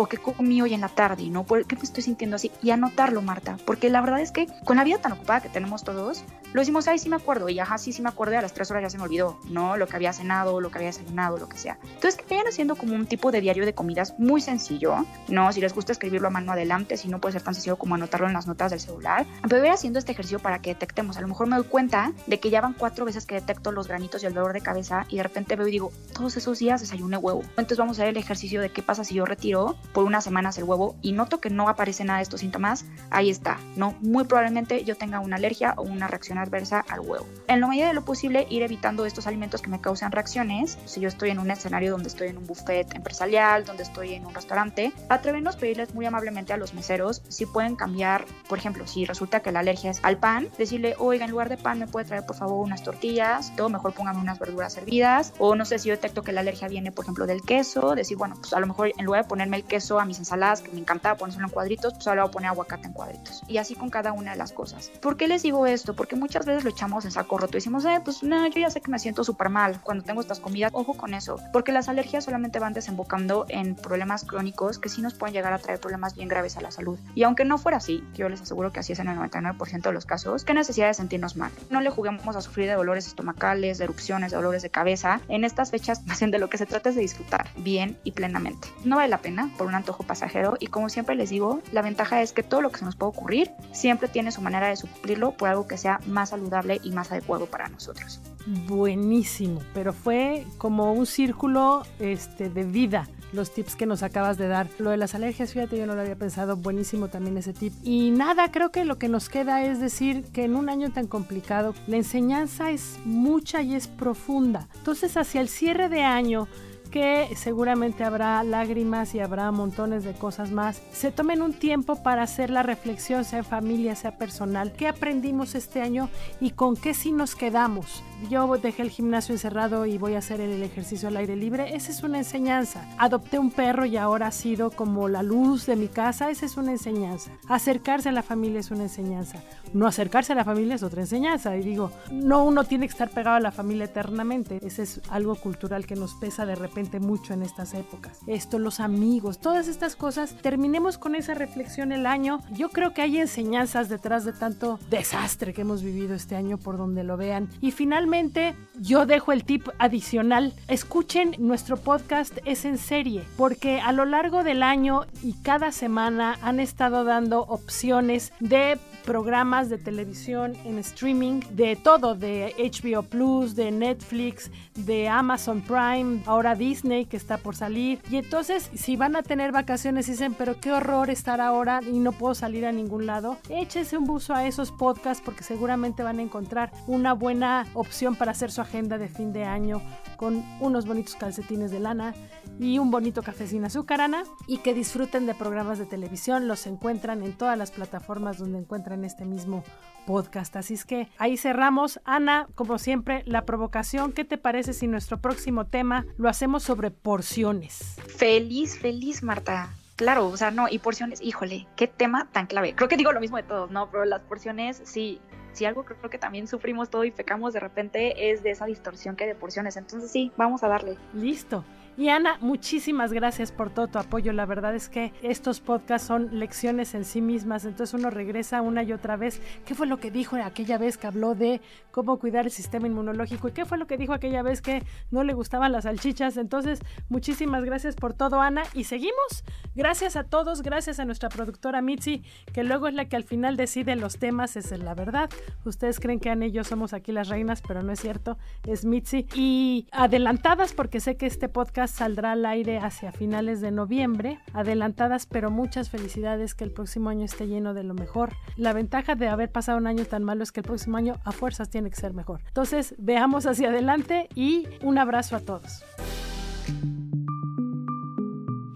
O 0.00 0.06
qué 0.06 0.16
comí 0.16 0.62
hoy 0.62 0.72
en 0.72 0.80
la 0.80 0.88
tarde, 0.88 1.28
¿no? 1.28 1.44
¿Por 1.44 1.66
qué 1.66 1.76
me 1.76 1.82
estoy 1.82 2.02
sintiendo 2.02 2.36
así? 2.36 2.50
Y 2.62 2.70
anotarlo, 2.70 3.20
Marta, 3.20 3.58
porque 3.66 3.90
la 3.90 4.00
verdad 4.00 4.20
es 4.20 4.32
que 4.32 4.46
con 4.64 4.78
la 4.78 4.84
vida 4.84 4.96
tan 4.96 5.12
ocupada 5.12 5.42
que 5.42 5.50
tenemos 5.50 5.84
todos, 5.84 6.24
lo 6.54 6.60
decimos, 6.62 6.88
ay, 6.88 6.98
sí 6.98 7.10
me 7.10 7.16
acuerdo, 7.16 7.50
y 7.50 7.58
ajá, 7.58 7.76
sí, 7.76 7.92
sí 7.92 8.00
me 8.00 8.08
acuerdo, 8.08 8.38
a 8.38 8.40
las 8.40 8.54
tres 8.54 8.70
horas 8.70 8.82
ya 8.82 8.88
se 8.88 8.96
me 8.96 9.04
olvidó, 9.04 9.38
¿no? 9.50 9.76
Lo 9.76 9.86
que 9.86 9.96
había 9.96 10.14
cenado, 10.14 10.58
lo 10.62 10.70
que 10.70 10.78
había 10.78 10.88
desayunado, 10.88 11.36
lo 11.36 11.50
que 11.50 11.58
sea. 11.58 11.78
Entonces, 11.82 12.16
que 12.16 12.24
vayan 12.34 12.48
haciendo 12.48 12.76
como 12.76 12.94
un 12.94 13.04
tipo 13.04 13.30
de 13.30 13.42
diario 13.42 13.66
de 13.66 13.74
comidas 13.74 14.18
muy 14.18 14.40
sencillo, 14.40 15.04
¿no? 15.28 15.52
Si 15.52 15.60
les 15.60 15.74
gusta 15.74 15.92
escribirlo 15.92 16.28
a 16.28 16.30
mano 16.30 16.52
adelante, 16.52 16.96
si 16.96 17.08
no 17.08 17.20
puede 17.20 17.34
ser 17.34 17.42
tan 17.42 17.54
sencillo 17.54 17.76
como 17.76 17.94
anotarlo 17.94 18.26
en 18.26 18.32
las 18.32 18.46
notas 18.46 18.70
del 18.70 18.80
celular. 18.80 19.26
Pero 19.46 19.60
voy 19.60 19.70
haciendo 19.70 19.98
este 19.98 20.12
ejercicio 20.12 20.38
para 20.38 20.62
que 20.62 20.70
detectemos. 20.70 21.18
A 21.18 21.20
lo 21.20 21.28
mejor 21.28 21.46
me 21.46 21.56
doy 21.56 21.66
cuenta 21.66 22.12
de 22.26 22.40
que 22.40 22.48
ya 22.48 22.62
van 22.62 22.72
cuatro 22.72 23.04
veces 23.04 23.26
que 23.26 23.34
detecto 23.34 23.70
los 23.70 23.86
granitos 23.86 24.22
y 24.22 24.26
el 24.26 24.32
dolor 24.32 24.54
de 24.54 24.62
cabeza, 24.62 25.04
y 25.10 25.18
de 25.18 25.24
repente 25.24 25.56
veo 25.56 25.68
y 25.68 25.72
digo, 25.72 25.92
todos 26.14 26.38
esos 26.38 26.58
días 26.58 26.80
desayuné 26.80 27.18
huevo. 27.18 27.42
Entonces, 27.50 27.76
vamos 27.76 27.98
a 28.00 28.04
ver 28.04 28.10
el 28.10 28.16
ejercicio 28.16 28.62
de 28.62 28.70
qué 28.70 28.82
pasa 28.82 29.04
si 29.04 29.14
yo 29.14 29.26
retiro 29.26 29.76
por 29.92 30.04
unas 30.04 30.24
semanas 30.24 30.58
el 30.58 30.64
huevo 30.64 30.96
y 31.02 31.12
noto 31.12 31.40
que 31.40 31.50
no 31.50 31.68
aparece 31.68 32.04
nada 32.04 32.18
de 32.18 32.22
estos 32.22 32.40
síntomas. 32.40 32.84
Ahí 33.10 33.30
está, 33.30 33.58
¿no? 33.76 33.94
Muy 34.00 34.24
probablemente 34.24 34.84
yo 34.84 34.96
tenga 34.96 35.20
una 35.20 35.36
alergia 35.36 35.74
o 35.76 35.82
una 35.82 36.06
reacción 36.06 36.38
adversa 36.38 36.84
al 36.88 37.00
huevo. 37.00 37.26
En 37.48 37.60
la 37.60 37.66
medida 37.66 37.88
de 37.88 37.94
lo 37.94 38.04
posible, 38.04 38.46
ir 38.50 38.62
evitando 38.62 39.06
estos 39.06 39.26
alimentos 39.26 39.62
que 39.62 39.70
me 39.70 39.80
causan 39.80 40.12
reacciones. 40.12 40.78
Si 40.84 41.00
yo 41.00 41.08
estoy 41.08 41.30
en 41.30 41.38
un 41.38 41.50
escenario 41.50 41.92
donde 41.92 42.08
estoy 42.08 42.28
en 42.28 42.38
un 42.38 42.46
buffet 42.46 42.94
empresarial, 42.94 43.64
donde 43.64 43.82
estoy 43.82 44.14
en 44.14 44.26
un 44.26 44.34
restaurante, 44.34 44.92
atrevernos 45.08 45.56
a 45.56 45.58
pedirles 45.58 45.94
muy 45.94 46.06
amablemente 46.06 46.52
a 46.52 46.56
los 46.56 46.74
meseros 46.74 47.22
si 47.28 47.46
pueden 47.46 47.76
cambiar, 47.76 48.24
por 48.48 48.58
ejemplo, 48.58 48.86
si 48.86 49.04
resulta 49.04 49.40
que 49.40 49.52
la 49.52 49.60
alergia 49.60 49.90
es 49.90 50.00
al 50.02 50.18
pan, 50.18 50.48
decirle, 50.58 50.94
oiga, 50.98 51.24
en 51.24 51.30
lugar 51.30 51.48
de 51.48 51.56
pan 51.56 51.78
me 51.78 51.86
puede 51.86 52.06
traer 52.06 52.24
por 52.24 52.36
favor 52.36 52.64
unas 52.64 52.82
tortillas, 52.82 53.54
todo 53.56 53.68
mejor 53.68 53.92
póngame 53.92 54.20
unas 54.20 54.38
verduras 54.38 54.72
servidas, 54.72 55.32
o 55.38 55.54
no 55.54 55.64
sé 55.64 55.78
si 55.78 55.88
yo 55.88 55.94
detecto 55.94 56.22
que 56.22 56.32
la 56.32 56.40
alergia 56.40 56.68
viene, 56.68 56.92
por 56.92 57.04
ejemplo, 57.04 57.26
del 57.26 57.42
queso, 57.42 57.94
decir, 57.94 58.16
bueno, 58.16 58.36
pues 58.36 58.52
a 58.52 58.60
lo 58.60 58.66
mejor 58.66 58.92
en 58.96 59.04
lugar 59.04 59.24
de 59.24 59.28
ponerme 59.28 59.56
el 59.56 59.64
queso 59.64 59.79
a 59.98 60.04
mis 60.04 60.18
ensaladas, 60.18 60.62
que 60.62 60.70
me 60.72 60.80
encantaba 60.80 61.16
ponérselo 61.16 61.46
en 61.46 61.52
cuadritos, 61.52 61.94
pues 61.94 62.06
ahora 62.06 62.22
voy 62.22 62.28
a 62.28 62.32
poner 62.32 62.50
aguacate 62.50 62.86
en 62.86 62.92
cuadritos. 62.92 63.42
Y 63.48 63.58
así 63.58 63.74
con 63.74 63.90
cada 63.90 64.12
una 64.12 64.32
de 64.32 64.36
las 64.36 64.52
cosas. 64.52 64.90
¿Por 65.00 65.16
qué 65.16 65.28
les 65.28 65.42
digo 65.42 65.66
esto? 65.66 65.94
Porque 65.94 66.16
muchas 66.16 66.46
veces 66.46 66.64
lo 66.64 66.70
echamos 66.70 67.04
en 67.04 67.12
saco 67.12 67.38
roto 67.38 67.56
y 67.56 67.58
decimos, 67.58 67.84
eh, 67.84 68.00
pues 68.04 68.22
no, 68.22 68.46
yo 68.46 68.60
ya 68.60 68.70
sé 68.70 68.80
que 68.80 68.90
me 68.90 68.98
siento 68.98 69.24
súper 69.24 69.48
mal 69.48 69.80
cuando 69.82 70.04
tengo 70.04 70.20
estas 70.20 70.40
comidas. 70.40 70.70
Ojo 70.74 70.94
con 70.94 71.14
eso, 71.14 71.38
porque 71.52 71.72
las 71.72 71.88
alergias 71.88 72.24
solamente 72.24 72.58
van 72.58 72.72
desembocando 72.72 73.46
en 73.48 73.74
problemas 73.74 74.24
crónicos 74.24 74.78
que 74.78 74.88
sí 74.88 75.02
nos 75.02 75.14
pueden 75.14 75.34
llegar 75.34 75.52
a 75.52 75.58
traer 75.58 75.80
problemas 75.80 76.14
bien 76.14 76.28
graves 76.28 76.56
a 76.56 76.60
la 76.60 76.70
salud. 76.70 76.98
Y 77.14 77.22
aunque 77.22 77.44
no 77.44 77.58
fuera 77.58 77.78
así, 77.78 78.04
yo 78.14 78.28
les 78.28 78.40
aseguro 78.40 78.72
que 78.72 78.80
así 78.80 78.92
es 78.92 78.98
en 78.98 79.08
el 79.08 79.18
99% 79.18 79.82
de 79.82 79.92
los 79.92 80.06
casos, 80.06 80.44
¿qué 80.44 80.54
necesidad 80.54 80.88
de 80.88 80.94
sentirnos 80.94 81.36
mal? 81.36 81.50
No 81.70 81.80
le 81.80 81.90
juguemos 81.90 82.36
a 82.36 82.40
sufrir 82.40 82.68
de 82.68 82.74
dolores 82.74 83.06
estomacales, 83.06 83.78
de 83.78 83.84
erupciones, 83.84 84.30
de 84.30 84.36
dolores 84.36 84.62
de 84.62 84.70
cabeza. 84.70 85.20
En 85.28 85.44
estas 85.44 85.70
fechas, 85.70 86.02
más 86.06 86.18
bien 86.20 86.30
de 86.30 86.38
lo 86.38 86.50
que 86.50 86.58
se 86.58 86.66
trata 86.66 86.90
es 86.90 86.94
de 86.94 87.02
disfrutar 87.02 87.48
bien 87.56 87.98
y 88.04 88.12
plenamente. 88.12 88.68
No 88.84 88.96
vale 88.96 89.08
la 89.08 89.18
pena 89.18 89.50
por 89.56 89.66
un 89.70 89.76
antojo 89.76 90.02
pasajero 90.02 90.56
y 90.60 90.66
como 90.66 90.88
siempre 90.88 91.14
les 91.14 91.30
digo, 91.30 91.60
la 91.72 91.82
ventaja 91.82 92.20
es 92.22 92.32
que 92.32 92.42
todo 92.42 92.60
lo 92.60 92.70
que 92.70 92.78
se 92.78 92.84
nos 92.84 92.96
puede 92.96 93.10
ocurrir 93.10 93.50
siempre 93.72 94.08
tiene 94.08 94.32
su 94.32 94.42
manera 94.42 94.68
de 94.68 94.76
suplirlo 94.76 95.32
por 95.32 95.48
algo 95.48 95.66
que 95.66 95.78
sea 95.78 96.00
más 96.06 96.30
saludable 96.30 96.80
y 96.82 96.90
más 96.90 97.10
adecuado 97.10 97.46
para 97.46 97.68
nosotros. 97.68 98.20
Buenísimo, 98.46 99.60
pero 99.74 99.92
fue 99.92 100.46
como 100.58 100.92
un 100.92 101.06
círculo 101.06 101.82
este, 101.98 102.50
de 102.50 102.64
vida 102.64 103.08
los 103.32 103.52
tips 103.52 103.76
que 103.76 103.86
nos 103.86 104.02
acabas 104.02 104.38
de 104.38 104.48
dar. 104.48 104.68
Lo 104.78 104.90
de 104.90 104.96
las 104.96 105.14
alergias, 105.14 105.52
fíjate, 105.52 105.78
yo 105.78 105.86
no 105.86 105.94
lo 105.94 106.00
había 106.00 106.16
pensado, 106.16 106.56
buenísimo 106.56 107.08
también 107.08 107.36
ese 107.36 107.52
tip. 107.52 107.72
Y 107.82 108.10
nada, 108.10 108.50
creo 108.50 108.70
que 108.70 108.84
lo 108.84 108.98
que 108.98 109.08
nos 109.08 109.28
queda 109.28 109.64
es 109.64 109.80
decir 109.80 110.24
que 110.32 110.44
en 110.44 110.56
un 110.56 110.68
año 110.68 110.90
tan 110.90 111.06
complicado, 111.06 111.74
la 111.86 111.96
enseñanza 111.96 112.70
es 112.70 112.98
mucha 113.04 113.62
y 113.62 113.74
es 113.74 113.86
profunda. 113.86 114.68
Entonces, 114.74 115.16
hacia 115.16 115.40
el 115.40 115.48
cierre 115.48 115.88
de 115.88 116.02
año, 116.02 116.48
que 116.90 117.34
seguramente 117.36 118.04
habrá 118.04 118.42
lágrimas 118.42 119.14
y 119.14 119.20
habrá 119.20 119.50
montones 119.50 120.04
de 120.04 120.12
cosas 120.12 120.50
más. 120.50 120.82
Se 120.92 121.12
tomen 121.12 121.42
un 121.42 121.52
tiempo 121.52 122.02
para 122.02 122.22
hacer 122.22 122.50
la 122.50 122.62
reflexión, 122.62 123.24
sea 123.24 123.42
familia, 123.44 123.94
sea 123.94 124.18
personal. 124.18 124.72
¿Qué 124.72 124.88
aprendimos 124.88 125.54
este 125.54 125.80
año 125.80 126.08
y 126.40 126.50
con 126.50 126.76
qué 126.76 126.94
sí 126.94 127.12
nos 127.12 127.34
quedamos? 127.34 128.02
Yo 128.28 128.56
dejé 128.58 128.82
el 128.82 128.90
gimnasio 128.90 129.34
encerrado 129.34 129.86
y 129.86 129.96
voy 129.96 130.14
a 130.14 130.18
hacer 130.18 130.40
el 130.40 130.62
ejercicio 130.62 131.08
al 131.08 131.16
aire 131.16 131.36
libre. 131.36 131.74
Esa 131.74 131.90
es 131.90 132.02
una 132.02 132.18
enseñanza. 132.18 132.84
Adopté 132.98 133.38
un 133.38 133.50
perro 133.50 133.86
y 133.86 133.96
ahora 133.96 134.26
ha 134.26 134.32
sido 134.32 134.70
como 134.70 135.08
la 135.08 135.22
luz 135.22 135.66
de 135.66 135.76
mi 135.76 135.88
casa. 135.88 136.30
Esa 136.30 136.46
es 136.46 136.56
una 136.56 136.72
enseñanza. 136.72 137.30
Acercarse 137.48 138.08
a 138.08 138.12
la 138.12 138.22
familia 138.22 138.60
es 138.60 138.70
una 138.70 138.82
enseñanza. 138.82 139.38
No 139.72 139.86
acercarse 139.86 140.32
a 140.32 140.36
la 140.36 140.44
familia 140.44 140.74
es 140.74 140.82
otra 140.82 141.00
enseñanza. 141.00 141.56
Y 141.56 141.62
digo, 141.62 141.92
no 142.10 142.44
uno 142.44 142.64
tiene 142.64 142.86
que 142.86 142.92
estar 142.92 143.10
pegado 143.10 143.36
a 143.36 143.40
la 143.40 143.52
familia 143.52 143.84
eternamente. 143.84 144.58
Ese 144.62 144.82
es 144.82 145.00
algo 145.10 145.36
cultural 145.36 145.86
que 145.86 145.96
nos 145.96 146.14
pesa 146.14 146.44
de 146.44 146.56
repente 146.56 146.79
mucho 147.00 147.34
en 147.34 147.42
estas 147.42 147.74
épocas. 147.74 148.20
Esto, 148.26 148.58
los 148.58 148.80
amigos, 148.80 149.38
todas 149.38 149.68
estas 149.68 149.96
cosas. 149.96 150.34
Terminemos 150.40 150.98
con 150.98 151.14
esa 151.14 151.34
reflexión 151.34 151.92
el 151.92 152.06
año. 152.06 152.40
Yo 152.52 152.70
creo 152.70 152.94
que 152.94 153.02
hay 153.02 153.18
enseñanzas 153.18 153.88
detrás 153.88 154.24
de 154.24 154.32
tanto 154.32 154.78
desastre 154.88 155.52
que 155.52 155.60
hemos 155.60 155.82
vivido 155.82 156.14
este 156.14 156.36
año 156.36 156.58
por 156.58 156.78
donde 156.78 157.04
lo 157.04 157.16
vean. 157.16 157.48
Y 157.60 157.70
finalmente, 157.70 158.54
yo 158.78 159.06
dejo 159.06 159.32
el 159.32 159.44
tip 159.44 159.68
adicional. 159.78 160.54
Escuchen 160.68 161.36
nuestro 161.38 161.76
podcast 161.76 162.38
Es 162.44 162.64
en 162.64 162.78
serie, 162.78 163.24
porque 163.36 163.80
a 163.80 163.92
lo 163.92 164.04
largo 164.04 164.42
del 164.42 164.62
año 164.62 165.02
y 165.22 165.34
cada 165.34 165.72
semana 165.72 166.38
han 166.42 166.60
estado 166.60 167.04
dando 167.04 167.40
opciones 167.42 168.32
de 168.40 168.78
programas 169.04 169.68
de 169.68 169.78
televisión 169.78 170.54
en 170.64 170.78
streaming, 170.78 171.40
de 171.50 171.76
todo, 171.76 172.14
de 172.14 172.54
HBO 172.58 173.02
Plus, 173.02 173.54
de 173.56 173.70
Netflix, 173.70 174.50
de 174.74 175.08
Amazon 175.08 175.62
Prime, 175.62 176.22
ahora 176.26 176.54
Disney 176.54 176.69
que 177.08 177.16
está 177.16 177.38
por 177.38 177.56
salir. 177.56 178.00
Y 178.10 178.16
entonces, 178.16 178.70
si 178.74 178.96
van 178.96 179.16
a 179.16 179.22
tener 179.22 179.50
vacaciones 179.50 180.06
dicen, 180.06 180.34
pero 180.34 180.60
qué 180.60 180.72
horror 180.72 181.10
estar 181.10 181.40
ahora 181.40 181.80
y 181.82 181.98
no 181.98 182.12
puedo 182.12 182.34
salir 182.34 182.64
a 182.64 182.72
ningún 182.72 183.06
lado, 183.06 183.38
échense 183.48 183.96
un 183.96 184.04
buzo 184.04 184.34
a 184.34 184.46
esos 184.46 184.70
podcasts 184.70 185.22
porque 185.24 185.42
seguramente 185.42 186.04
van 186.04 186.20
a 186.20 186.22
encontrar 186.22 186.70
una 186.86 187.12
buena 187.12 187.66
opción 187.74 188.14
para 188.14 188.30
hacer 188.32 188.52
su 188.52 188.60
agenda 188.60 188.98
de 188.98 189.08
fin 189.08 189.32
de 189.32 189.44
año 189.44 189.82
con 190.16 190.44
unos 190.60 190.86
bonitos 190.86 191.16
calcetines 191.16 191.70
de 191.72 191.80
lana 191.80 192.14
y 192.60 192.78
un 192.78 192.90
bonito 192.90 193.22
café 193.22 193.46
sin 193.46 193.64
azúcar, 193.64 194.02
Ana, 194.02 194.24
y 194.46 194.58
que 194.58 194.74
disfruten 194.74 195.24
de 195.24 195.34
programas 195.34 195.78
de 195.78 195.86
televisión. 195.86 196.46
Los 196.46 196.66
encuentran 196.66 197.22
en 197.22 197.32
todas 197.32 197.56
las 197.56 197.70
plataformas 197.70 198.36
donde 198.36 198.58
encuentran 198.58 199.02
este 199.06 199.24
mismo 199.24 199.64
podcast. 200.06 200.54
Así 200.56 200.74
es 200.74 200.84
que 200.84 201.08
ahí 201.16 201.38
cerramos. 201.38 202.00
Ana, 202.04 202.48
como 202.54 202.78
siempre, 202.78 203.22
la 203.24 203.46
provocación. 203.46 204.12
¿Qué 204.12 204.26
te 204.26 204.36
parece 204.36 204.74
si 204.74 204.88
nuestro 204.88 205.22
próximo 205.22 205.64
tema 205.64 206.04
lo 206.18 206.28
hacemos 206.28 206.62
sobre 206.62 206.90
porciones? 206.90 207.96
Feliz, 208.18 208.78
feliz, 208.78 209.22
Marta. 209.22 209.74
Claro, 209.96 210.28
o 210.28 210.36
sea, 210.36 210.50
no, 210.50 210.68
y 210.68 210.78
porciones, 210.78 211.22
híjole, 211.22 211.66
qué 211.76 211.86
tema 211.86 212.28
tan 212.30 212.46
clave. 212.46 212.74
Creo 212.74 212.90
que 212.90 212.98
digo 212.98 213.12
lo 213.12 213.20
mismo 213.20 213.38
de 213.38 213.42
todos, 213.42 213.70
¿no? 213.70 213.90
Pero 213.90 214.04
las 214.04 214.20
porciones, 214.20 214.82
sí, 214.84 215.18
si 215.52 215.64
algo 215.64 215.84
creo 215.84 216.10
que 216.10 216.18
también 216.18 216.46
sufrimos 216.46 216.90
todo 216.90 217.04
y 217.04 217.10
pecamos 217.10 217.54
de 217.54 217.60
repente 217.60 218.30
es 218.30 218.42
de 218.42 218.50
esa 218.50 218.66
distorsión 218.66 219.16
que 219.16 219.24
hay 219.24 219.30
de 219.30 219.34
porciones. 219.34 219.78
Entonces 219.78 220.10
sí, 220.10 220.30
vamos 220.36 220.62
a 220.62 220.68
darle. 220.68 220.98
Listo. 221.14 221.64
Y 221.96 222.08
Ana, 222.08 222.38
muchísimas 222.40 223.12
gracias 223.12 223.52
por 223.52 223.70
todo 223.70 223.88
tu 223.88 223.98
apoyo. 223.98 224.32
La 224.32 224.46
verdad 224.46 224.74
es 224.74 224.88
que 224.88 225.12
estos 225.22 225.60
podcasts 225.60 226.08
son 226.08 226.38
lecciones 226.38 226.94
en 226.94 227.04
sí 227.04 227.20
mismas. 227.20 227.64
Entonces 227.64 227.92
uno 227.92 228.10
regresa 228.10 228.62
una 228.62 228.82
y 228.82 228.92
otra 228.92 229.16
vez. 229.16 229.42
¿Qué 229.66 229.74
fue 229.74 229.86
lo 229.86 229.98
que 229.98 230.10
dijo 230.10 230.36
aquella 230.36 230.78
vez 230.78 230.96
que 230.96 231.06
habló 231.06 231.34
de 231.34 231.60
cómo 231.90 232.18
cuidar 232.18 232.46
el 232.46 232.50
sistema 232.50 232.86
inmunológico? 232.86 233.48
¿Y 233.48 233.52
qué 233.52 233.66
fue 233.66 233.76
lo 233.76 233.86
que 233.86 233.98
dijo 233.98 234.12
aquella 234.12 234.42
vez 234.42 234.62
que 234.62 234.82
no 235.10 235.24
le 235.24 235.34
gustaban 235.34 235.72
las 235.72 235.84
salchichas? 235.84 236.36
Entonces, 236.36 236.80
muchísimas 237.08 237.64
gracias 237.64 237.96
por 237.96 238.14
todo, 238.14 238.40
Ana. 238.40 238.62
Y 238.72 238.84
seguimos. 238.84 239.44
Gracias 239.74 240.16
a 240.16 240.24
todos. 240.24 240.62
Gracias 240.62 241.00
a 241.00 241.04
nuestra 241.04 241.28
productora 241.28 241.82
Mitzi, 241.82 242.22
que 242.52 242.64
luego 242.64 242.88
es 242.88 242.94
la 242.94 243.08
que 243.08 243.16
al 243.16 243.24
final 243.24 243.56
decide 243.56 243.96
los 243.96 244.18
temas. 244.18 244.56
Es 244.56 244.70
la 244.78 244.94
verdad. 244.94 245.28
Ustedes 245.64 246.00
creen 246.00 246.20
que 246.20 246.30
Ana 246.30 246.46
y 246.46 246.52
yo 246.52 246.64
somos 246.64 246.92
aquí 246.92 247.12
las 247.12 247.28
reinas, 247.28 247.62
pero 247.66 247.82
no 247.82 247.92
es 247.92 248.00
cierto. 248.00 248.38
Es 248.66 248.84
Mitzi. 248.84 249.26
Y 249.34 249.86
adelantadas, 249.92 250.72
porque 250.72 251.00
sé 251.00 251.16
que 251.16 251.26
este 251.26 251.48
podcast 251.48 251.79
saldrá 251.86 252.32
al 252.32 252.46
aire 252.46 252.78
hacia 252.78 253.12
finales 253.12 253.60
de 253.60 253.70
noviembre. 253.70 254.38
Adelantadas, 254.52 255.26
pero 255.26 255.50
muchas 255.50 255.90
felicidades 255.90 256.54
que 256.54 256.64
el 256.64 256.72
próximo 256.72 257.10
año 257.10 257.24
esté 257.24 257.46
lleno 257.46 257.74
de 257.74 257.84
lo 257.84 257.94
mejor. 257.94 258.32
La 258.56 258.72
ventaja 258.72 259.14
de 259.14 259.28
haber 259.28 259.50
pasado 259.50 259.78
un 259.78 259.86
año 259.86 260.04
tan 260.04 260.24
malo 260.24 260.42
es 260.42 260.52
que 260.52 260.60
el 260.60 260.66
próximo 260.66 260.96
año 260.96 261.16
a 261.24 261.32
fuerzas 261.32 261.70
tiene 261.70 261.90
que 261.90 261.96
ser 261.96 262.14
mejor. 262.14 262.40
Entonces, 262.46 262.94
veamos 262.98 263.46
hacia 263.46 263.68
adelante 263.68 264.28
y 264.34 264.66
un 264.82 264.98
abrazo 264.98 265.36
a 265.36 265.40
todos. 265.40 265.84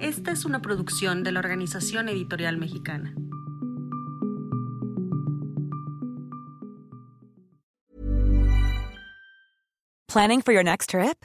Esta 0.01 0.33
es 0.33 0.45
una 0.45 0.61
producción 0.61 1.23
de 1.23 1.33
la 1.33 1.41
Organización 1.41 2.09
Editorial 2.09 2.59
Mexicana. 2.59 3.15
Planning 10.15 10.43
for 10.43 10.53
your 10.53 10.63
next 10.63 10.91
trip? 10.91 11.25